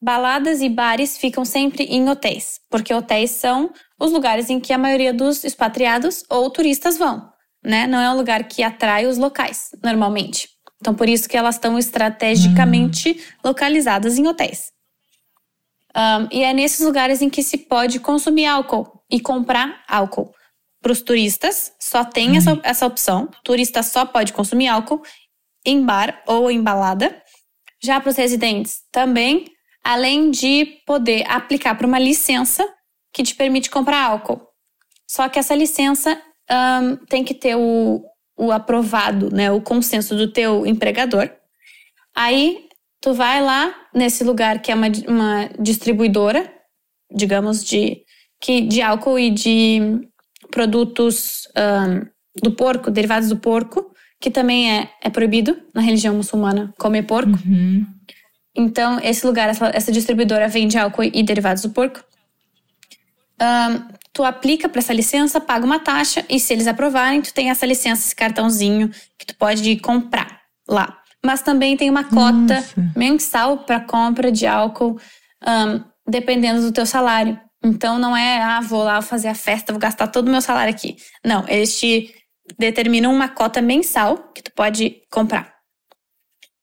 baladas 0.00 0.60
e 0.60 0.68
bares 0.68 1.16
ficam 1.16 1.44
sempre 1.44 1.84
em 1.84 2.08
hotéis, 2.08 2.60
porque 2.70 2.92
hotéis 2.92 3.30
são 3.30 3.72
os 3.98 4.12
lugares 4.12 4.50
em 4.50 4.60
que 4.60 4.72
a 4.72 4.78
maioria 4.78 5.12
dos 5.12 5.42
expatriados 5.42 6.22
ou 6.28 6.50
turistas 6.50 6.98
vão, 6.98 7.28
né? 7.64 7.86
Não 7.86 7.98
é 7.98 8.10
um 8.10 8.16
lugar 8.16 8.44
que 8.44 8.62
atrai 8.62 9.06
os 9.06 9.18
locais, 9.18 9.70
normalmente. 9.82 10.48
Então, 10.80 10.94
por 10.94 11.08
isso 11.08 11.28
que 11.28 11.36
elas 11.36 11.54
estão 11.54 11.78
estrategicamente 11.78 13.12
hum. 13.12 13.48
localizadas 13.48 14.18
em 14.18 14.28
hotéis. 14.28 14.70
Um, 15.96 16.28
e 16.30 16.42
é 16.44 16.52
nesses 16.52 16.84
lugares 16.84 17.22
em 17.22 17.30
que 17.30 17.42
se 17.42 17.56
pode 17.56 17.98
consumir 17.98 18.44
álcool 18.44 19.02
e 19.10 19.18
comprar 19.18 19.82
álcool. 19.88 20.30
Para 20.86 20.92
os 20.92 21.02
turistas, 21.02 21.72
só 21.80 22.04
tem 22.04 22.36
essa, 22.36 22.60
essa 22.62 22.86
opção. 22.86 23.28
turista 23.42 23.82
só 23.82 24.06
pode 24.06 24.32
consumir 24.32 24.68
álcool 24.68 25.02
em 25.64 25.84
bar 25.84 26.22
ou 26.28 26.48
em 26.48 26.62
balada. 26.62 27.20
Já 27.82 28.00
para 28.00 28.10
os 28.10 28.16
residentes, 28.16 28.82
também, 28.92 29.46
além 29.82 30.30
de 30.30 30.64
poder 30.86 31.28
aplicar 31.28 31.74
para 31.74 31.88
uma 31.88 31.98
licença 31.98 32.64
que 33.12 33.24
te 33.24 33.34
permite 33.34 33.68
comprar 33.68 34.00
álcool. 34.00 34.40
Só 35.10 35.28
que 35.28 35.40
essa 35.40 35.56
licença 35.56 36.22
um, 36.48 36.94
tem 37.06 37.24
que 37.24 37.34
ter 37.34 37.56
o, 37.56 38.04
o 38.38 38.52
aprovado, 38.52 39.28
né, 39.34 39.50
o 39.50 39.60
consenso 39.60 40.14
do 40.14 40.32
teu 40.32 40.64
empregador. 40.64 41.28
Aí 42.14 42.68
tu 43.00 43.12
vai 43.12 43.42
lá 43.42 43.74
nesse 43.92 44.22
lugar 44.22 44.62
que 44.62 44.70
é 44.70 44.74
uma, 44.76 44.86
uma 45.08 45.50
distribuidora, 45.58 46.48
digamos, 47.12 47.64
de, 47.64 48.04
que, 48.40 48.60
de 48.60 48.80
álcool 48.80 49.18
e 49.18 49.30
de 49.32 50.06
produtos 50.50 51.48
um, 51.56 52.06
do 52.42 52.52
porco, 52.52 52.90
derivados 52.90 53.28
do 53.28 53.36
porco, 53.36 53.92
que 54.20 54.30
também 54.30 54.70
é, 54.70 54.90
é 55.02 55.10
proibido 55.10 55.56
na 55.74 55.80
religião 55.80 56.14
muçulmana 56.14 56.72
comer 56.78 57.02
porco. 57.02 57.38
Uhum. 57.46 57.86
Então, 58.54 58.98
esse 59.02 59.26
lugar, 59.26 59.48
essa, 59.48 59.70
essa, 59.74 59.92
distribuidora 59.92 60.48
vende 60.48 60.78
álcool 60.78 61.04
e 61.04 61.22
derivados 61.22 61.62
do 61.62 61.70
porco. 61.70 62.02
Um, 63.40 63.96
tu 64.14 64.24
aplica 64.24 64.66
para 64.66 64.78
essa 64.78 64.94
licença, 64.94 65.38
paga 65.38 65.66
uma 65.66 65.78
taxa 65.78 66.24
e 66.28 66.40
se 66.40 66.54
eles 66.54 66.66
aprovarem, 66.66 67.20
tu 67.20 67.34
tem 67.34 67.50
essa 67.50 67.66
licença, 67.66 68.06
esse 68.06 68.16
cartãozinho 68.16 68.90
que 69.18 69.26
tu 69.26 69.36
pode 69.36 69.76
comprar 69.76 70.40
lá. 70.66 70.98
Mas 71.22 71.42
também 71.42 71.76
tem 71.76 71.90
uma 71.90 72.04
cota 72.04 72.54
Nossa. 72.54 72.92
mensal 72.96 73.58
para 73.58 73.80
compra 73.80 74.32
de 74.32 74.46
álcool, 74.46 74.98
um, 75.46 75.84
dependendo 76.08 76.62
do 76.62 76.72
teu 76.72 76.86
salário. 76.86 77.38
Então 77.66 77.98
não 77.98 78.16
é, 78.16 78.40
ah, 78.40 78.60
vou 78.60 78.84
lá 78.84 79.02
fazer 79.02 79.26
a 79.26 79.34
festa, 79.34 79.72
vou 79.72 79.80
gastar 79.80 80.06
todo 80.06 80.28
o 80.28 80.30
meu 80.30 80.40
salário 80.40 80.72
aqui. 80.72 80.96
Não, 81.24 81.44
eles 81.48 81.76
te 81.78 82.14
determinam 82.56 83.12
uma 83.12 83.28
cota 83.28 83.60
mensal 83.60 84.30
que 84.32 84.40
tu 84.40 84.52
pode 84.52 85.02
comprar. 85.10 85.52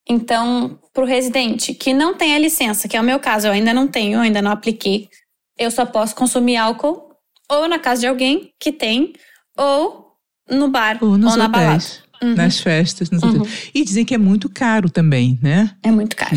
Então, 0.07 0.79
para 0.93 1.03
o 1.03 1.07
residente 1.07 1.73
que 1.73 1.93
não 1.93 2.13
tem 2.15 2.35
a 2.35 2.39
licença, 2.39 2.87
que 2.87 2.95
é 2.95 3.01
o 3.01 3.03
meu 3.03 3.19
caso, 3.19 3.47
eu 3.47 3.51
ainda 3.51 3.73
não 3.73 3.87
tenho, 3.87 4.19
ainda 4.19 4.41
não 4.41 4.51
apliquei, 4.51 5.09
eu 5.57 5.69
só 5.69 5.85
posso 5.85 6.15
consumir 6.15 6.55
álcool 6.55 7.09
ou 7.51 7.67
na 7.67 7.79
casa 7.79 8.01
de 8.01 8.07
alguém 8.07 8.53
que 8.57 8.71
tem, 8.71 9.13
ou 9.57 10.13
no 10.49 10.69
bar 10.69 10.99
ou, 11.01 11.11
ou 11.11 11.17
na 11.17 11.47
balada. 11.47 11.83
Uhum. 12.23 12.35
Nas 12.35 12.59
festas. 12.59 13.11
Nos 13.11 13.21
uhum. 13.21 13.43
E 13.73 13.83
dizem 13.83 14.05
que 14.05 14.13
é 14.13 14.17
muito 14.17 14.49
caro 14.49 14.89
também, 14.89 15.37
né? 15.41 15.75
É 15.83 15.91
muito 15.91 16.15
caro. 16.15 16.35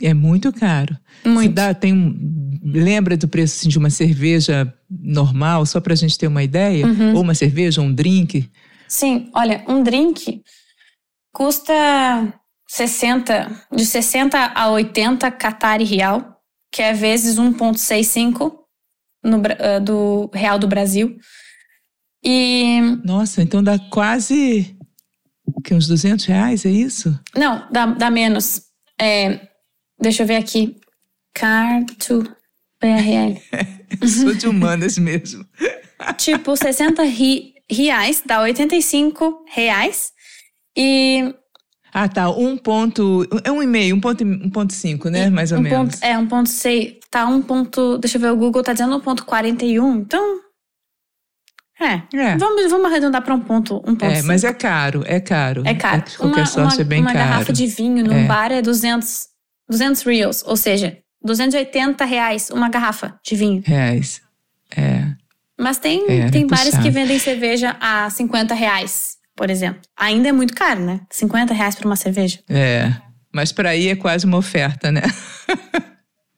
É, 0.00 0.06
é 0.08 0.14
muito 0.14 0.52
caro. 0.52 0.96
Muito. 1.24 1.52
Dá, 1.52 1.74
tem 1.74 1.92
um, 1.92 2.58
lembra 2.64 3.16
do 3.16 3.28
preço 3.28 3.58
assim, 3.58 3.68
de 3.68 3.78
uma 3.78 3.90
cerveja 3.90 4.72
normal, 4.88 5.66
só 5.66 5.80
para 5.80 5.92
a 5.92 5.96
gente 5.96 6.16
ter 6.16 6.26
uma 6.26 6.42
ideia? 6.42 6.86
Uhum. 6.86 7.14
Ou 7.14 7.22
uma 7.22 7.34
cerveja, 7.34 7.80
um 7.80 7.92
drink? 7.92 8.50
Sim, 8.88 9.28
olha, 9.34 9.62
um 9.68 9.82
drink 9.82 10.42
custa 11.32 12.32
60, 12.68 13.66
de 13.72 13.84
60 13.84 14.52
a 14.54 14.70
80 14.70 15.30
Qatari 15.32 15.84
real, 15.84 16.40
que 16.72 16.82
é 16.82 16.92
vezes 16.92 17.36
1,65 17.36 18.52
no, 19.24 19.38
uh, 19.38 19.80
do 19.82 20.30
real 20.32 20.58
do 20.58 20.66
Brasil. 20.66 21.16
E. 22.24 22.80
Nossa, 23.04 23.42
então 23.42 23.62
dá 23.62 23.78
quase. 23.78 24.76
Que 25.64 25.74
uns 25.74 25.86
200 25.86 26.24
reais, 26.24 26.64
é 26.64 26.70
isso? 26.70 27.18
Não, 27.36 27.66
dá, 27.70 27.86
dá 27.86 28.10
menos. 28.10 28.62
É, 29.00 29.48
deixa 30.00 30.22
eu 30.22 30.26
ver 30.26 30.36
aqui. 30.36 30.76
Car 31.34 31.84
to 31.98 32.22
BRL. 32.80 33.40
Sou 34.06 34.34
de 34.34 34.46
humanas 34.46 34.98
mesmo. 34.98 35.44
tipo, 36.16 36.56
60 36.56 37.02
ri, 37.04 37.54
reais 37.70 38.22
dá 38.24 38.40
85 38.40 39.44
reais. 39.48 40.12
E 40.76 41.34
ah, 41.92 42.08
tá. 42.08 42.30
Um 42.30 42.56
ponto. 42.56 43.26
É 43.44 43.50
um 43.50 43.62
e 43.62 43.66
meio, 43.66 43.96
um 43.96 44.00
ponto, 44.00 44.24
um 44.24 44.50
ponto 44.50 44.72
cinco, 44.72 45.08
né? 45.08 45.28
Mais 45.28 45.52
ou 45.52 45.58
um 45.58 45.62
menos. 45.62 45.96
Ponto, 45.96 46.04
é, 46.04 46.16
um 46.16 46.26
ponto 46.26 46.48
seis. 46.48 46.94
Tá 47.10 47.26
um 47.26 47.42
ponto. 47.42 47.98
Deixa 47.98 48.16
eu 48.16 48.20
ver, 48.22 48.30
o 48.30 48.36
Google 48.36 48.62
tá 48.62 48.72
dizendo 48.72 48.96
um 48.96 49.00
ponto 49.00 49.24
quarenta 49.24 49.64
e 49.64 49.80
um. 49.80 49.96
Então. 49.96 50.40
É. 51.80 52.16
é. 52.16 52.36
Vamos, 52.36 52.70
vamos 52.70 52.86
arredondar 52.86 53.22
para 53.22 53.34
um 53.34 53.40
ponto. 53.40 53.76
Um 53.78 53.94
ponto 53.94 54.04
é, 54.04 54.16
cinco. 54.16 54.26
mas 54.26 54.44
é 54.44 54.52
caro, 54.52 55.02
é 55.06 55.18
caro. 55.18 55.62
É 55.64 55.74
caro. 55.74 56.04
É, 56.20 56.22
uma, 56.22 56.36
uma, 56.36 56.74
é 56.80 56.84
bem 56.84 57.00
uma 57.00 57.12
caro. 57.12 57.24
Uma 57.24 57.30
garrafa 57.30 57.52
de 57.52 57.66
vinho 57.66 58.04
num 58.04 58.24
é. 58.24 58.24
bar 58.24 58.52
é 58.52 58.60
200, 58.60 59.26
200 59.68 60.02
reals, 60.02 60.44
ou 60.46 60.56
seja, 60.56 60.98
280 61.24 62.04
reais 62.04 62.50
uma 62.50 62.68
garrafa 62.68 63.18
de 63.24 63.34
vinho. 63.34 63.62
Reais. 63.64 64.20
É. 64.76 65.06
Mas 65.58 65.78
tem, 65.78 66.04
é, 66.08 66.30
tem 66.30 66.46
bares 66.46 66.76
que 66.78 66.90
vendem 66.90 67.18
cerveja 67.18 67.76
a 67.80 68.08
50 68.08 68.54
reais 68.54 69.20
por 69.40 69.48
exemplo. 69.48 69.80
Ainda 69.96 70.28
é 70.28 70.32
muito 70.32 70.54
caro, 70.54 70.80
né? 70.80 71.00
50 71.08 71.54
reais 71.54 71.74
para 71.74 71.86
uma 71.86 71.96
cerveja. 71.96 72.38
É. 72.46 72.92
Mas 73.32 73.52
para 73.52 73.70
aí 73.70 73.88
é 73.88 73.96
quase 73.96 74.26
uma 74.26 74.36
oferta, 74.36 74.92
né? 74.92 75.00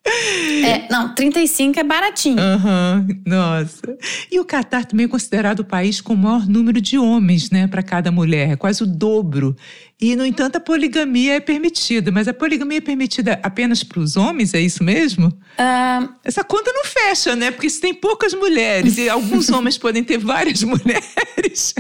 É, 0.05 0.89
não, 0.91 1.15
35 1.15 1.79
é 1.79 1.85
baratinho. 1.85 2.37
Uhum, 2.37 3.23
nossa. 3.25 3.97
E 4.31 4.41
o 4.41 4.45
Catar 4.45 4.85
também 4.85 5.07
é 5.07 5.09
considerado 5.09 5.61
o 5.61 5.65
país 5.65 6.01
com 6.01 6.15
o 6.15 6.17
maior 6.17 6.47
número 6.49 6.81
de 6.81 6.99
homens, 6.99 7.51
né, 7.51 7.69
para 7.69 7.83
cada 7.83 8.11
mulher, 8.11 8.51
é 8.51 8.57
quase 8.57 8.83
o 8.83 8.87
dobro. 8.87 9.57
E, 10.01 10.17
no 10.17 10.27
entanto, 10.27 10.57
a 10.57 10.61
poligamia 10.61 11.35
é 11.35 11.41
permitida. 11.41 12.11
Mas 12.11 12.27
a 12.27 12.35
poligamia 12.35 12.79
é 12.79 12.81
permitida 12.81 13.39
apenas 13.43 13.85
para 13.85 14.01
os 14.01 14.17
homens, 14.17 14.53
é 14.53 14.61
isso 14.61 14.83
mesmo? 14.83 15.29
Uh... 15.29 16.13
Essa 16.25 16.43
conta 16.43 16.73
não 16.73 16.85
fecha, 16.85 17.37
né? 17.37 17.53
Porque 17.53 17.71
se 17.71 17.81
tem 17.81 17.95
poucas 17.95 18.35
mulheres 18.35 18.99
e 18.99 19.09
alguns 19.09 19.49
homens 19.51 19.79
podem 19.79 20.03
ter 20.03 20.19
várias 20.19 20.63
mulheres. 20.65 21.75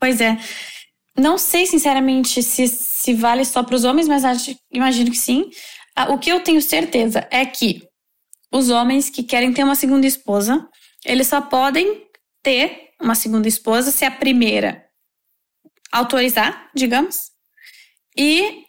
Pois 0.00 0.20
é. 0.20 0.36
Não 1.16 1.38
sei, 1.38 1.64
sinceramente, 1.66 2.42
se, 2.42 2.66
se 2.66 3.14
vale 3.14 3.44
só 3.44 3.62
para 3.62 3.76
os 3.76 3.84
homens, 3.84 4.08
mas 4.08 4.24
acho, 4.24 4.56
imagino 4.72 5.12
que 5.12 5.16
sim. 5.16 5.48
Ah, 5.96 6.12
o 6.12 6.18
que 6.18 6.30
eu 6.30 6.40
tenho 6.40 6.60
certeza 6.60 7.26
é 7.30 7.44
que 7.46 7.82
os 8.52 8.70
homens 8.70 9.10
que 9.10 9.22
querem 9.22 9.52
ter 9.52 9.64
uma 9.64 9.74
segunda 9.74 10.06
esposa, 10.06 10.66
eles 11.04 11.26
só 11.26 11.40
podem 11.40 12.06
ter 12.42 12.90
uma 13.00 13.14
segunda 13.14 13.48
esposa 13.48 13.90
se 13.90 14.04
a 14.04 14.10
primeira 14.10 14.84
autorizar, 15.92 16.70
digamos, 16.74 17.30
e 18.16 18.64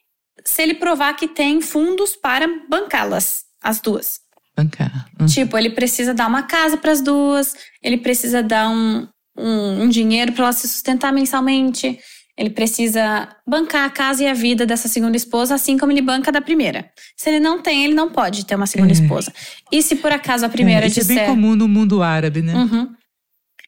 se 0.45 0.61
ele 0.61 0.75
provar 0.75 1.15
que 1.15 1.27
tem 1.27 1.61
fundos 1.61 2.15
para 2.15 2.47
bancá-las, 2.69 3.43
as 3.61 3.79
duas. 3.79 4.19
Bancar. 4.55 5.09
Uhum. 5.19 5.25
Tipo, 5.25 5.57
ele 5.57 5.71
precisa 5.71 6.13
dar 6.13 6.27
uma 6.27 6.43
casa 6.43 6.77
para 6.77 6.91
as 6.91 7.01
duas, 7.01 7.55
ele 7.81 7.97
precisa 7.97 8.43
dar 8.43 8.69
um, 8.69 9.07
um, 9.37 9.83
um 9.83 9.89
dinheiro 9.89 10.31
para 10.33 10.45
ela 10.45 10.53
se 10.53 10.67
sustentar 10.67 11.11
mensalmente. 11.11 11.99
Ele 12.37 12.49
precisa 12.49 13.29
bancar 13.47 13.85
a 13.85 13.89
casa 13.89 14.23
e 14.23 14.27
a 14.27 14.33
vida 14.33 14.65
dessa 14.65 14.87
segunda 14.87 15.15
esposa, 15.15 15.55
assim 15.55 15.77
como 15.77 15.91
ele 15.91 16.01
banca 16.01 16.31
da 16.31 16.41
primeira. 16.41 16.91
Se 17.15 17.29
ele 17.29 17.39
não 17.39 17.61
tem, 17.61 17.85
ele 17.85 17.93
não 17.93 18.11
pode 18.11 18.45
ter 18.45 18.55
uma 18.55 18.67
segunda 18.67 18.91
é. 18.91 18.95
esposa. 18.95 19.33
E 19.71 19.81
se 19.81 19.95
por 19.95 20.11
acaso 20.11 20.45
a 20.45 20.49
primeira 20.49 20.85
é, 20.85 20.87
isso 20.87 20.99
disser. 20.99 21.17
é 21.17 21.19
bem 21.21 21.29
comum 21.29 21.55
no 21.55 21.67
mundo 21.67 22.03
árabe, 22.03 22.41
né? 22.41 22.53
Uhum. 22.53 22.93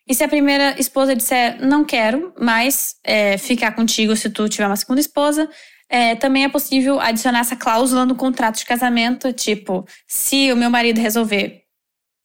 E 0.07 0.13
se 0.13 0.23
a 0.23 0.27
primeira 0.27 0.79
esposa 0.79 1.15
disser, 1.15 1.65
não 1.65 1.83
quero 1.83 2.33
mais 2.39 2.95
é, 3.03 3.37
ficar 3.37 3.71
contigo 3.71 4.15
se 4.15 4.29
tu 4.29 4.47
tiver 4.49 4.67
uma 4.67 4.75
segunda 4.75 5.01
esposa, 5.01 5.49
é, 5.89 6.15
também 6.15 6.43
é 6.43 6.49
possível 6.49 6.99
adicionar 6.99 7.39
essa 7.39 7.55
cláusula 7.55 8.05
no 8.05 8.15
contrato 8.15 8.57
de 8.57 8.65
casamento, 8.65 9.31
tipo, 9.31 9.85
se 10.07 10.51
o 10.51 10.57
meu 10.57 10.69
marido 10.69 10.99
resolver 10.99 11.63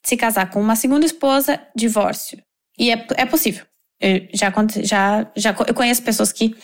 se 0.05 0.17
casar 0.17 0.51
com 0.51 0.61
uma 0.61 0.75
segunda 0.75 1.07
esposa, 1.07 1.61
divórcio. 1.75 2.43
E 2.79 2.91
é, 2.91 3.07
é 3.17 3.25
possível. 3.25 3.65
Eu 4.03 4.29
já, 4.35 4.53
já, 4.83 5.31
já 5.37 5.57
eu 5.67 5.75
conheço 5.75 6.03
pessoas 6.03 6.33
que, 6.33 6.55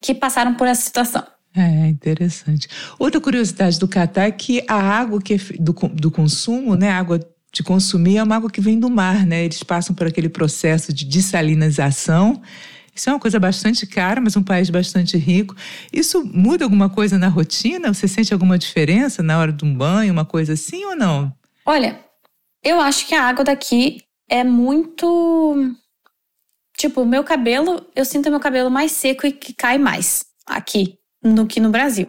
que 0.00 0.14
passaram 0.14 0.54
por 0.54 0.66
essa 0.66 0.82
situação. 0.82 1.26
É 1.56 1.86
interessante. 1.86 2.68
Outra 2.98 3.20
curiosidade 3.20 3.78
do 3.78 3.88
Catar 3.88 4.26
é 4.26 4.30
que 4.30 4.62
a 4.68 4.76
água 4.76 5.20
que 5.20 5.34
é 5.34 5.38
do, 5.58 5.72
do 5.72 6.10
consumo, 6.10 6.74
né, 6.74 6.90
a 6.90 6.98
água 6.98 7.20
de 7.52 7.62
consumir, 7.62 8.16
é 8.16 8.22
uma 8.22 8.36
água 8.36 8.50
que 8.50 8.60
vem 8.60 8.80
do 8.80 8.88
mar, 8.88 9.26
né? 9.26 9.44
Eles 9.44 9.62
passam 9.62 9.94
por 9.94 10.06
aquele 10.06 10.28
processo 10.28 10.92
de 10.92 11.04
dessalinização. 11.04 12.40
Isso 12.94 13.08
é 13.08 13.12
uma 13.12 13.20
coisa 13.20 13.38
bastante 13.38 13.86
cara, 13.86 14.20
mas 14.20 14.36
um 14.36 14.42
país 14.42 14.70
bastante 14.70 15.18
rico. 15.18 15.54
Isso 15.92 16.24
muda 16.24 16.64
alguma 16.64 16.88
coisa 16.88 17.18
na 17.18 17.28
rotina? 17.28 17.92
Você 17.92 18.08
sente 18.08 18.32
alguma 18.32 18.58
diferença 18.58 19.22
na 19.22 19.38
hora 19.38 19.52
de 19.52 19.64
um 19.64 19.74
banho, 19.74 20.12
uma 20.12 20.24
coisa 20.24 20.54
assim 20.54 20.84
ou 20.86 20.96
não? 20.96 21.32
Olha, 21.64 22.00
eu 22.62 22.80
acho 22.80 23.06
que 23.06 23.14
a 23.14 23.24
água 23.24 23.44
daqui 23.44 24.02
é 24.28 24.42
muito. 24.42 25.74
Tipo, 26.82 27.04
meu 27.04 27.22
cabelo, 27.22 27.88
eu 27.94 28.04
sinto 28.04 28.28
meu 28.28 28.40
cabelo 28.40 28.68
mais 28.68 28.90
seco 28.90 29.24
e 29.24 29.30
que 29.30 29.54
cai 29.54 29.78
mais 29.78 30.24
aqui 30.44 30.98
do 31.22 31.46
que 31.46 31.60
no 31.60 31.70
Brasil. 31.70 32.08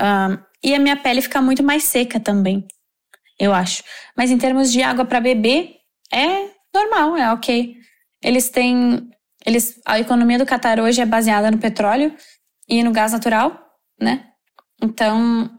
Um, 0.00 0.42
e 0.62 0.74
a 0.74 0.78
minha 0.78 0.96
pele 0.96 1.20
fica 1.20 1.42
muito 1.42 1.62
mais 1.62 1.84
seca 1.84 2.18
também, 2.18 2.66
eu 3.38 3.52
acho. 3.52 3.82
Mas 4.16 4.30
em 4.30 4.38
termos 4.38 4.72
de 4.72 4.82
água 4.82 5.04
para 5.04 5.20
beber, 5.20 5.74
é 6.10 6.48
normal, 6.74 7.18
é 7.18 7.30
ok. 7.34 7.76
Eles 8.22 8.48
têm. 8.48 9.10
Eles, 9.44 9.78
a 9.84 10.00
economia 10.00 10.38
do 10.38 10.46
Catar 10.46 10.80
hoje 10.80 11.02
é 11.02 11.04
baseada 11.04 11.50
no 11.50 11.58
petróleo 11.58 12.16
e 12.66 12.82
no 12.82 12.92
gás 12.92 13.12
natural, 13.12 13.62
né? 14.00 14.26
Então, 14.82 15.54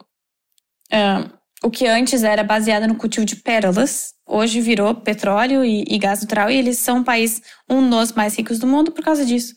uh, 0.91 1.34
o 1.65 1.71
que 1.71 1.87
antes 1.87 2.23
era 2.23 2.43
baseado 2.43 2.87
no 2.87 2.93
cultivo 2.93 3.25
de 3.25 3.37
pérolas, 3.37 4.13
hoje 4.27 4.61
virou 4.61 4.93
petróleo 4.93 5.65
e, 5.65 5.83
e, 5.89 5.97
gás 5.97 6.21
natural, 6.21 6.51
e 6.51 6.57
eles 6.57 6.77
são 6.77 6.97
um 6.97 7.03
país, 7.03 7.41
um 7.67 7.89
dos 7.89 8.11
mais 8.11 8.37
ricos 8.37 8.59
do 8.59 8.67
mundo 8.67 8.91
por 8.91 9.03
causa 9.03 9.25
disso. 9.25 9.55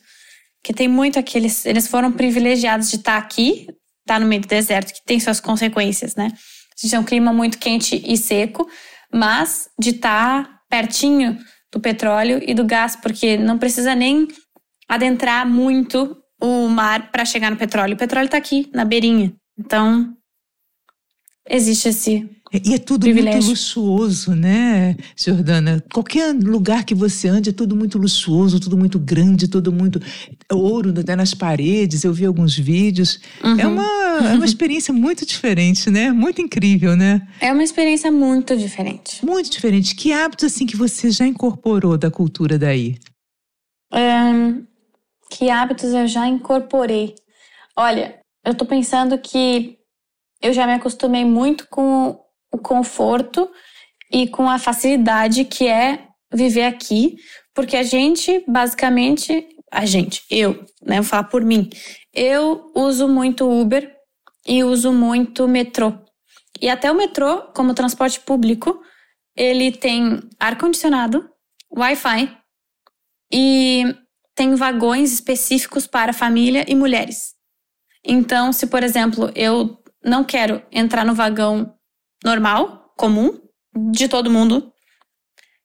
Que 0.63 0.73
tem 0.73 0.87
muito 0.87 1.19
aqueles. 1.19 1.67
Eles 1.67 1.87
foram 1.87 2.11
privilegiados 2.11 2.89
de 2.89 2.95
estar 2.95 3.15
aqui, 3.15 3.61
estar 3.61 4.15
tá 4.15 4.19
no 4.19 4.25
meio 4.25 4.41
do 4.41 4.47
deserto, 4.47 4.91
que 4.91 5.05
tem 5.05 5.19
suas 5.19 5.39
consequências, 5.39 6.15
né? 6.15 6.31
A 6.33 6.81
gente 6.81 6.89
tem 6.89 6.99
um 6.99 7.03
clima 7.03 7.31
muito 7.31 7.59
quente 7.59 8.03
e 8.03 8.17
seco, 8.17 8.67
mas 9.13 9.69
de 9.79 9.91
estar 9.91 10.45
tá 10.45 10.59
pertinho 10.67 11.37
do 11.71 11.79
petróleo 11.79 12.41
e 12.41 12.55
do 12.55 12.65
gás, 12.65 12.95
porque 12.95 13.37
não 13.37 13.59
precisa 13.59 13.93
nem 13.93 14.27
adentrar 14.87 15.47
muito 15.47 16.17
o 16.41 16.67
mar 16.67 17.11
para 17.11 17.23
chegar 17.23 17.51
no 17.51 17.57
petróleo. 17.57 17.93
O 17.93 17.97
petróleo 17.97 18.25
está 18.25 18.37
aqui, 18.37 18.67
na 18.73 18.83
beirinha. 18.83 19.31
Então, 19.59 20.17
existe 21.47 21.89
esse. 21.89 22.29
E 22.51 22.73
é 22.73 22.79
tudo 22.79 23.01
privilégio. 23.01 23.37
muito 23.37 23.49
luxuoso, 23.49 24.33
né, 24.33 24.95
Jordana? 25.15 25.83
Qualquer 25.93 26.33
lugar 26.33 26.83
que 26.83 26.95
você 26.95 27.27
ande 27.27 27.51
é 27.51 27.53
tudo 27.53 27.75
muito 27.75 27.99
luxuoso, 27.99 28.59
tudo 28.59 28.75
muito 28.75 28.97
grande, 28.97 29.47
tudo 29.47 29.71
muito 29.71 30.01
ouro 30.51 30.91
até 30.99 31.15
nas 31.15 31.35
paredes. 31.35 32.03
Eu 32.03 32.11
vi 32.11 32.25
alguns 32.25 32.57
vídeos. 32.57 33.19
Uhum. 33.43 33.59
É, 33.59 33.67
uma, 33.67 34.31
é 34.31 34.33
uma 34.33 34.45
experiência 34.45 34.91
muito 34.91 35.27
diferente, 35.27 35.91
né? 35.91 36.11
Muito 36.11 36.41
incrível, 36.41 36.95
né? 36.95 37.21
É 37.39 37.53
uma 37.53 37.63
experiência 37.63 38.11
muito 38.11 38.57
diferente. 38.57 39.23
Muito 39.23 39.51
diferente. 39.51 39.93
Que 39.93 40.11
hábitos 40.11 40.45
assim 40.45 40.65
que 40.65 40.75
você 40.75 41.11
já 41.11 41.27
incorporou 41.27 41.99
da 41.99 42.09
cultura 42.09 42.57
daí? 42.57 42.97
Um, 43.93 44.65
que 45.29 45.51
hábitos 45.51 45.93
eu 45.93 46.07
já 46.07 46.27
incorporei? 46.27 47.13
Olha, 47.77 48.19
eu 48.43 48.55
tô 48.55 48.65
pensando 48.65 49.17
que 49.19 49.78
eu 50.41 50.53
já 50.53 50.65
me 50.65 50.73
acostumei 50.73 51.25
muito 51.25 51.67
com 51.69 52.19
o 52.51 52.57
conforto 52.57 53.49
e 54.11 54.27
com 54.27 54.49
a 54.49 54.57
facilidade 54.57 55.45
que 55.45 55.67
é 55.67 56.07
viver 56.33 56.63
aqui, 56.63 57.15
porque 57.53 57.75
a 57.75 57.83
gente, 57.83 58.43
basicamente, 58.47 59.47
a 59.71 59.85
gente, 59.85 60.23
eu, 60.29 60.65
né, 60.81 60.97
vou 60.97 61.03
falar 61.03 61.25
por 61.25 61.43
mim, 61.43 61.69
eu 62.13 62.71
uso 62.75 63.07
muito 63.07 63.49
Uber 63.49 63.95
e 64.47 64.63
uso 64.63 64.91
muito 64.91 65.47
metrô. 65.47 65.93
E 66.61 66.69
até 66.69 66.91
o 66.91 66.95
metrô, 66.95 67.43
como 67.53 67.73
transporte 67.73 68.19
público, 68.19 68.81
ele 69.35 69.71
tem 69.71 70.19
ar-condicionado, 70.39 71.29
Wi-Fi 71.71 72.35
e 73.31 73.95
tem 74.35 74.55
vagões 74.55 75.13
específicos 75.13 75.85
para 75.85 76.13
família 76.13 76.65
e 76.67 76.75
mulheres. 76.75 77.35
Então, 78.03 78.51
se 78.51 78.67
por 78.67 78.83
exemplo 78.83 79.31
eu 79.35 79.77
não 80.03 80.23
quero 80.23 80.61
entrar 80.71 81.05
no 81.05 81.13
vagão 81.13 81.73
normal, 82.23 82.93
comum, 82.97 83.39
de 83.91 84.07
todo 84.07 84.31
mundo, 84.31 84.71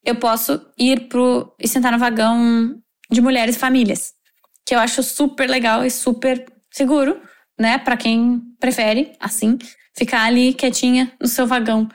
eu 0.04 0.16
posso 0.16 0.60
ir 0.78 1.08
pro 1.08 1.54
e 1.58 1.66
sentar 1.66 1.92
no 1.92 1.98
vagão 1.98 2.76
de 3.10 3.20
mulheres 3.20 3.56
e 3.56 3.58
famílias, 3.58 4.12
que 4.66 4.74
eu 4.74 4.78
acho 4.78 5.02
super 5.02 5.48
legal 5.48 5.84
e 5.84 5.90
super 5.90 6.44
seguro, 6.70 7.20
né, 7.58 7.78
para 7.78 7.96
quem 7.96 8.42
prefere 8.58 9.12
assim 9.20 9.56
ficar 9.96 10.24
ali 10.24 10.52
quietinha 10.52 11.12
no 11.20 11.28
seu 11.28 11.46
vagão. 11.46 11.88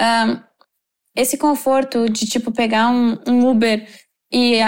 Um, 0.00 0.40
esse 1.14 1.36
conforto 1.38 2.08
de 2.08 2.26
tipo 2.26 2.50
pegar 2.50 2.88
um, 2.88 3.18
um 3.26 3.48
Uber 3.48 3.86
e 4.32 4.58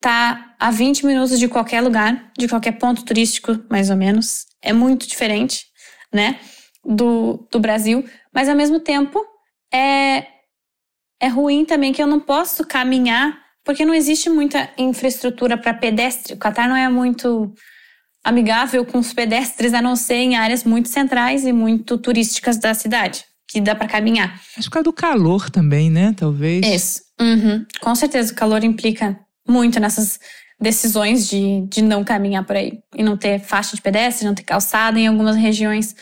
tá 0.00 0.54
a 0.58 0.70
20 0.70 1.06
minutos 1.06 1.38
de 1.38 1.48
qualquer 1.48 1.80
lugar, 1.80 2.30
de 2.36 2.48
qualquer 2.48 2.72
ponto 2.72 3.04
turístico, 3.04 3.64
mais 3.70 3.88
ou 3.90 3.96
menos. 3.96 4.46
É 4.60 4.72
muito 4.72 5.06
diferente, 5.06 5.66
né? 6.12 6.38
Do, 6.84 7.46
do 7.50 7.60
Brasil. 7.60 8.04
Mas 8.32 8.48
ao 8.48 8.56
mesmo 8.56 8.80
tempo, 8.80 9.24
é, 9.72 10.26
é 11.20 11.28
ruim 11.28 11.64
também 11.64 11.92
que 11.92 12.02
eu 12.02 12.06
não 12.06 12.20
posso 12.20 12.66
caminhar, 12.66 13.38
porque 13.64 13.84
não 13.84 13.94
existe 13.94 14.28
muita 14.28 14.68
infraestrutura 14.76 15.56
para 15.56 15.72
pedestre. 15.72 16.34
O 16.34 16.38
Catar 16.38 16.68
não 16.68 16.76
é 16.76 16.88
muito 16.88 17.54
amigável 18.24 18.84
com 18.84 18.98
os 18.98 19.12
pedestres, 19.12 19.74
a 19.74 19.82
não 19.82 19.96
ser 19.96 20.16
em 20.16 20.36
áreas 20.36 20.64
muito 20.64 20.88
centrais 20.88 21.44
e 21.44 21.52
muito 21.52 21.98
turísticas 21.98 22.56
da 22.56 22.72
cidade, 22.74 23.24
que 23.48 23.60
dá 23.60 23.74
para 23.74 23.88
caminhar. 23.88 24.40
Acho 24.56 24.68
por 24.68 24.74
causa 24.74 24.84
do 24.84 24.92
calor 24.92 25.50
também, 25.50 25.90
né? 25.90 26.14
Talvez. 26.16 26.66
Isso. 26.66 27.02
Uhum. 27.20 27.64
Com 27.80 27.94
certeza, 27.94 28.32
o 28.32 28.36
calor 28.36 28.62
implica 28.64 29.18
muito 29.48 29.80
nessas 29.80 30.18
decisões 30.62 31.28
de, 31.28 31.66
de 31.66 31.82
não 31.82 32.04
caminhar 32.04 32.44
por 32.44 32.56
aí 32.56 32.78
e 32.96 33.02
não 33.02 33.16
ter 33.16 33.40
faixa 33.40 33.74
de 33.74 33.82
pedestre, 33.82 34.26
não 34.26 34.34
ter 34.34 34.44
calçada 34.44 34.98
em 34.98 35.08
algumas 35.08 35.36
regiões. 35.36 35.94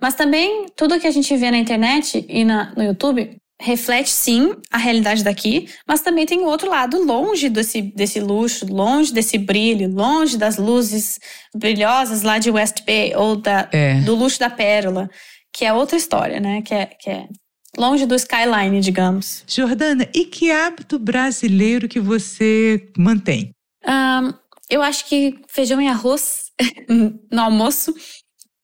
Mas 0.00 0.14
também 0.14 0.66
tudo 0.76 0.98
que 0.98 1.06
a 1.06 1.10
gente 1.10 1.34
vê 1.36 1.50
na 1.50 1.58
internet 1.58 2.24
e 2.28 2.44
na, 2.44 2.72
no 2.76 2.82
YouTube 2.82 3.36
reflete 3.60 4.10
sim 4.10 4.54
a 4.72 4.78
realidade 4.78 5.22
daqui, 5.22 5.68
mas 5.86 6.00
também 6.00 6.24
tem 6.24 6.40
o 6.40 6.46
outro 6.46 6.68
lado, 6.70 7.04
longe 7.04 7.50
desse, 7.50 7.82
desse 7.82 8.18
luxo, 8.18 8.66
longe 8.66 9.12
desse 9.12 9.36
brilho, 9.36 9.88
longe 9.92 10.38
das 10.38 10.56
luzes 10.56 11.20
brilhosas 11.54 12.22
lá 12.22 12.38
de 12.38 12.50
West 12.50 12.82
Bay 12.86 13.12
ou 13.14 13.36
da, 13.36 13.68
é. 13.70 14.00
do 14.00 14.14
luxo 14.14 14.40
da 14.40 14.48
pérola, 14.48 15.10
que 15.52 15.66
é 15.66 15.72
outra 15.72 15.96
história, 15.96 16.40
né? 16.40 16.62
Que 16.62 16.74
é, 16.74 16.86
que 16.86 17.10
é 17.10 17.28
longe 17.76 18.06
do 18.06 18.14
skyline, 18.14 18.80
digamos. 18.80 19.44
Jordana, 19.46 20.08
e 20.14 20.24
que 20.24 20.50
hábito 20.50 20.98
brasileiro 20.98 21.86
que 21.86 22.00
você 22.00 22.88
mantém? 22.96 23.52
Um, 23.86 24.32
eu 24.68 24.82
acho 24.82 25.06
que 25.06 25.38
feijão 25.48 25.80
e 25.80 25.88
arroz 25.88 26.50
no 27.30 27.40
almoço 27.40 27.94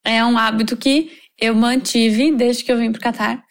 é 0.03 0.23
um 0.23 0.37
hábito 0.37 0.77
que 0.77 1.11
eu 1.39 1.53
mantive 1.53 2.31
desde 2.31 2.63
que 2.63 2.71
eu 2.71 2.77
vim 2.77 2.91
para 2.91 2.99
o 2.99 3.03
Catar. 3.03 3.43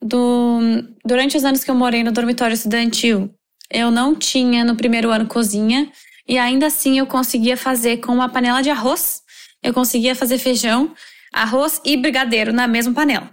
Do, 0.00 0.60
durante 1.04 1.36
os 1.36 1.44
anos 1.44 1.64
que 1.64 1.70
eu 1.70 1.74
morei 1.74 2.04
no 2.04 2.12
dormitório 2.12 2.54
estudantil, 2.54 3.34
eu 3.70 3.90
não 3.90 4.14
tinha 4.14 4.64
no 4.64 4.76
primeiro 4.76 5.10
ano 5.10 5.26
cozinha 5.26 5.90
e 6.28 6.38
ainda 6.38 6.66
assim 6.66 6.98
eu 6.98 7.06
conseguia 7.06 7.56
fazer 7.56 7.98
com 7.98 8.12
uma 8.12 8.28
panela 8.28 8.62
de 8.62 8.70
arroz, 8.70 9.22
eu 9.62 9.72
conseguia 9.72 10.14
fazer 10.14 10.38
feijão, 10.38 10.94
arroz 11.32 11.80
e 11.84 11.96
brigadeiro 11.96 12.52
na 12.52 12.66
mesma 12.66 12.94
panela. 12.94 13.30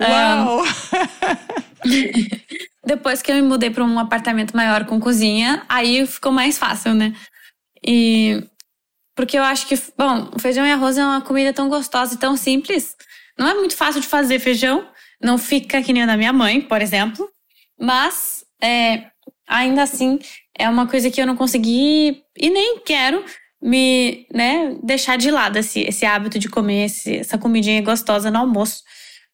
Uau! 0.00 0.64
depois 2.84 3.22
que 3.22 3.30
eu 3.30 3.36
me 3.36 3.42
mudei 3.42 3.70
para 3.70 3.84
um 3.84 3.98
apartamento 3.98 4.56
maior 4.56 4.84
com 4.84 5.00
cozinha, 5.00 5.64
aí 5.68 6.06
ficou 6.06 6.32
mais 6.32 6.58
fácil, 6.58 6.94
né? 6.94 7.14
E 7.84 8.42
porque 9.14 9.38
eu 9.38 9.42
acho 9.42 9.66
que, 9.66 9.74
bom, 9.96 10.30
feijão 10.38 10.66
e 10.66 10.72
arroz 10.72 10.96
é 10.96 11.04
uma 11.04 11.20
comida 11.20 11.52
tão 11.52 11.68
gostosa 11.68 12.14
e 12.14 12.18
tão 12.18 12.36
simples. 12.36 12.96
Não 13.38 13.46
é 13.48 13.54
muito 13.54 13.76
fácil 13.76 14.00
de 14.00 14.06
fazer 14.06 14.38
feijão, 14.38 14.86
não 15.20 15.38
fica 15.38 15.82
que 15.82 15.92
nem 15.92 16.04
o 16.04 16.06
da 16.06 16.16
minha 16.16 16.32
mãe, 16.32 16.60
por 16.60 16.80
exemplo. 16.80 17.28
Mas, 17.78 18.44
é, 18.62 19.06
ainda 19.46 19.82
assim, 19.82 20.18
é 20.58 20.68
uma 20.68 20.86
coisa 20.86 21.10
que 21.10 21.20
eu 21.20 21.26
não 21.26 21.36
consegui 21.36 22.22
e 22.36 22.50
nem 22.50 22.78
quero 22.80 23.24
me 23.60 24.26
né, 24.32 24.76
deixar 24.82 25.16
de 25.16 25.30
lado 25.30 25.58
esse, 25.58 25.80
esse 25.80 26.04
hábito 26.04 26.38
de 26.38 26.48
comer 26.48 26.86
esse, 26.86 27.18
essa 27.18 27.38
comidinha 27.38 27.80
gostosa 27.82 28.30
no 28.30 28.38
almoço. 28.38 28.82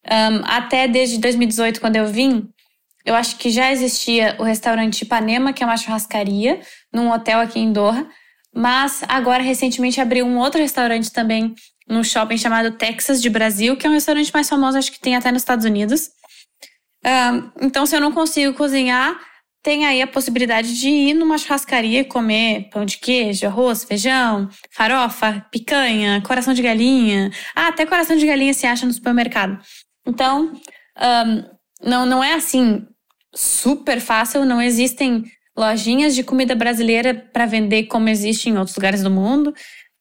Um, 0.06 0.44
até 0.44 0.86
desde 0.86 1.18
2018, 1.18 1.80
quando 1.80 1.96
eu 1.96 2.06
vim, 2.06 2.48
eu 3.08 3.14
acho 3.14 3.38
que 3.38 3.48
já 3.48 3.72
existia 3.72 4.36
o 4.38 4.42
restaurante 4.42 5.00
Ipanema, 5.00 5.50
que 5.50 5.62
é 5.62 5.66
uma 5.66 5.78
churrascaria, 5.78 6.60
num 6.92 7.10
hotel 7.10 7.40
aqui 7.40 7.58
em 7.58 7.72
Doha. 7.72 8.06
Mas 8.54 9.02
agora, 9.08 9.42
recentemente, 9.42 9.98
abriu 9.98 10.26
um 10.26 10.36
outro 10.36 10.60
restaurante 10.60 11.10
também 11.10 11.54
no 11.88 12.04
shopping 12.04 12.36
chamado 12.36 12.72
Texas 12.72 13.22
de 13.22 13.30
Brasil, 13.30 13.78
que 13.78 13.86
é 13.86 13.90
um 13.90 13.94
restaurante 13.94 14.30
mais 14.30 14.46
famoso, 14.46 14.76
acho 14.76 14.92
que 14.92 15.00
tem 15.00 15.16
até 15.16 15.32
nos 15.32 15.40
Estados 15.40 15.64
Unidos. 15.64 16.10
Um, 17.02 17.66
então, 17.66 17.86
se 17.86 17.96
eu 17.96 18.00
não 18.00 18.12
consigo 18.12 18.52
cozinhar, 18.52 19.18
tem 19.62 19.86
aí 19.86 20.02
a 20.02 20.06
possibilidade 20.06 20.78
de 20.78 20.90
ir 20.90 21.14
numa 21.14 21.38
churrascaria 21.38 22.00
e 22.00 22.04
comer 22.04 22.68
pão 22.70 22.84
de 22.84 22.98
queijo, 22.98 23.46
arroz, 23.46 23.84
feijão, 23.84 24.50
farofa, 24.70 25.46
picanha, 25.50 26.20
coração 26.20 26.52
de 26.52 26.60
galinha. 26.60 27.30
Ah, 27.56 27.68
até 27.68 27.86
coração 27.86 28.18
de 28.18 28.26
galinha 28.26 28.52
se 28.52 28.66
acha 28.66 28.84
no 28.84 28.92
supermercado. 28.92 29.58
Então, 30.06 30.52
um, 31.00 31.58
não, 31.82 32.04
não 32.04 32.22
é 32.22 32.34
assim 32.34 32.86
super 33.34 34.00
fácil, 34.00 34.44
não 34.44 34.60
existem 34.60 35.24
lojinhas 35.56 36.14
de 36.14 36.22
comida 36.22 36.54
brasileira 36.54 37.12
para 37.14 37.46
vender 37.46 37.84
como 37.84 38.08
existe 38.08 38.48
em 38.48 38.56
outros 38.56 38.76
lugares 38.76 39.02
do 39.02 39.10
mundo, 39.10 39.52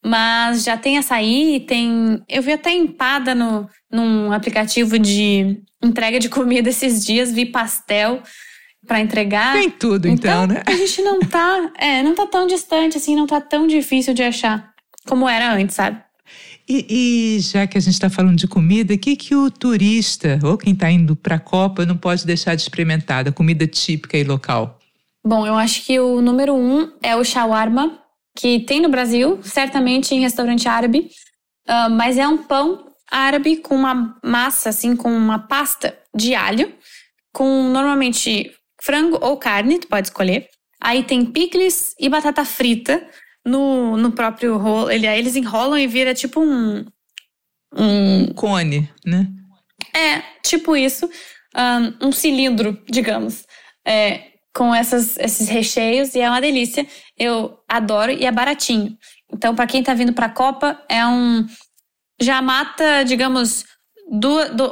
mas 0.05 0.63
já 0.63 0.77
tem 0.77 0.97
açaí, 0.97 1.65
tem. 1.67 2.23
Eu 2.29 2.41
vi 2.41 2.53
até 2.53 2.71
empada 2.71 3.33
no, 3.33 3.67
num 3.91 4.31
aplicativo 4.31 4.99
de 4.99 5.59
entrega 5.83 6.19
de 6.19 6.29
comida 6.29 6.69
esses 6.69 7.05
dias, 7.05 7.31
vi 7.31 7.45
pastel 7.45 8.21
para 8.85 9.01
entregar. 9.01 9.53
Tem 9.53 9.69
tudo, 9.69 10.07
então, 10.07 10.45
então, 10.45 10.55
né? 10.55 10.63
A 10.65 10.71
gente 10.71 11.01
não 11.01 11.19
tá, 11.19 11.71
é, 11.77 12.03
não 12.03 12.15
tá 12.15 12.25
tão 12.27 12.47
distante 12.47 12.97
assim, 12.97 13.15
não 13.15 13.27
tá 13.27 13.41
tão 13.41 13.67
difícil 13.67 14.13
de 14.13 14.23
achar 14.23 14.71
como 15.07 15.27
era 15.27 15.53
antes, 15.53 15.75
sabe? 15.75 16.01
E, 16.69 17.37
e, 17.37 17.39
já 17.39 17.65
que 17.65 17.77
a 17.77 17.81
gente 17.81 17.93
está 17.93 18.09
falando 18.09 18.35
de 18.35 18.47
comida, 18.47 18.93
o 18.93 18.97
que, 18.97 19.15
que 19.15 19.33
o 19.33 19.49
turista 19.49 20.37
ou 20.43 20.57
quem 20.57 20.73
está 20.73 20.91
indo 20.91 21.15
para 21.15 21.35
a 21.35 21.39
Copa 21.39 21.85
não 21.85 21.95
pode 21.95 22.25
deixar 22.25 22.55
de 22.55 22.61
experimentar 22.61 23.23
da 23.23 23.31
comida 23.31 23.65
típica 23.65 24.17
e 24.17 24.23
local? 24.25 24.77
Bom, 25.25 25.47
eu 25.47 25.55
acho 25.55 25.85
que 25.85 25.97
o 25.97 26.21
número 26.21 26.53
um 26.53 26.91
é 27.01 27.15
o 27.15 27.23
shawarma, 27.23 27.97
que 28.35 28.59
tem 28.59 28.81
no 28.81 28.89
Brasil, 28.89 29.39
certamente 29.43 30.13
em 30.13 30.19
restaurante 30.19 30.67
árabe, 30.67 31.09
uh, 31.69 31.89
mas 31.89 32.17
é 32.17 32.27
um 32.27 32.37
pão 32.37 32.91
árabe 33.09 33.57
com 33.57 33.75
uma 33.75 34.17
massa, 34.21 34.69
assim, 34.69 34.93
com 34.93 35.09
uma 35.09 35.39
pasta 35.39 35.97
de 36.13 36.35
alho, 36.35 36.73
com 37.33 37.63
normalmente 37.69 38.51
frango 38.81 39.17
ou 39.21 39.37
carne, 39.37 39.79
tu 39.79 39.87
pode 39.87 40.07
escolher. 40.07 40.49
Aí 40.81 41.03
tem 41.03 41.25
picles 41.25 41.95
e 41.99 42.09
batata 42.09 42.43
frita 42.43 43.05
no, 43.47 43.97
no 43.97 44.11
próprio 44.11 44.57
rolo. 44.57 44.91
Ele, 44.91 45.07
eles 45.07 45.35
enrolam 45.35 45.77
e 45.77 45.87
vira 45.87 46.13
tipo 46.13 46.41
um. 46.41 46.85
Um 47.73 48.27
cone, 48.33 48.89
né? 49.05 49.27
É, 49.95 50.21
tipo 50.43 50.75
isso. 50.75 51.09
Um, 51.55 52.07
um 52.07 52.11
cilindro, 52.11 52.81
digamos. 52.89 53.45
É, 53.85 54.33
com 54.53 54.73
essas, 54.73 55.17
esses 55.17 55.47
recheios 55.47 56.15
e 56.15 56.19
é 56.19 56.29
uma 56.29 56.41
delícia. 56.41 56.85
Eu 57.17 57.59
adoro 57.67 58.11
e 58.11 58.25
é 58.25 58.31
baratinho. 58.31 58.97
Então, 59.31 59.55
para 59.55 59.67
quem 59.67 59.83
tá 59.83 59.93
vindo 59.93 60.13
pra 60.13 60.29
Copa, 60.29 60.81
é 60.89 61.05
um. 61.05 61.45
Já 62.19 62.41
mata, 62.41 63.03
digamos, 63.03 63.63
do, 64.09 64.55
do, 64.55 64.69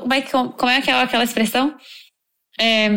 como 0.57 0.71
é 0.71 0.82
que 0.82 0.89
é 0.89 1.01
aquela 1.01 1.23
expressão? 1.23 1.76
É, 2.59 2.89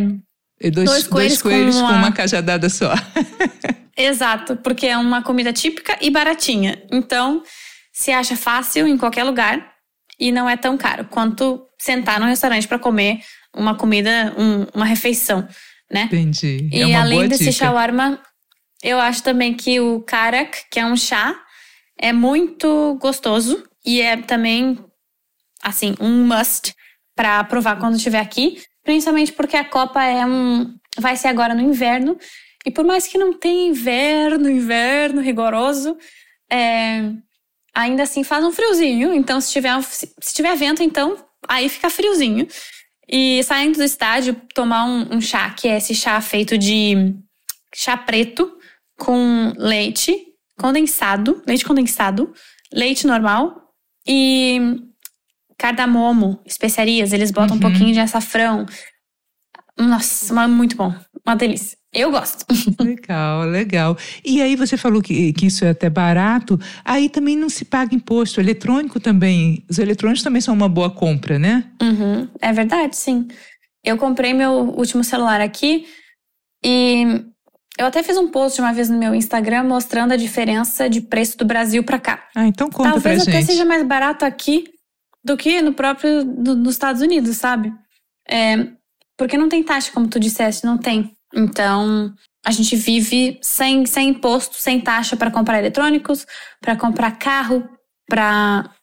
dois, 0.71 0.73
dois 0.73 1.07
coelhos, 1.07 1.09
dois 1.09 1.43
coelhos 1.43 1.75
com, 1.77 1.83
uma... 1.83 1.89
com 1.89 1.99
uma 1.99 2.13
cajadada 2.13 2.69
só. 2.69 2.95
Exato, 3.99 4.57
porque 4.57 4.87
é 4.87 4.97
uma 4.97 5.23
comida 5.23 5.53
típica 5.53 5.99
e 6.01 6.09
baratinha. 6.09 6.81
Então, 6.93 7.43
se 7.93 8.13
acha 8.13 8.37
fácil 8.37 8.87
em 8.87 8.97
qualquer 8.97 9.25
lugar 9.25 9.75
e 10.21 10.31
não 10.31 10.49
é 10.49 10.57
tão 10.57 10.79
caro 10.79 11.05
quanto 11.07 11.67
sentar 11.77 12.21
num 12.21 12.27
restaurante 12.27 12.69
para 12.69 12.79
comer 12.79 13.21
uma 13.55 13.75
comida, 13.75 14.33
um, 14.39 14.67
uma 14.73 14.85
refeição, 14.85 15.49
né? 15.91 16.05
Entendi. 16.05 16.69
É 16.73 16.79
e 16.79 16.95
além 16.95 17.27
desse 17.27 17.51
dica. 17.51 17.67
shawarma, 17.67 18.23
eu 18.85 19.01
acho 19.01 19.23
também 19.25 19.53
que 19.53 19.81
o 19.81 20.01
karak, 20.03 20.67
que 20.71 20.79
é 20.79 20.87
um 20.87 20.97
chá, 20.97 21.35
é 21.99 22.13
muito 22.13 22.97
gostoso 23.01 23.65
e 23.85 24.01
é 24.01 24.17
também 24.17 24.79
assim 25.61 25.97
um 26.01 26.25
must 26.25 26.73
para 27.17 27.43
provar 27.43 27.81
quando 27.81 27.97
estiver 27.97 28.21
aqui, 28.21 28.63
principalmente 28.85 29.33
porque 29.33 29.57
a 29.57 29.65
Copa 29.65 30.05
é 30.05 30.25
um 30.25 30.73
vai 31.01 31.17
ser 31.17 31.29
agora 31.29 31.53
no 31.53 31.63
inverno 31.63 32.17
e 32.67 32.71
por 32.71 32.85
mais 32.85 33.07
que 33.07 33.19
não 33.19 33.33
tenha 33.33 33.69
inverno, 33.69 34.51
inverno 34.51 35.21
rigoroso, 35.21 35.97
é, 36.51 37.13
ainda 37.75 38.03
assim 38.03 38.25
faz 38.25 38.45
um 38.45 38.53
friozinho. 38.53 39.13
Então 39.15 39.41
se 39.41 39.53
tiver 39.53 39.83
se, 39.83 40.13
tiver 40.35 40.57
vento, 40.57 40.83
então 40.83 41.17
aí 41.49 41.69
fica 41.69 41.91
friozinho. 41.91 42.47
E 43.09 43.43
saindo 43.45 43.79
do 43.79 43.85
estádio, 43.85 44.35
tomar 44.55 44.85
um, 44.85 45.17
um 45.17 45.21
chá, 45.21 45.51
que 45.51 45.67
é 45.67 45.79
esse 45.79 45.95
chá 45.95 46.21
feito 46.21 46.59
de 46.59 47.15
chá 47.75 47.97
preto 47.97 48.59
com 48.99 49.53
leite 49.57 50.27
condensado, 50.59 51.43
leite 51.47 51.65
condensado, 51.65 52.33
leite 52.73 53.07
normal 53.07 53.73
e 54.07 54.83
cardamomo, 55.57 56.41
especiarias, 56.45 57.13
eles 57.13 57.31
botam 57.31 57.53
uhum. 57.53 57.57
um 57.57 57.61
pouquinho 57.61 57.93
de 57.93 58.01
açafrão. 58.01 58.67
Nossa, 59.79 60.49
muito 60.49 60.77
bom. 60.77 60.93
Uma 61.29 61.37
delícia. 61.37 61.77
Eu 61.93 62.11
gosto. 62.11 62.47
Legal, 62.81 63.45
legal. 63.45 63.99
E 64.25 64.41
aí 64.41 64.57
você 64.57 64.79
falou 64.79 65.03
que, 65.03 65.31
que 65.35 65.47
isso 65.47 65.63
é 65.63 65.71
até 65.71 65.91
barato. 65.91 66.59
Aí 66.83 67.11
também 67.11 67.37
não 67.37 67.51
se 67.51 67.67
paga 67.67 67.95
imposto. 67.95 68.41
Eletrônico 68.41 68.99
também. 68.99 69.63
Os 69.69 69.79
eletrônicos 69.79 70.23
também 70.23 70.41
são 70.41 70.55
uma 70.55 70.71
boa 70.71 70.91
compra, 70.91 71.39
né? 71.39 71.71
Uhum. 71.83 72.29
É 72.41 72.51
verdade, 72.51 72.97
sim. 72.97 73.29
Eu 73.85 73.99
comprei 73.99 74.33
meu 74.33 74.53
último 74.53 75.05
celular 75.05 75.41
aqui 75.41 75.87
e 76.65 77.05
eu 77.79 77.87
até 77.87 78.03
fiz 78.03 78.17
um 78.17 78.29
post 78.29 78.59
uma 78.59 78.73
vez 78.73 78.89
no 78.89 78.99
meu 78.99 79.15
Instagram 79.15 79.65
mostrando 79.65 80.13
a 80.13 80.17
diferença 80.17 80.89
de 80.89 81.03
preço 81.03 81.37
do 81.37 81.45
Brasil 81.45 81.85
para 81.85 81.99
cá. 81.99 82.27
Ah, 82.35 82.47
então 82.47 82.71
conta 82.71 82.93
Talvez 82.93 83.03
pra 83.03 83.13
gente. 83.13 83.25
Talvez 83.27 83.45
até 83.45 83.53
seja 83.53 83.67
mais 83.67 83.83
barato 83.87 84.25
aqui 84.25 84.65
do 85.23 85.37
que 85.37 85.61
no 85.61 85.75
próprio 85.75 86.25
do, 86.25 86.57
nos 86.57 86.75
Estados 86.75 87.03
Unidos, 87.03 87.37
sabe? 87.37 87.71
É, 88.27 88.67
porque 89.19 89.37
não 89.37 89.49
tem 89.49 89.63
taxa, 89.63 89.91
como 89.93 90.09
tu 90.09 90.19
disseste, 90.19 90.65
não 90.65 90.79
tem. 90.79 91.18
Então, 91.35 92.15
a 92.45 92.51
gente 92.51 92.75
vive 92.77 93.39
sem, 93.43 93.85
sem 93.87 94.11
imposto, 94.11 94.57
sem 94.57 94.81
taxa 94.81 95.17
para 95.17 95.31
comprar 95.31 95.59
eletrônicos, 95.59 96.27
para 96.61 96.77
comprar 96.77 97.19
carro, 97.19 97.69
para 98.09 98.75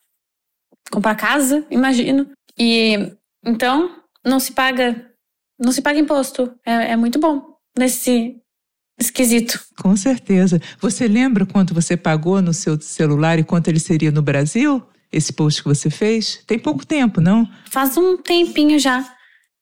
comprar 0.92 1.16
casa, 1.16 1.66
imagino. 1.70 2.30
E 2.58 3.12
então 3.44 4.04
não 4.24 4.40
se 4.40 4.52
paga, 4.52 5.12
não 5.60 5.72
se 5.72 5.82
paga 5.82 6.00
imposto. 6.00 6.54
É, 6.66 6.92
é 6.92 6.96
muito 6.96 7.20
bom 7.20 7.58
nesse 7.78 8.38
esquisito. 9.00 9.60
Com 9.78 9.96
certeza. 9.96 10.62
Você 10.80 11.08
lembra 11.08 11.46
quanto 11.46 11.74
você 11.74 11.98
pagou 11.98 12.42
no 12.42 12.54
seu 12.54 12.80
celular 12.80 13.40
e 13.40 13.44
quanto 13.44 13.68
ele 13.68 13.80
seria 13.80 14.12
no 14.12 14.22
Brasil? 14.22 14.88
esse 15.16 15.32
post 15.32 15.64
que 15.64 15.70
você 15.70 15.90
fez? 15.90 16.44
Tem 16.46 16.60
pouco 16.60 16.86
tempo, 16.86 17.22
não? 17.22 17.50
Faz 17.70 17.96
um 17.98 18.18
tempinho 18.18 18.78
já 18.78 19.08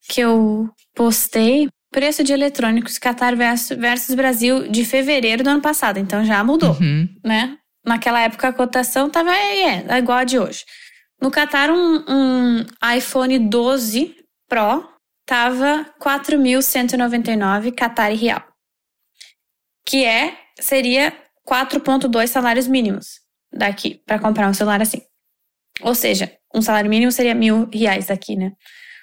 que 0.10 0.20
eu 0.20 0.70
postei 0.96 1.70
preço 1.94 2.24
de 2.24 2.34
eletrônicos 2.34 2.98
Qatar 2.98 3.36
versus, 3.38 4.16
Brasil 4.16 4.68
de 4.68 4.84
fevereiro 4.84 5.44
do 5.44 5.50
ano 5.50 5.62
passado. 5.62 5.98
Então 6.00 6.26
já 6.26 6.44
mudou, 6.44 6.72
uhum. 6.74 7.08
né? 7.24 7.58
Naquela 7.86 8.22
época 8.22 8.50
a 8.50 8.54
cotação 8.54 9.10
tava 9.10 9.32
é, 9.34 9.86
é 9.88 9.98
igual 9.98 10.18
a 10.18 10.24
de 10.24 10.40
hoje. 10.40 10.66
No 11.22 11.32
Qatar, 11.32 11.70
um, 11.72 12.04
um 12.10 12.66
iPhone 12.98 13.40
12 13.40 14.16
Pro 14.50 14.90
tava 15.26 15.86
4.199 16.02 17.74
Qatar 17.74 18.12
e 18.12 18.16
Real. 18.16 18.44
Que 19.86 20.04
é, 20.04 20.38
seria 20.60 21.14
4.2 21.48 22.28
salários 22.28 22.68
mínimos 22.68 23.22
daqui 23.54 24.02
para 24.06 24.20
comprar 24.20 24.50
um 24.50 24.54
celular 24.54 24.82
assim. 24.82 25.02
Ou 25.82 25.96
seja, 25.96 26.32
um 26.54 26.62
salário 26.62 26.90
mínimo 26.90 27.12
seria 27.12 27.36
mil 27.36 27.70
reais 27.74 28.10
aqui, 28.10 28.36
né? 28.36 28.52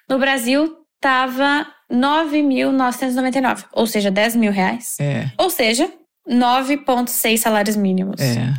No 0.09 0.19
Brasil, 0.19 0.77
tava 1.01 1.67
9.999, 1.91 3.65
ou 3.73 3.87
seja, 3.87 4.11
10 4.11 4.37
mil 4.37 4.53
reais. 4.53 4.97
É. 5.01 5.31
Ou 5.37 5.51
seja, 5.51 5.91
9,6 6.29 7.37
salários 7.39 7.77
mínimos. 7.77 8.21
É. 8.21 8.55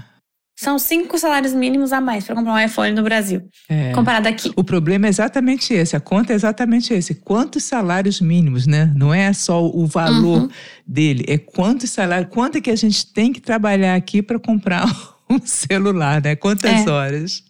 São 0.62 0.78
cinco 0.78 1.18
salários 1.18 1.54
mínimos 1.54 1.92
a 1.92 2.00
mais 2.00 2.24
para 2.24 2.36
comprar 2.36 2.54
um 2.54 2.60
iPhone 2.60 2.92
no 2.92 3.02
Brasil, 3.02 3.42
é. 3.68 3.94
comparado 3.94 4.28
aqui. 4.28 4.52
O 4.56 4.64
problema 4.64 5.08
é 5.08 5.10
exatamente 5.10 5.74
esse, 5.74 5.96
a 5.96 6.00
conta 6.00 6.34
é 6.34 6.36
exatamente 6.36 6.94
esse. 6.94 7.16
Quantos 7.16 7.64
salários 7.64 8.22
mínimos, 8.22 8.68
né? 8.68 8.94
Não 8.96 9.12
é 9.12 9.34
só 9.34 9.66
o 9.66 9.88
valor 9.88 10.44
uhum. 10.44 10.50
dele, 10.86 11.26
é 11.28 11.40
quantos 11.40 11.90
salários, 11.90 12.30
quanto 12.32 12.60
é 12.60 12.62
que 12.62 12.70
a 12.70 12.76
gente 12.76 13.12
tem 13.12 13.34
que 13.34 13.42
trabalhar 13.42 13.96
aqui 13.96 14.22
para 14.22 14.38
comprar 14.38 14.86
um 15.32 15.42
celular, 15.46 16.22
né? 16.22 16.36
Quantas 16.36 16.86
é. 16.86 16.90
horas? 16.90 17.44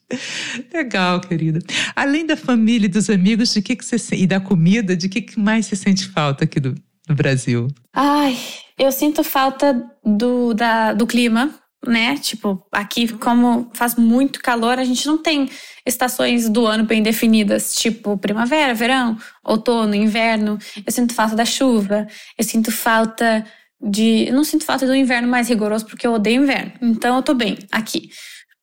Legal, 0.73 1.21
querida. 1.21 1.59
Além 1.95 2.25
da 2.25 2.37
família 2.37 2.85
e 2.85 2.89
dos 2.89 3.09
amigos, 3.09 3.53
de 3.53 3.61
que, 3.61 3.75
que 3.75 3.85
você 3.85 4.15
e 4.15 4.27
da 4.27 4.39
comida, 4.39 4.95
de 4.95 5.09
que, 5.09 5.21
que 5.21 5.39
mais 5.39 5.65
você 5.65 5.75
sente 5.75 6.07
falta 6.09 6.43
aqui 6.43 6.59
do, 6.59 6.75
do 7.07 7.15
Brasil? 7.15 7.67
Ai, 7.93 8.37
eu 8.77 8.91
sinto 8.91 9.23
falta 9.23 9.83
do, 10.03 10.53
da, 10.53 10.93
do 10.93 11.07
clima, 11.07 11.53
né? 11.85 12.15
Tipo, 12.17 12.65
aqui, 12.71 13.07
como 13.07 13.69
faz 13.73 13.95
muito 13.95 14.41
calor, 14.41 14.77
a 14.77 14.83
gente 14.83 15.07
não 15.07 15.17
tem 15.17 15.49
estações 15.85 16.47
do 16.47 16.67
ano 16.67 16.83
bem 16.83 17.01
definidas, 17.01 17.73
tipo 17.73 18.17
primavera, 18.17 18.73
verão, 18.73 19.17
outono, 19.43 19.95
inverno. 19.95 20.59
Eu 20.85 20.91
sinto 20.91 21.13
falta 21.13 21.35
da 21.35 21.45
chuva, 21.45 22.07
eu 22.37 22.43
sinto 22.43 22.71
falta 22.71 23.45
de. 23.81 24.27
Eu 24.27 24.33
não 24.33 24.43
sinto 24.43 24.65
falta 24.65 24.85
do 24.85 24.95
inverno 24.95 25.27
mais 25.27 25.49
rigoroso, 25.49 25.85
porque 25.85 26.05
eu 26.05 26.13
odeio 26.13 26.43
inverno. 26.43 26.73
Então 26.81 27.15
eu 27.15 27.23
tô 27.23 27.33
bem 27.33 27.57
aqui. 27.71 28.09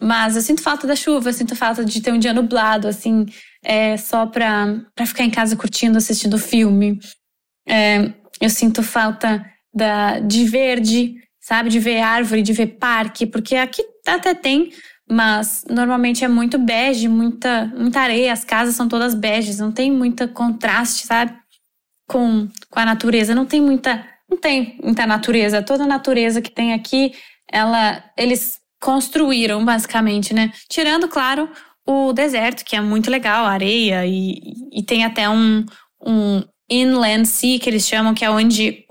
Mas 0.01 0.37
eu 0.37 0.43
sinto 0.43 0.63
falta 0.63 0.87
da 0.87 0.95
chuva, 0.95 1.29
eu 1.29 1.33
sinto 1.33 1.57
falta 1.57 1.85
de 1.85 2.01
ter 2.01 2.13
um 2.13 2.19
dia 2.19 2.33
nublado, 2.33 2.87
assim, 2.87 3.27
é, 3.65 3.97
só 3.97 4.27
pra, 4.27 4.81
pra 4.95 5.07
ficar 5.07 5.25
em 5.25 5.31
casa 5.31 5.57
curtindo, 5.57 5.99
assistindo 5.99 6.39
filme. 6.39 7.01
É, 7.69 8.13
eu 8.41 8.49
sinto 8.49 8.83
falta 8.83 9.45
da, 9.75 10.21
de 10.21 10.45
verde, 10.45 11.17
sabe? 11.41 11.69
De 11.69 11.81
ver 11.81 12.01
árvore, 12.01 12.43
de 12.43 12.53
ver 12.53 12.79
parque, 12.79 13.27
porque 13.27 13.57
aqui 13.57 13.83
até 14.07 14.35
tem, 14.35 14.71
mas 15.11 15.65
normalmente 15.69 16.25
é 16.25 16.29
muito 16.29 16.59
bege, 16.59 17.09
muita, 17.09 17.67
muita 17.77 18.01
areia, 18.01 18.33
as 18.33 18.45
casas 18.45 18.75
são 18.75 18.89
todas 18.89 19.15
beges, 19.15 19.59
não 19.59 19.73
tem 19.73 19.91
muita 19.91 20.29
contraste, 20.29 21.07
sabe? 21.07 21.35
Com, 22.09 22.49
com 22.71 22.81
a 22.81 22.87
natureza, 22.87 23.35
não 23.35 23.47
tem 23.47 23.61
muita. 23.61 24.05
Não 24.31 24.39
tem 24.39 24.79
muita 24.83 25.07
natureza. 25.07 25.63
Toda 25.63 25.85
a 25.85 25.87
natureza 25.87 26.43
que 26.43 26.51
tem 26.51 26.75
aqui, 26.75 27.15
ela, 27.51 28.05
eles 28.17 28.61
construíram, 28.81 29.65
basicamente, 29.65 30.35
né? 30.35 30.53
Tirando, 30.69 31.09
claro, 31.09 31.51
o 31.87 32.13
deserto, 32.13 32.65
que 32.65 32.77
é 32.77 32.81
muito 32.81 33.11
legal, 33.11 33.47
areia, 33.47 34.05
e, 34.07 34.41
e 34.73 34.83
tem 34.83 35.05
até 35.05 35.29
um, 35.29 35.65
um 36.05 36.43
inland 36.69 37.27
sea, 37.27 37.59
que 37.59 37.69
eles 37.69 37.87
chamam, 37.87 38.15
que 38.15 38.25
é 38.25 38.31
onde 38.31 38.85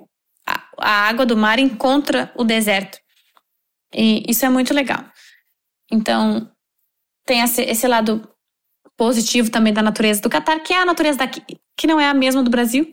a, 0.48 0.64
a 0.80 0.92
água 1.08 1.26
do 1.26 1.38
mar 1.38 1.60
encontra 1.60 2.32
o 2.36 2.44
deserto. 2.44 2.98
E 3.94 4.24
isso 4.28 4.46
é 4.46 4.50
muito 4.50 4.74
legal. 4.74 5.06
Então, 5.92 6.52
tem 7.26 7.42
esse, 7.42 7.62
esse 7.62 7.88
lado 7.88 8.28
positivo 8.98 9.52
também 9.52 9.72
da 9.72 9.84
natureza 9.84 10.22
do 10.22 10.30
Catar, 10.30 10.60
que 10.62 10.74
é 10.74 10.82
a 10.82 10.86
natureza 10.86 11.20
daqui, 11.20 11.42
que 11.78 11.86
não 11.86 12.00
é 12.00 12.08
a 12.10 12.14
mesma 12.14 12.42
do 12.42 12.50
Brasil, 12.50 12.92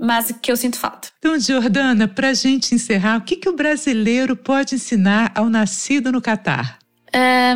mas 0.00 0.32
que 0.40 0.50
eu 0.50 0.56
sinto 0.56 0.78
falta. 0.78 1.08
Então, 1.18 1.38
Jordana, 1.38 2.08
para 2.08 2.30
a 2.30 2.34
gente 2.34 2.74
encerrar, 2.74 3.18
o 3.18 3.20
que, 3.20 3.36
que 3.36 3.48
o 3.48 3.54
brasileiro 3.54 4.34
pode 4.34 4.74
ensinar 4.74 5.30
ao 5.34 5.50
nascido 5.50 6.10
no 6.10 6.22
Catar? 6.22 6.78
É, 7.12 7.54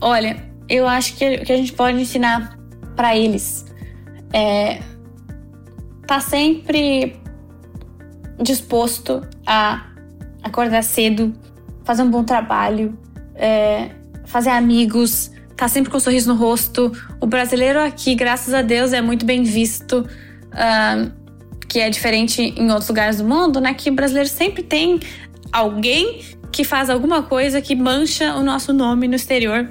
olha, 0.00 0.48
eu 0.68 0.86
acho 0.86 1.16
que, 1.16 1.38
que 1.38 1.52
a 1.52 1.56
gente 1.56 1.72
pode 1.72 2.00
ensinar 2.00 2.56
para 2.94 3.16
eles 3.16 3.64
é 4.32 4.80
tá 6.06 6.20
sempre 6.20 7.20
disposto 8.42 9.20
a 9.46 9.86
acordar 10.42 10.82
cedo, 10.82 11.34
fazer 11.84 12.02
um 12.02 12.10
bom 12.10 12.24
trabalho, 12.24 12.98
é, 13.34 13.90
fazer 14.24 14.48
amigos, 14.48 15.30
tá 15.54 15.68
sempre 15.68 15.90
com 15.90 15.98
um 15.98 16.00
sorriso 16.00 16.32
no 16.32 16.38
rosto. 16.38 16.90
O 17.20 17.26
brasileiro 17.26 17.78
aqui, 17.78 18.14
graças 18.14 18.54
a 18.54 18.62
Deus, 18.62 18.94
é 18.94 19.02
muito 19.02 19.26
bem 19.26 19.42
visto, 19.42 20.08
uh, 20.52 21.12
que 21.68 21.80
é 21.80 21.90
diferente 21.90 22.54
em 22.56 22.70
outros 22.70 22.88
lugares 22.88 23.18
do 23.18 23.24
mundo, 23.24 23.60
né? 23.60 23.74
Que 23.74 23.90
o 23.90 23.92
brasileiro 23.92 24.28
sempre 24.28 24.62
tem 24.62 24.98
alguém 25.52 26.22
que 26.50 26.64
faz 26.64 26.88
alguma 26.90 27.22
coisa 27.22 27.60
que 27.60 27.74
mancha 27.74 28.34
o 28.34 28.42
nosso 28.42 28.72
nome 28.72 29.06
no 29.06 29.14
exterior. 29.14 29.68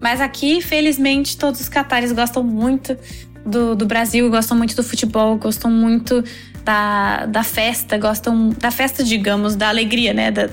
Mas 0.00 0.20
aqui, 0.20 0.60
felizmente, 0.60 1.36
todos 1.36 1.60
os 1.60 1.68
catares 1.68 2.12
gostam 2.12 2.42
muito 2.42 2.96
do, 3.44 3.74
do 3.74 3.86
Brasil, 3.86 4.28
gostam 4.28 4.56
muito 4.56 4.74
do 4.74 4.82
futebol, 4.82 5.36
gostam 5.36 5.70
muito 5.70 6.22
da, 6.64 7.26
da 7.26 7.42
festa, 7.42 7.96
gostam 7.96 8.50
da 8.58 8.70
festa, 8.70 9.04
digamos, 9.04 9.54
da 9.54 9.68
alegria, 9.68 10.12
né? 10.12 10.30
Da, 10.30 10.48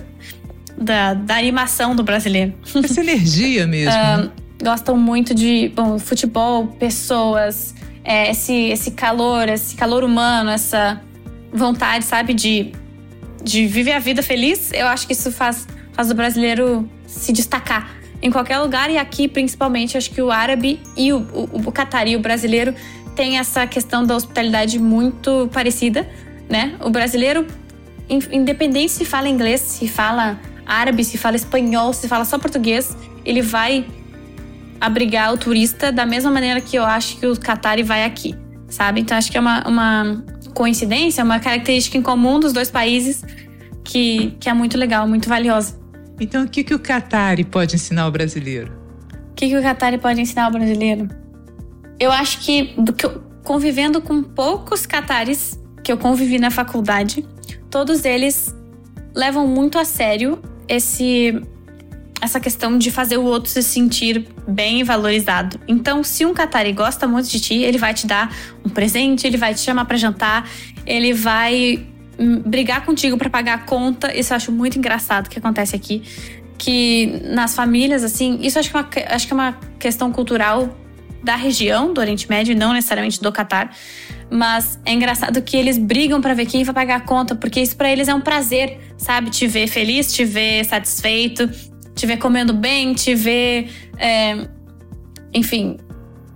da, 0.78 1.14
da 1.14 1.36
animação 1.36 1.96
do 1.96 2.04
brasileiro. 2.04 2.54
Essa 2.84 3.02
energia 3.02 3.66
mesmo. 3.68 3.92
uh, 3.92 4.32
gostam 4.64 4.96
muito 4.96 5.34
de 5.34 5.72
bom, 5.76 6.00
futebol, 6.00 6.68
pessoas, 6.68 7.76
é, 8.04 8.32
esse, 8.32 8.54
esse 8.54 8.92
calor, 8.92 9.48
esse 9.50 9.76
calor 9.76 10.04
humano, 10.04 10.50
essa 10.50 11.02
vontade, 11.52 12.06
sabe, 12.06 12.34
de, 12.34 12.72
de 13.44 13.66
viver 13.68 13.94
a 13.94 14.00
vida 14.00 14.22
feliz. 14.22 14.72
Eu 14.74 14.88
acho 14.88 15.08
que 15.08 15.14
isso 15.14 15.32
faz, 15.32 15.68
faz 15.94 16.12
o 16.12 16.16
brasileiro 16.16 16.90
se 17.06 17.32
destacar 17.32 17.96
em 18.22 18.32
qualquer 18.32 18.60
lugar 18.60 18.90
e 18.90 18.98
aqui 18.98 19.28
principalmente 19.28 19.98
acho 19.98 20.10
que 20.10 20.22
o 20.22 20.32
árabe 20.32 20.80
e 20.96 21.12
o, 21.12 21.20
o, 21.34 21.68
o 21.68 21.72
catari, 21.72 22.16
o 22.16 22.20
brasileiro, 22.20 22.74
tem 23.16 23.38
essa 23.38 23.68
questão 23.68 24.06
da 24.06 24.16
hospitalidade 24.16 24.80
muito 24.80 25.50
parecida, 25.54 26.10
né? 26.50 26.76
O 26.82 26.90
brasileiro, 26.90 27.46
independente 28.10 28.92
se 28.92 29.06
fala 29.06 29.30
inglês, 29.30 29.62
se 29.62 29.88
fala 29.88 30.40
árabe, 30.66 31.04
se 31.04 31.18
fala 31.18 31.36
espanhol, 31.36 31.94
se 31.94 32.08
fala 32.08 32.26
só 32.26 32.40
português, 32.40 32.96
ele 33.26 33.42
vai 33.42 33.86
abrigar 34.80 35.34
o 35.34 35.38
turista 35.38 35.92
da 35.92 36.06
mesma 36.06 36.32
maneira 36.32 36.60
que 36.62 36.76
eu 36.78 36.84
acho 36.84 37.18
que 37.18 37.26
o 37.26 37.36
Qatari 37.36 37.84
vai 37.84 38.04
aqui, 38.04 38.36
sabe? 38.68 39.02
Então 39.02 39.18
acho 39.18 39.32
que 39.32 39.38
é 39.38 39.42
uma, 39.42 39.68
uma 39.68 40.24
coincidência, 40.54 41.24
uma 41.24 41.40
característica 41.40 41.98
em 41.98 42.02
comum 42.02 42.40
dos 42.40 42.54
dois 42.54 42.70
países 42.70 43.24
que, 43.84 44.36
que 44.40 44.50
é 44.50 44.54
muito 44.54 44.78
legal, 44.78 45.08
muito 45.08 45.30
valiosa. 45.30 45.80
Então 46.20 46.44
o 46.44 46.48
que, 46.48 46.64
que 46.64 46.74
o 46.74 46.80
Qatari 46.80 47.44
pode 47.44 47.76
ensinar 47.76 48.04
ao 48.04 48.12
brasileiro? 48.12 48.72
O 49.32 49.34
que, 49.36 49.50
que 49.50 49.58
o 49.58 49.62
Qatari 49.62 49.98
pode 49.98 50.22
ensinar 50.22 50.46
ao 50.46 50.52
brasileiro? 50.52 51.10
Eu 52.00 52.12
acho 52.12 52.40
que, 52.40 52.74
do 52.78 52.94
que 52.94 53.06
eu, 53.06 53.24
convivendo 53.44 54.02
com 54.02 54.24
poucos 54.24 54.86
catares 54.86 55.60
que 55.84 55.92
eu 55.92 55.98
convivi 55.98 56.40
na 56.40 56.50
faculdade, 56.50 57.26
todos 57.70 58.06
eles 58.06 58.56
levam 59.14 59.48
muito 59.48 59.78
a 59.78 59.86
sério 59.86 60.42
esse 60.68 61.42
essa 62.24 62.40
questão 62.40 62.78
de 62.78 62.90
fazer 62.90 63.18
o 63.18 63.24
outro 63.24 63.52
se 63.52 63.62
sentir 63.62 64.26
bem 64.48 64.80
e 64.80 64.84
valorizado. 64.84 65.60
Então, 65.68 66.02
se 66.06 66.26
um 66.26 66.34
Qatari 66.34 66.72
gosta 66.72 67.06
muito 67.06 67.28
de 67.28 67.38
ti, 67.38 67.56
ele 67.56 67.78
vai 67.78 67.94
te 67.94 68.08
dar 68.08 68.34
um 68.66 68.70
presente, 68.70 69.28
ele 69.28 69.36
vai 69.36 69.54
te 69.54 69.60
chamar 69.60 69.84
para 69.84 69.98
jantar, 69.98 70.50
ele 70.86 71.14
vai 71.14 71.86
hum, 72.18 72.42
brigar 72.46 72.86
contigo 72.86 73.18
para 73.18 73.30
pagar 73.30 73.56
a 73.56 73.58
conta. 73.58 74.18
Isso 74.18 74.32
eu 74.32 74.38
acho 74.38 74.54
muito 74.54 74.78
engraçado 74.78 75.30
que 75.30 75.38
acontece 75.38 75.76
aqui. 75.76 76.02
Que 76.58 77.22
nas 77.26 77.56
famílias, 77.56 78.06
assim, 78.06 78.40
isso 78.42 78.58
acho 78.58 78.72
que, 78.72 78.78
é 78.78 78.80
uma, 78.80 79.16
acho 79.16 79.28
que 79.28 79.34
é 79.34 79.36
uma 79.36 79.60
questão 79.78 80.10
cultural 80.10 80.78
da 81.22 81.36
região 81.36 81.94
do 81.94 82.00
Oriente 82.00 82.30
Médio, 82.30 82.56
não 82.56 82.72
necessariamente 82.72 83.22
do 83.22 83.32
Catar. 83.34 83.76
Mas 84.32 84.80
é 84.86 84.94
engraçado 84.94 85.42
que 85.42 85.58
eles 85.58 85.78
brigam 85.78 86.22
para 86.22 86.34
ver 86.34 86.46
quem 86.46 86.64
vai 86.64 86.74
pagar 86.74 86.96
a 86.96 87.02
conta, 87.02 87.36
porque 87.36 87.60
isso 87.60 87.76
para 87.76 87.92
eles 87.92 88.08
é 88.08 88.16
um 88.16 88.22
prazer, 88.22 88.80
sabe? 88.98 89.30
Te 89.30 89.46
ver 89.46 89.68
feliz, 89.68 90.14
te 90.14 90.24
ver 90.24 90.64
satisfeito, 90.64 91.50
te 91.96 92.06
ver 92.06 92.18
comendo 92.18 92.54
bem, 92.54 92.94
te 92.94 93.16
ver. 93.16 93.70
É, 93.98 94.48
enfim, 95.34 95.78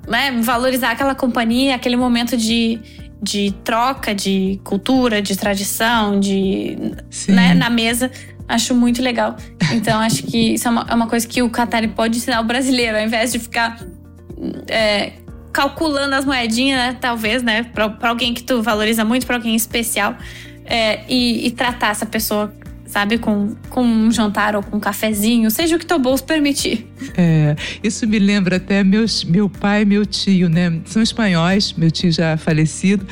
né? 0.08 0.32
valorizar 0.42 0.92
aquela 0.92 1.16
companhia, 1.16 1.76
aquele 1.76 1.96
momento 1.96 2.38
de, 2.38 2.80
de 3.22 3.54
troca 3.64 4.14
de 4.14 4.60
cultura, 4.64 5.22
de 5.22 5.36
tradição, 5.36 6.20
de. 6.20 6.78
Né, 7.28 7.54
na 7.54 7.70
mesa. 7.70 8.12
Acho 8.48 8.74
muito 8.74 9.02
legal. 9.02 9.36
Então, 9.74 10.00
acho 10.00 10.24
que 10.24 10.54
isso 10.54 10.68
é 10.68 10.72
uma, 10.72 10.86
é 10.90 10.96
uma 10.96 11.08
coisa 11.08 11.28
que 11.28 11.42
o 11.42 11.50
Qatar 11.50 11.88
pode 11.90 12.18
ensinar 12.18 12.40
o 12.40 12.46
brasileiro, 12.46 12.98
ao 12.98 13.04
invés 13.04 13.32
de 13.34 13.40
ficar. 13.40 13.78
É, 14.70 15.14
calculando 15.52 16.14
as 16.14 16.24
moedinhas, 16.24 16.78
né? 16.78 16.98
Talvez, 17.02 17.42
né? 17.42 17.64
Pra 17.64 17.98
alguém 18.04 18.34
que 18.34 18.44
tu 18.44 18.62
valoriza 18.62 19.04
muito, 19.04 19.26
pra 19.26 19.36
alguém 19.36 19.56
especial. 19.56 20.16
É, 20.64 21.02
e, 21.10 21.48
e, 21.48 21.52
tratar 21.52 21.92
essa 21.92 22.06
pessoa 22.06 22.54
sabe? 22.98 23.20
Com, 23.20 23.56
com 23.70 23.84
um 23.84 24.12
jantar 24.12 24.56
ou 24.56 24.64
com 24.64 24.78
um 24.78 24.80
cafezinho, 24.80 25.52
seja 25.52 25.76
o 25.76 25.80
que 25.80 25.86
teu 25.86 26.00
bolso 26.00 26.24
permitir. 26.24 26.88
É, 27.16 27.56
isso 27.84 28.08
me 28.08 28.18
lembra 28.18 28.56
até 28.56 28.84
meus, 28.84 29.24
meu 29.24 29.48
pai 29.48 29.84
e 29.84 29.86
meu 29.86 30.04
tio, 30.04 30.50
né? 30.50 30.80
São 30.86 31.00
espanhóis, 31.00 31.74
meu 31.74 31.92
tio 31.92 32.12
já 32.12 32.36
falecido, 32.38 33.06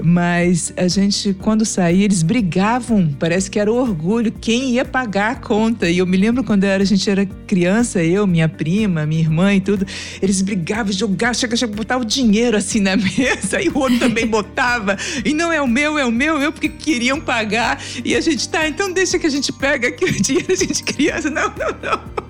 mas 0.00 0.72
a 0.76 0.86
gente, 0.86 1.34
quando 1.34 1.64
saía, 1.64 2.04
eles 2.04 2.22
brigavam, 2.22 3.12
parece 3.18 3.50
que 3.50 3.58
era 3.58 3.72
o 3.72 3.74
orgulho, 3.74 4.30
quem 4.30 4.74
ia 4.74 4.84
pagar 4.84 5.32
a 5.32 5.34
conta. 5.34 5.90
E 5.90 5.98
eu 5.98 6.06
me 6.06 6.16
lembro 6.16 6.44
quando 6.44 6.62
era, 6.62 6.80
a 6.80 6.86
gente 6.86 7.10
era 7.10 7.26
criança, 7.26 8.00
eu, 8.00 8.28
minha 8.28 8.48
prima, 8.48 9.04
minha 9.04 9.22
irmã 9.22 9.52
e 9.52 9.60
tudo, 9.60 9.84
eles 10.22 10.40
brigavam, 10.40 10.92
jogavam, 10.92 11.34
chega, 11.34 11.56
chega, 11.56 11.74
botava 11.74 12.02
o 12.02 12.06
dinheiro 12.06 12.56
assim 12.56 12.78
na 12.78 12.94
mesa, 12.96 13.60
e 13.60 13.68
o 13.68 13.76
outro 13.76 13.98
também 13.98 14.24
botava, 14.26 14.96
e 15.24 15.34
não 15.34 15.50
é 15.50 15.60
o 15.60 15.66
meu, 15.66 15.98
é 15.98 16.06
o 16.06 16.12
meu, 16.12 16.40
eu, 16.40 16.52
porque 16.52 16.68
queriam 16.68 17.20
pagar, 17.20 17.82
e 18.04 18.14
a 18.14 18.20
gente, 18.20 18.48
tá, 18.48 18.68
então 18.68 18.92
deixa 18.92 19.18
que 19.18 19.26
a 19.26 19.31
gente 19.32 19.52
pega 19.52 19.88
aqui 19.88 20.04
o 20.04 20.22
dinheiro, 20.22 20.52
a 20.52 20.56
gente 20.56 20.82
criança. 20.84 21.30
Não, 21.30 21.48
não, 21.48 21.76
não. 21.82 22.22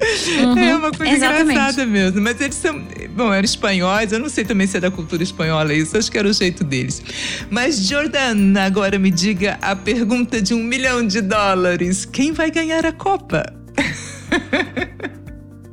Uhum, 0.00 0.58
é 0.58 0.76
uma 0.76 0.90
coisa 0.90 1.12
exatamente. 1.12 1.50
engraçada 1.50 1.86
mesmo. 1.86 2.20
Mas 2.22 2.40
eles 2.40 2.54
são. 2.56 2.82
Bom, 3.14 3.32
eram 3.32 3.44
espanhóis, 3.44 4.12
eu 4.12 4.18
não 4.18 4.28
sei 4.28 4.44
também 4.44 4.66
se 4.66 4.76
é 4.76 4.80
da 4.80 4.90
cultura 4.90 5.22
espanhola 5.22 5.74
isso, 5.74 5.96
acho 5.96 6.10
que 6.10 6.16
era 6.16 6.26
o 6.26 6.32
jeito 6.32 6.64
deles. 6.64 7.02
Mas, 7.50 7.86
Jordana, 7.86 8.64
agora 8.64 8.98
me 8.98 9.10
diga 9.10 9.58
a 9.60 9.76
pergunta 9.76 10.40
de 10.40 10.54
um 10.54 10.62
milhão 10.62 11.06
de 11.06 11.20
dólares: 11.20 12.06
quem 12.06 12.32
vai 12.32 12.50
ganhar 12.50 12.86
a 12.86 12.92
Copa? 12.92 13.44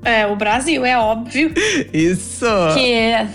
É, 0.03 0.25
o 0.25 0.37
Brasil, 0.37 0.85
é 0.85 0.97
óbvio. 0.97 1.51
Isso! 1.91 2.45
Que 2.73 3.27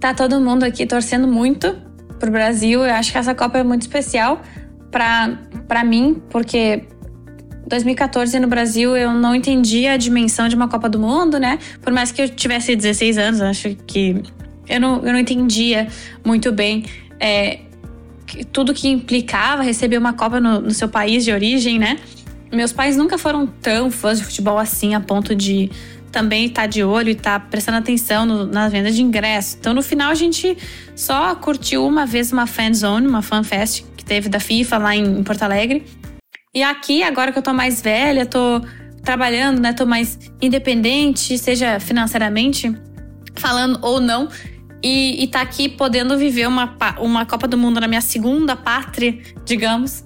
tá 0.00 0.14
todo 0.14 0.40
mundo 0.40 0.64
aqui 0.64 0.86
torcendo 0.86 1.28
muito 1.28 1.76
pro 2.18 2.30
Brasil. 2.30 2.82
Eu 2.82 2.94
acho 2.94 3.12
que 3.12 3.18
essa 3.18 3.34
Copa 3.34 3.58
é 3.58 3.62
muito 3.62 3.82
especial 3.82 4.40
para 4.94 5.84
mim, 5.84 6.22
porque 6.30 6.84
2014 7.66 8.38
no 8.38 8.46
Brasil 8.46 8.96
eu 8.96 9.12
não 9.12 9.34
entendia 9.34 9.94
a 9.94 9.96
dimensão 9.96 10.48
de 10.48 10.54
uma 10.54 10.68
Copa 10.68 10.88
do 10.88 11.00
Mundo, 11.00 11.38
né? 11.38 11.58
Por 11.82 11.92
mais 11.92 12.12
que 12.12 12.22
eu 12.22 12.28
tivesse 12.28 12.76
16 12.76 13.18
anos, 13.18 13.40
acho 13.40 13.74
que 13.86 14.22
eu 14.68 14.80
não, 14.80 15.04
eu 15.04 15.12
não 15.12 15.18
entendia 15.18 15.88
muito 16.24 16.52
bem 16.52 16.84
é, 17.18 17.60
tudo 18.52 18.72
que 18.72 18.88
implicava 18.88 19.62
receber 19.62 19.98
uma 19.98 20.12
Copa 20.12 20.40
no, 20.40 20.60
no, 20.60 20.70
seu 20.70 20.88
país 20.88 21.24
de 21.24 21.32
origem, 21.32 21.78
né? 21.78 21.98
Meus 22.52 22.72
pais 22.72 22.96
nunca 22.96 23.18
foram 23.18 23.46
tão 23.46 23.90
fãs 23.90 24.18
de 24.18 24.24
futebol 24.24 24.58
assim, 24.58 24.94
a 24.94 25.00
ponto 25.00 25.34
de 25.34 25.70
também 26.12 26.46
estar 26.46 26.62
tá 26.62 26.66
de 26.68 26.84
olho 26.84 27.08
e 27.08 27.12
estar 27.12 27.40
tá 27.40 27.46
prestando 27.50 27.78
atenção 27.78 28.24
no, 28.24 28.46
nas 28.46 28.70
vendas 28.70 28.94
de 28.94 29.02
ingresso. 29.02 29.56
Então, 29.58 29.74
no 29.74 29.82
final, 29.82 30.12
a 30.12 30.14
gente 30.14 30.56
só 30.94 31.34
curtiu 31.34 31.84
uma 31.84 32.06
vez 32.06 32.30
uma 32.30 32.46
fan 32.46 32.72
zone, 32.72 33.08
uma 33.08 33.20
fan 33.20 33.42
fest 33.42 33.84
que 34.04 34.08
teve 34.08 34.28
da 34.28 34.38
FIFA 34.38 34.78
lá 34.78 34.94
em, 34.94 35.24
Porto 35.24 35.42
Alegre. 35.42 35.84
E 36.54 36.62
aqui, 36.62 37.02
agora 37.02 37.32
que 37.32 37.38
eu 37.38 37.42
tô 37.42 37.52
mais 37.52 37.80
velha, 37.80 38.26
tô 38.26 38.60
trabalhando, 39.02 39.60
né? 39.60 39.72
Tô 39.72 39.86
mais 39.86 40.18
independente, 40.40 41.36
seja 41.38 41.80
financeiramente, 41.80 42.72
falando 43.34 43.78
ou 43.82 44.00
não. 44.00 44.28
E, 44.82 45.24
e 45.24 45.26
tá 45.26 45.40
aqui 45.40 45.68
podendo 45.68 46.16
viver 46.18 46.46
uma, 46.46 46.76
uma 46.98 47.24
Copa 47.24 47.48
do 47.48 47.56
Mundo 47.56 47.80
na 47.80 47.88
minha 47.88 48.02
segunda 48.02 48.54
pátria, 48.54 49.18
digamos. 49.44 50.04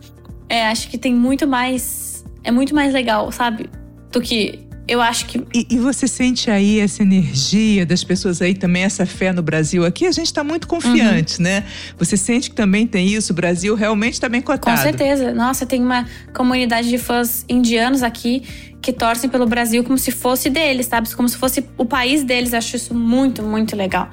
É, 0.49 0.69
acho 0.69 0.89
que 0.89 0.97
tem 0.97 1.13
muito 1.13 1.47
mais. 1.47 2.25
É 2.45 2.51
muito 2.51 2.75
mais 2.75 2.93
legal, 2.95 3.31
sabe? 3.33 3.69
Do 4.11 4.21
que 4.21 4.68
eu 4.89 5.03
acho 5.03 5.27
que. 5.27 5.39
E, 5.55 5.67
e, 5.71 5.79
você 5.79 6.09
sente 6.09 6.51
aí 6.51 6.81
essa 6.81 7.03
energia 7.03 7.85
das 7.85 8.03
pessoas 8.03 8.41
aí 8.41 8.55
também, 8.55 8.83
essa 8.83 9.05
fé 9.05 9.33
no 9.33 9.43
Brasil? 9.43 9.85
Aqui 9.85 10.07
a 10.07 10.11
gente 10.11 10.27
está 10.27 10.43
muito 10.43 10.67
confiante, 10.67 11.37
uhum. 11.37 11.45
né? 11.45 11.65
Você 11.99 12.17
sente 12.17 12.49
que 12.49 12.57
também 12.57 12.87
tem 12.87 13.07
isso? 13.07 13.33
O 13.33 13.37
Brasil 13.37 13.75
realmente 13.75 14.15
está 14.15 14.29
bem 14.29 14.41
cotado. 14.41 14.77
Com 14.77 14.83
certeza. 14.83 15.35
Nossa, 15.35 15.67
tem 15.67 15.83
uma 15.83 16.07
comunidade 16.35 16.89
de 16.89 16.97
fãs 16.97 17.45
indianos 17.49 18.03
aqui 18.03 18.43
que 18.81 18.93
torcem 18.93 19.29
pelo 19.29 19.47
Brasil 19.47 19.85
como 19.85 19.99
se 19.99 20.11
fosse 20.11 20.49
deles, 20.49 20.87
sabe? 20.87 21.15
Como 21.15 21.29
se 21.29 21.37
fosse 21.37 21.65
o 21.77 21.85
país 21.85 22.25
deles. 22.25 22.55
Acho 22.55 22.77
isso 22.77 22.95
muito, 22.95 23.43
muito 23.43 23.77
legal. 23.77 24.09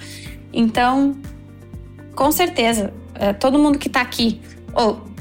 Então, 0.51 1.15
com 2.13 2.32
certeza, 2.32 2.93
é, 3.13 3.32
todo 3.32 3.57
mundo 3.57 3.80
que 3.80 3.88
tá 3.89 4.01
aqui, 4.01 4.41
ou 4.73 5.14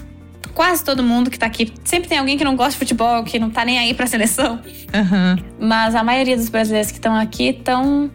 quase 0.54 0.84
todo 0.84 1.02
mundo 1.02 1.30
que 1.30 1.38
tá 1.38 1.46
aqui, 1.46 1.72
sempre 1.84 2.08
tem 2.08 2.18
alguém 2.18 2.38
que 2.38 2.44
não 2.44 2.56
gosta 2.56 2.72
de 2.72 2.78
futebol, 2.78 3.24
que 3.24 3.38
não 3.38 3.50
tá 3.50 3.64
nem 3.64 3.78
aí 3.78 3.92
pra 3.92 4.06
seleção. 4.06 4.60
Uhum. 4.94 5.44
Mas 5.58 5.94
a 5.94 6.04
maioria 6.04 6.36
dos 6.36 6.48
brasileiros 6.48 6.90
que 6.90 6.98
estão 6.98 7.14
aqui 7.14 7.48
estão 7.48 8.10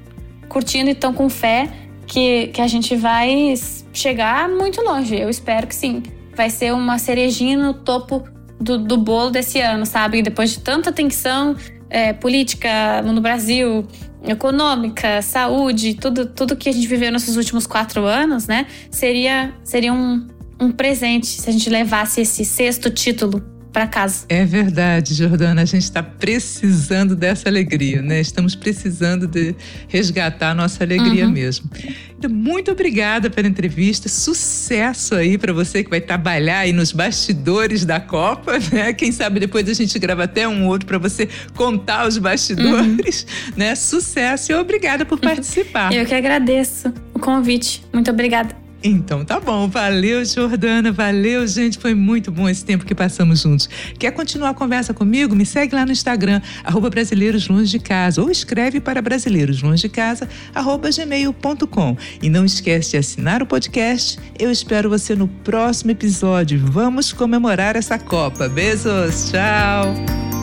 curtindo 0.48 0.90
e 0.90 0.94
estão 0.94 1.14
com 1.14 1.30
fé 1.30 1.70
que, 2.08 2.48
que 2.48 2.62
a 2.62 2.68
gente 2.68 2.96
vai 2.96 3.54
chegar 3.94 4.50
muito 4.50 4.82
longe. 4.82 5.16
Eu 5.20 5.30
espero 5.30 5.68
que 5.68 5.76
sim. 5.76 6.02
Vai 6.36 6.50
ser 6.50 6.74
uma 6.74 6.98
cerejinha 6.98 7.58
no 7.58 7.74
topo 7.74 8.24
do, 8.60 8.78
do 8.78 8.98
bolo 8.98 9.30
desse 9.30 9.60
ano, 9.60 9.86
sabe? 9.86 10.22
Depois 10.22 10.52
de 10.52 10.60
tanta 10.60 10.92
tensão 10.92 11.56
é, 11.90 12.14
política 12.14 13.02
no 13.02 13.20
Brasil, 13.20 13.86
econômica, 14.24 15.22
saúde, 15.22 15.96
tudo, 15.96 16.26
tudo 16.26 16.56
que 16.56 16.70
a 16.70 16.72
gente 16.72 16.88
viveu 16.88 17.12
nesses 17.12 17.36
últimos 17.36 17.66
quatro 17.66 18.06
anos, 18.06 18.48
né? 18.48 18.66
Seria, 18.92 19.54
seria 19.64 19.94
um, 19.94 20.28
um 20.60 20.72
presente 20.72 21.28
se 21.28 21.49
a 21.49 21.53
gente 21.53 21.70
levasse 21.70 22.22
esse 22.22 22.43
sexto 22.43 22.89
título 22.89 23.43
para 23.72 23.88
casa. 23.88 24.26
É 24.28 24.43
verdade, 24.45 25.14
Jordana. 25.14 25.62
A 25.62 25.66
gente 25.66 25.84
está 25.84 26.01
precisando 26.01 27.16
dessa 27.16 27.49
alegria, 27.49 28.01
né? 28.01 28.20
Estamos 28.20 28.55
precisando 28.55 29.28
de 29.28 29.55
resgatar 29.88 30.51
a 30.51 30.55
nossa 30.55 30.84
alegria 30.84 31.26
uhum. 31.26 31.32
mesmo. 31.32 31.70
Então, 32.18 32.30
muito 32.30 32.72
obrigada 32.72 33.30
pela 33.30 33.47
entrevista. 33.47 34.10
Sucesso 34.10 35.16
aí 35.16 35.38
para 35.38 35.53
você 35.53 35.84
que 35.84 35.89
vai 35.89 36.01
trabalhar 36.01 36.60
aí 36.60 36.74
nos 36.74 36.91
bastidores 36.91 37.86
da 37.86 37.99
Copa, 37.99 38.53
né? 38.74 38.91
Quem 38.93 39.12
sabe 39.12 39.39
depois 39.39 39.70
a 39.70 39.74
gente 39.74 39.97
grava 39.99 40.24
até 40.24 40.47
um 40.47 40.68
outro 40.68 40.88
para 40.88 40.97
você 40.97 41.30
contar 41.55 42.07
os 42.07 42.18
bastidores, 42.18 43.24
uhum. 43.24 43.53
né? 43.55 43.76
Sucesso 43.76 44.51
e 44.51 44.55
obrigada 44.55 45.05
por 45.05 45.20
participar. 45.22 45.93
Eu 45.93 46.05
que 46.05 46.16
agradeço 46.16 46.91
o 47.14 47.20
convite. 47.20 47.84
Muito 47.93 48.10
obrigada. 48.10 48.69
Então 48.84 49.26
tá 49.26 49.40
bom, 49.40 49.68
valeu 49.68 50.24
Jordana, 50.24 50.92
valeu 50.92 51.46
gente, 51.46 51.78
foi 51.78 51.94
muito 51.94 52.32
bom 52.32 52.48
esse 52.48 52.64
tempo 52.64 52.86
que 52.86 52.96
passamos 52.96 53.42
juntos. 53.42 53.70
Quer 53.98 54.12
continuar 54.12 54.50
a 54.50 54.54
conversa 54.54 54.94
comigo? 54.94 55.36
Me 55.36 55.46
segue 55.46 55.76
lá 55.76 55.86
no 55.86 55.92
Instagram, 55.92 56.42
arroba 56.64 56.90
brasileiros 56.90 57.48
longe 57.48 57.70
de 57.70 57.80
casa, 57.80 58.22
ou 58.22 58.32
escreve 58.32 58.80
para 58.80 59.02
brasileiros 59.02 59.62
longe 59.62 59.82
de 59.82 59.90
casa, 59.90 60.30
arroba 60.56 60.90
gmail.com. 60.90 61.98
E 62.22 62.30
não 62.30 62.46
esquece 62.46 62.92
de 62.92 62.98
assinar 62.98 63.44
o 63.44 63.46
podcast, 63.46 64.18
eu 64.38 64.50
espero 64.50 64.90
você 64.90 65.14
no 65.16 65.28
próximo 65.28 65.92
episódio. 65.92 66.60
Vamos 66.66 67.12
comemorar 67.12 67.76
essa 67.76 68.00
Copa. 68.00 68.48
Beijos, 68.48 69.30
tchau! 69.30 70.39